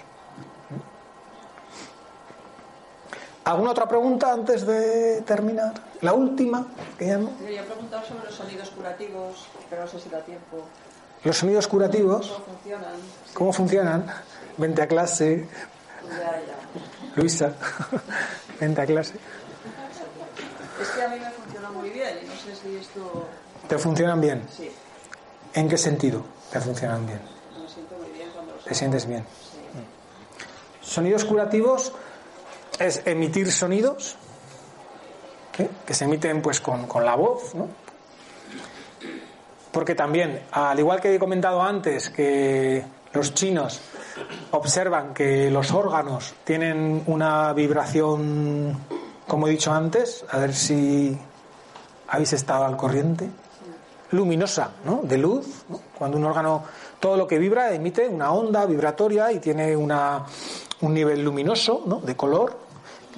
¿Alguna 3.44 3.72
otra 3.72 3.86
pregunta 3.86 4.32
antes 4.32 4.66
de 4.66 5.24
terminar? 5.24 5.74
La 6.00 6.14
última, 6.14 6.66
que 6.98 7.08
ya 7.08 7.18
no. 7.18 7.32
Yo 7.42 7.48
he 7.48 7.62
preguntado 7.64 8.06
sobre 8.06 8.24
los 8.24 8.34
sonidos 8.34 8.70
curativos, 8.70 9.48
pero 9.70 9.82
no 9.82 9.88
sé 9.90 10.00
si 10.00 10.08
da 10.08 10.22
tiempo. 10.22 10.64
Los 11.26 11.36
sonidos 11.36 11.68
curativos, 11.68 12.28
¿Cómo 12.30 12.46
funcionan? 12.46 12.94
¿cómo 13.34 13.52
funcionan? 13.52 14.06
Vente 14.56 14.82
a 14.84 14.88
clase, 14.88 15.46
Ya, 16.10 16.18
ya. 16.18 17.18
Luisa, 17.18 17.52
vente 18.62 18.82
a 18.82 18.86
clase. 18.86 19.16
Es 20.82 20.88
que 20.92 21.02
a 21.04 21.10
mí 21.10 21.20
me 21.20 21.30
funciona 21.30 21.70
muy 21.72 21.90
bien 21.90 22.20
y 22.24 22.26
no 22.26 22.36
sé 22.36 22.56
si 22.56 22.78
esto... 22.78 23.28
¿Te 23.68 23.78
funcionan 23.78 24.22
bien? 24.22 24.48
Sí, 24.56 24.72
¿En 25.54 25.68
qué 25.68 25.78
sentido 25.78 26.24
te 26.54 26.62
funcionan 26.62 27.06
bien? 27.06 27.20
me 27.62 27.68
siento 27.68 27.96
muy 27.98 28.10
bien 28.12 28.30
cuando 28.34 28.54
los 28.54 28.64
¿Te 28.64 28.74
sientes 28.74 29.06
bien? 29.06 29.26
Sonidos 30.92 31.24
curativos 31.24 31.94
es 32.78 33.02
emitir 33.06 33.50
sonidos 33.50 34.18
que 35.86 35.94
se 35.94 36.04
emiten 36.04 36.42
pues 36.42 36.60
con, 36.60 36.86
con 36.86 37.06
la 37.06 37.16
voz, 37.16 37.56
¿no? 37.56 37.70
porque 39.72 39.96
también, 39.96 40.42
al 40.52 40.78
igual 40.80 41.00
que 41.00 41.16
he 41.16 41.20
comentado 41.20 41.62
antes, 41.62 42.10
que 42.10 42.84
los 43.14 43.34
chinos 43.34 43.80
observan 44.52 45.14
que 45.14 45.50
los 45.50 45.72
órganos 45.72 46.34
tienen 46.44 47.04
una 47.08 47.54
vibración, 47.54 48.78
como 49.28 49.48
he 49.48 49.52
dicho 49.52 49.72
antes, 49.72 50.26
a 50.30 50.40
ver 50.40 50.54
si 50.54 51.18
habéis 52.10 52.34
estado 52.34 52.66
al 52.66 52.76
corriente, 52.76 53.30
luminosa, 54.12 54.72
¿no? 54.84 55.02
De 55.04 55.18
luz. 55.18 55.64
Cuando 55.98 56.18
un 56.18 56.26
órgano, 56.26 56.64
todo 57.00 57.16
lo 57.16 57.26
que 57.28 57.40
vibra 57.40 57.74
emite 57.74 58.10
una 58.10 58.34
onda 58.34 58.66
vibratoria 58.66 59.32
y 59.32 59.40
tiene 59.40 59.76
una, 59.76 60.26
un 60.82 60.94
nivel 60.94 61.24
luminoso, 61.24 61.84
¿no? 61.86 62.00
De 62.00 62.16
color, 62.16 62.58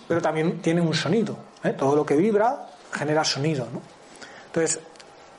pero 0.07 0.21
también 0.21 0.61
tiene 0.61 0.81
un 0.81 0.93
sonido. 0.93 1.37
¿eh? 1.63 1.71
Todo 1.71 1.95
lo 1.95 2.05
que 2.05 2.15
vibra 2.15 2.67
genera 2.91 3.23
sonido, 3.23 3.67
¿no? 3.71 3.81
Entonces, 4.47 4.79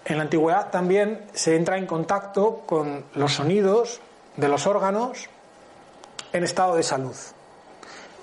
en 0.05 0.16
la 0.16 0.25
antigüedad 0.25 0.70
también 0.70 1.27
se 1.33 1.57
entra 1.57 1.79
en 1.79 1.87
contacto 1.87 2.62
con 2.66 3.05
los 3.14 3.35
sonidos 3.35 4.01
de 4.37 4.49
los 4.49 4.66
órganos 4.66 5.29
en 6.33 6.45
estado 6.45 6.77
de 6.77 6.83
salud. 6.83 7.14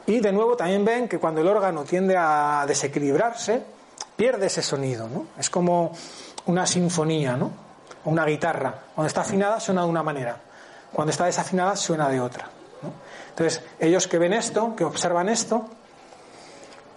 Y 0.06 0.20
de 0.20 0.32
nuevo 0.32 0.58
también 0.58 0.84
ven 0.84 1.08
que 1.08 1.20
cuando 1.20 1.42
el 1.42 1.48
órgano 1.48 1.84
tiende 1.84 2.18
a 2.18 2.66
desequilibrarse, 2.68 3.64
pierde 4.16 4.48
ese 4.48 4.62
sonido, 4.62 5.08
¿no? 5.08 5.28
Es 5.38 5.50
como 5.50 5.96
una 6.46 6.68
sinfonía, 6.68 7.38
¿no? 7.38 7.52
Una 8.06 8.26
guitarra. 8.26 8.76
Cuando 8.94 9.08
está 9.08 9.22
afinada 9.22 9.60
suena 9.60 9.84
de 9.84 9.88
una 9.88 10.04
manera. 10.04 10.38
Cuando 10.92 11.12
está 11.12 11.26
desafinada 11.26 11.76
suena 11.76 12.10
de 12.10 12.20
otra. 12.20 12.50
Entonces, 13.32 13.64
ellos 13.80 14.08
que 14.08 14.18
ven 14.18 14.34
esto, 14.34 14.76
que 14.76 14.84
observan 14.84 15.30
esto, 15.30 15.66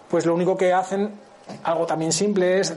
pues 0.09 0.25
lo 0.25 0.33
único 0.33 0.55
que 0.57 0.73
hacen, 0.73 1.19
algo 1.63 1.85
también 1.85 2.11
simple, 2.11 2.59
es 2.59 2.75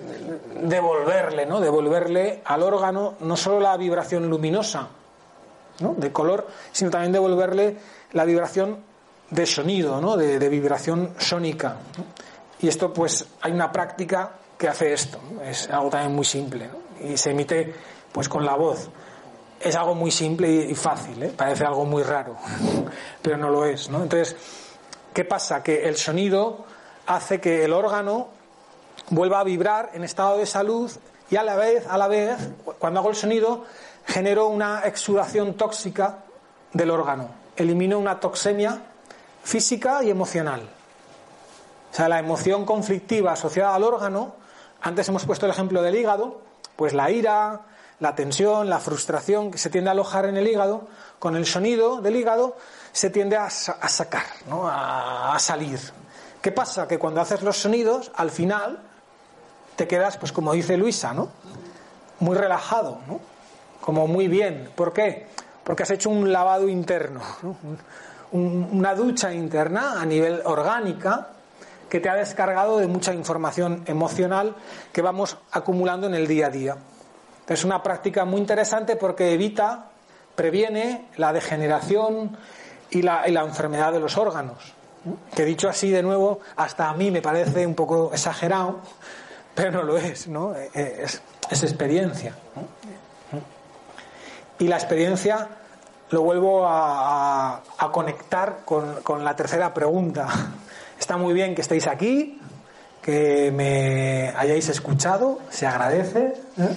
devolverle, 0.62 1.46
¿no? 1.46 1.60
Devolverle 1.60 2.42
al 2.44 2.62
órgano 2.62 3.14
no 3.20 3.36
solo 3.36 3.60
la 3.60 3.76
vibración 3.76 4.28
luminosa, 4.28 4.88
¿no? 5.80 5.94
De 5.94 6.12
color, 6.12 6.46
sino 6.72 6.90
también 6.90 7.12
devolverle 7.12 7.76
la 8.12 8.24
vibración 8.24 8.78
de 9.30 9.46
sonido, 9.46 10.00
¿no? 10.00 10.16
De, 10.16 10.48
vibración 10.48 11.14
sónica. 11.18 11.76
Y 12.60 12.68
esto, 12.68 12.92
pues, 12.92 13.26
hay 13.40 13.52
una 13.52 13.70
práctica 13.70 14.32
que 14.56 14.68
hace 14.68 14.92
esto. 14.92 15.18
Es 15.44 15.68
algo 15.70 15.90
también 15.90 16.14
muy 16.14 16.24
simple. 16.24 16.70
Y 17.00 17.16
se 17.16 17.30
emite, 17.30 17.74
pues, 18.12 18.28
con 18.28 18.44
la 18.44 18.56
voz. 18.56 18.88
Es 19.60 19.74
algo 19.74 19.94
muy 19.94 20.10
simple 20.10 20.48
y, 20.48 20.74
fácil, 20.74 21.22
¿eh? 21.22 21.32
Parece 21.36 21.64
algo 21.64 21.84
muy 21.84 22.02
raro, 22.02 22.36
pero 23.22 23.36
no 23.36 23.50
lo 23.50 23.64
es, 23.64 23.90
¿no? 23.90 24.02
Entonces, 24.02 24.36
¿qué 25.12 25.24
pasa? 25.24 25.62
Que 25.62 25.88
el 25.88 25.96
sonido 25.96 26.64
hace 27.06 27.40
que 27.40 27.64
el 27.64 27.72
órgano 27.72 28.28
vuelva 29.10 29.40
a 29.40 29.44
vibrar 29.44 29.90
en 29.94 30.04
estado 30.04 30.38
de 30.38 30.46
salud 30.46 30.90
y 31.30 31.36
a 31.36 31.42
la 31.42 31.56
vez, 31.56 31.86
a 31.88 31.98
la 31.98 32.08
vez, 32.08 32.36
cuando 32.78 33.00
hago 33.00 33.10
el 33.10 33.16
sonido, 33.16 33.64
genero 34.06 34.46
una 34.48 34.82
exudación 34.84 35.54
tóxica 35.54 36.18
del 36.72 36.90
órgano. 36.90 37.30
Elimino 37.56 37.98
una 37.98 38.20
toxemia 38.20 38.80
física 39.42 40.02
y 40.04 40.10
emocional. 40.10 40.62
O 41.90 41.94
sea, 41.94 42.08
la 42.08 42.18
emoción 42.18 42.64
conflictiva 42.64 43.32
asociada 43.32 43.74
al 43.74 43.82
órgano, 43.82 44.34
antes 44.80 45.08
hemos 45.08 45.24
puesto 45.24 45.46
el 45.46 45.52
ejemplo 45.52 45.82
del 45.82 45.96
hígado, 45.96 46.40
pues 46.76 46.92
la 46.92 47.10
ira, 47.10 47.62
la 48.00 48.14
tensión, 48.14 48.68
la 48.70 48.78
frustración 48.78 49.50
que 49.50 49.58
se 49.58 49.70
tiende 49.70 49.90
a 49.90 49.92
alojar 49.92 50.26
en 50.26 50.36
el 50.36 50.46
hígado, 50.46 50.88
con 51.18 51.36
el 51.36 51.46
sonido 51.46 52.00
del 52.00 52.16
hígado 52.16 52.56
se 52.92 53.10
tiende 53.10 53.36
a, 53.36 53.50
sacar, 53.50 54.24
¿no? 54.48 54.68
a, 54.68 55.36
salir. 55.38 55.80
¿Qué 56.40 56.52
pasa? 56.52 56.86
Que 56.86 56.98
cuando 56.98 57.20
haces 57.20 57.42
los 57.42 57.56
sonidos, 57.56 58.12
al 58.14 58.30
final 58.30 58.80
te 59.76 59.88
quedas, 59.88 60.16
pues 60.16 60.32
como 60.32 60.52
dice 60.52 60.76
Luisa, 60.76 61.12
¿no? 61.12 61.28
Muy 62.20 62.36
relajado, 62.36 63.00
¿no? 63.06 63.20
Como 63.80 64.06
muy 64.06 64.28
bien. 64.28 64.70
¿Por 64.74 64.92
qué? 64.92 65.26
Porque 65.64 65.82
has 65.82 65.90
hecho 65.90 66.10
un 66.10 66.32
lavado 66.32 66.68
interno, 66.68 67.20
¿no? 67.42 67.56
un, 68.32 68.68
una 68.72 68.94
ducha 68.94 69.32
interna 69.32 70.00
a 70.00 70.06
nivel 70.06 70.42
orgánica 70.44 71.28
que 71.88 72.00
te 72.00 72.08
ha 72.08 72.14
descargado 72.14 72.78
de 72.78 72.86
mucha 72.86 73.14
información 73.14 73.82
emocional 73.86 74.54
que 74.92 75.02
vamos 75.02 75.38
acumulando 75.50 76.06
en 76.06 76.14
el 76.14 76.26
día 76.26 76.46
a 76.46 76.50
día. 76.50 76.76
Es 77.48 77.64
una 77.64 77.82
práctica 77.82 78.24
muy 78.24 78.40
interesante 78.40 78.96
porque 78.96 79.32
evita, 79.32 79.86
previene 80.34 81.06
la 81.16 81.32
degeneración 81.32 82.36
y 82.90 83.02
la, 83.02 83.26
y 83.26 83.32
la 83.32 83.42
enfermedad 83.42 83.92
de 83.92 84.00
los 84.00 84.16
órganos. 84.18 84.74
Que 85.34 85.44
dicho 85.44 85.68
así 85.68 85.90
de 85.90 86.02
nuevo, 86.02 86.40
hasta 86.56 86.90
a 86.90 86.94
mí 86.94 87.10
me 87.10 87.22
parece 87.22 87.66
un 87.66 87.74
poco 87.74 88.10
exagerado, 88.12 88.80
pero 89.54 89.70
no 89.70 89.82
lo 89.82 89.96
es, 89.96 90.28
¿no? 90.28 90.54
Es, 90.54 91.22
es 91.50 91.62
experiencia. 91.62 92.34
Y 94.58 94.68
la 94.68 94.76
experiencia 94.76 95.48
lo 96.10 96.22
vuelvo 96.22 96.66
a, 96.66 97.62
conectar 97.92 98.60
con, 98.64 99.02
con, 99.02 99.24
la 99.24 99.34
tercera 99.36 99.72
pregunta. 99.72 100.28
Está 100.98 101.16
muy 101.16 101.32
bien 101.32 101.54
que 101.54 101.62
estéis 101.62 101.86
aquí, 101.86 102.40
que 103.00 103.52
me 103.52 104.34
hayáis 104.36 104.68
escuchado, 104.68 105.38
se 105.48 105.66
agradece, 105.66 106.34
¿eh? 106.58 106.76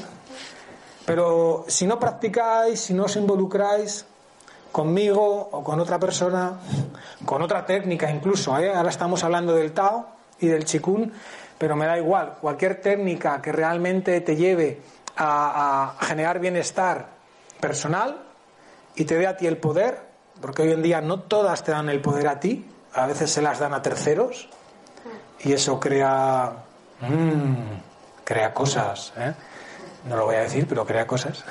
Pero 1.11 1.65
si 1.67 1.85
no 1.85 1.99
practicáis, 1.99 2.79
si 2.79 2.93
no 2.93 3.03
os 3.03 3.17
involucráis 3.17 4.05
conmigo 4.71 5.49
o 5.51 5.61
con 5.61 5.77
otra 5.81 5.99
persona, 5.99 6.55
con 7.25 7.41
otra 7.41 7.65
técnica 7.65 8.09
incluso, 8.09 8.57
¿eh? 8.57 8.73
ahora 8.73 8.89
estamos 8.89 9.21
hablando 9.25 9.53
del 9.53 9.73
Tao 9.73 10.07
y 10.39 10.47
del 10.47 10.63
Chikun, 10.63 11.11
pero 11.57 11.75
me 11.75 11.85
da 11.85 11.97
igual, 11.97 12.37
cualquier 12.39 12.79
técnica 12.79 13.41
que 13.41 13.51
realmente 13.51 14.21
te 14.21 14.37
lleve 14.37 14.79
a, 15.17 15.97
a 15.99 16.05
generar 16.05 16.39
bienestar 16.39 17.09
personal, 17.59 18.23
y 18.95 19.03
te 19.03 19.17
dé 19.17 19.27
a 19.27 19.35
ti 19.35 19.47
el 19.47 19.57
poder, 19.57 19.99
porque 20.39 20.61
hoy 20.61 20.71
en 20.71 20.81
día 20.81 21.01
no 21.01 21.19
todas 21.19 21.61
te 21.65 21.73
dan 21.73 21.89
el 21.89 21.99
poder 21.99 22.29
a 22.29 22.39
ti, 22.39 22.65
a 22.93 23.05
veces 23.05 23.29
se 23.31 23.41
las 23.41 23.59
dan 23.59 23.73
a 23.73 23.81
terceros 23.81 24.47
y 25.41 25.51
eso 25.51 25.77
crea 25.77 26.53
mmm, 27.01 27.53
crea 28.23 28.53
cosas, 28.53 29.11
¿eh? 29.17 29.33
No 30.05 30.15
lo 30.15 30.25
voy 30.25 30.35
a 30.35 30.41
decir, 30.41 30.67
pero 30.67 30.85
crea 30.85 31.05
cosas. 31.05 31.43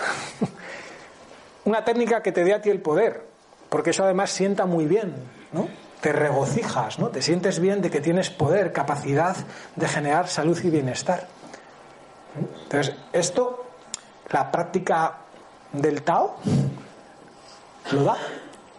Una 1.64 1.84
técnica 1.84 2.22
que 2.22 2.32
te 2.32 2.44
dé 2.44 2.54
a 2.54 2.60
ti 2.60 2.70
el 2.70 2.80
poder, 2.80 3.26
porque 3.68 3.90
eso 3.90 4.04
además 4.04 4.30
sienta 4.30 4.66
muy 4.66 4.86
bien, 4.86 5.14
¿no? 5.52 5.68
Te 6.00 6.12
regocijas, 6.12 6.98
¿no? 6.98 7.08
Te 7.08 7.22
sientes 7.22 7.60
bien 7.60 7.82
de 7.82 7.90
que 7.90 8.00
tienes 8.00 8.30
poder, 8.30 8.72
capacidad 8.72 9.36
de 9.76 9.88
generar 9.88 10.28
salud 10.28 10.58
y 10.64 10.70
bienestar. 10.70 11.28
Entonces, 12.64 12.94
esto, 13.12 13.66
la 14.30 14.50
práctica 14.50 15.18
del 15.72 16.02
Tao, 16.02 16.36
lo 17.92 18.04
da. 18.04 18.16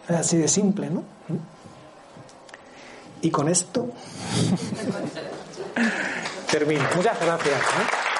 Es 0.08 0.16
así 0.16 0.36
de 0.36 0.48
simple, 0.48 0.90
¿no? 0.90 1.04
Y 3.20 3.30
con 3.30 3.48
esto 3.48 3.86
termino. 6.50 6.82
Muchas 6.96 7.20
gracias. 7.20 8.11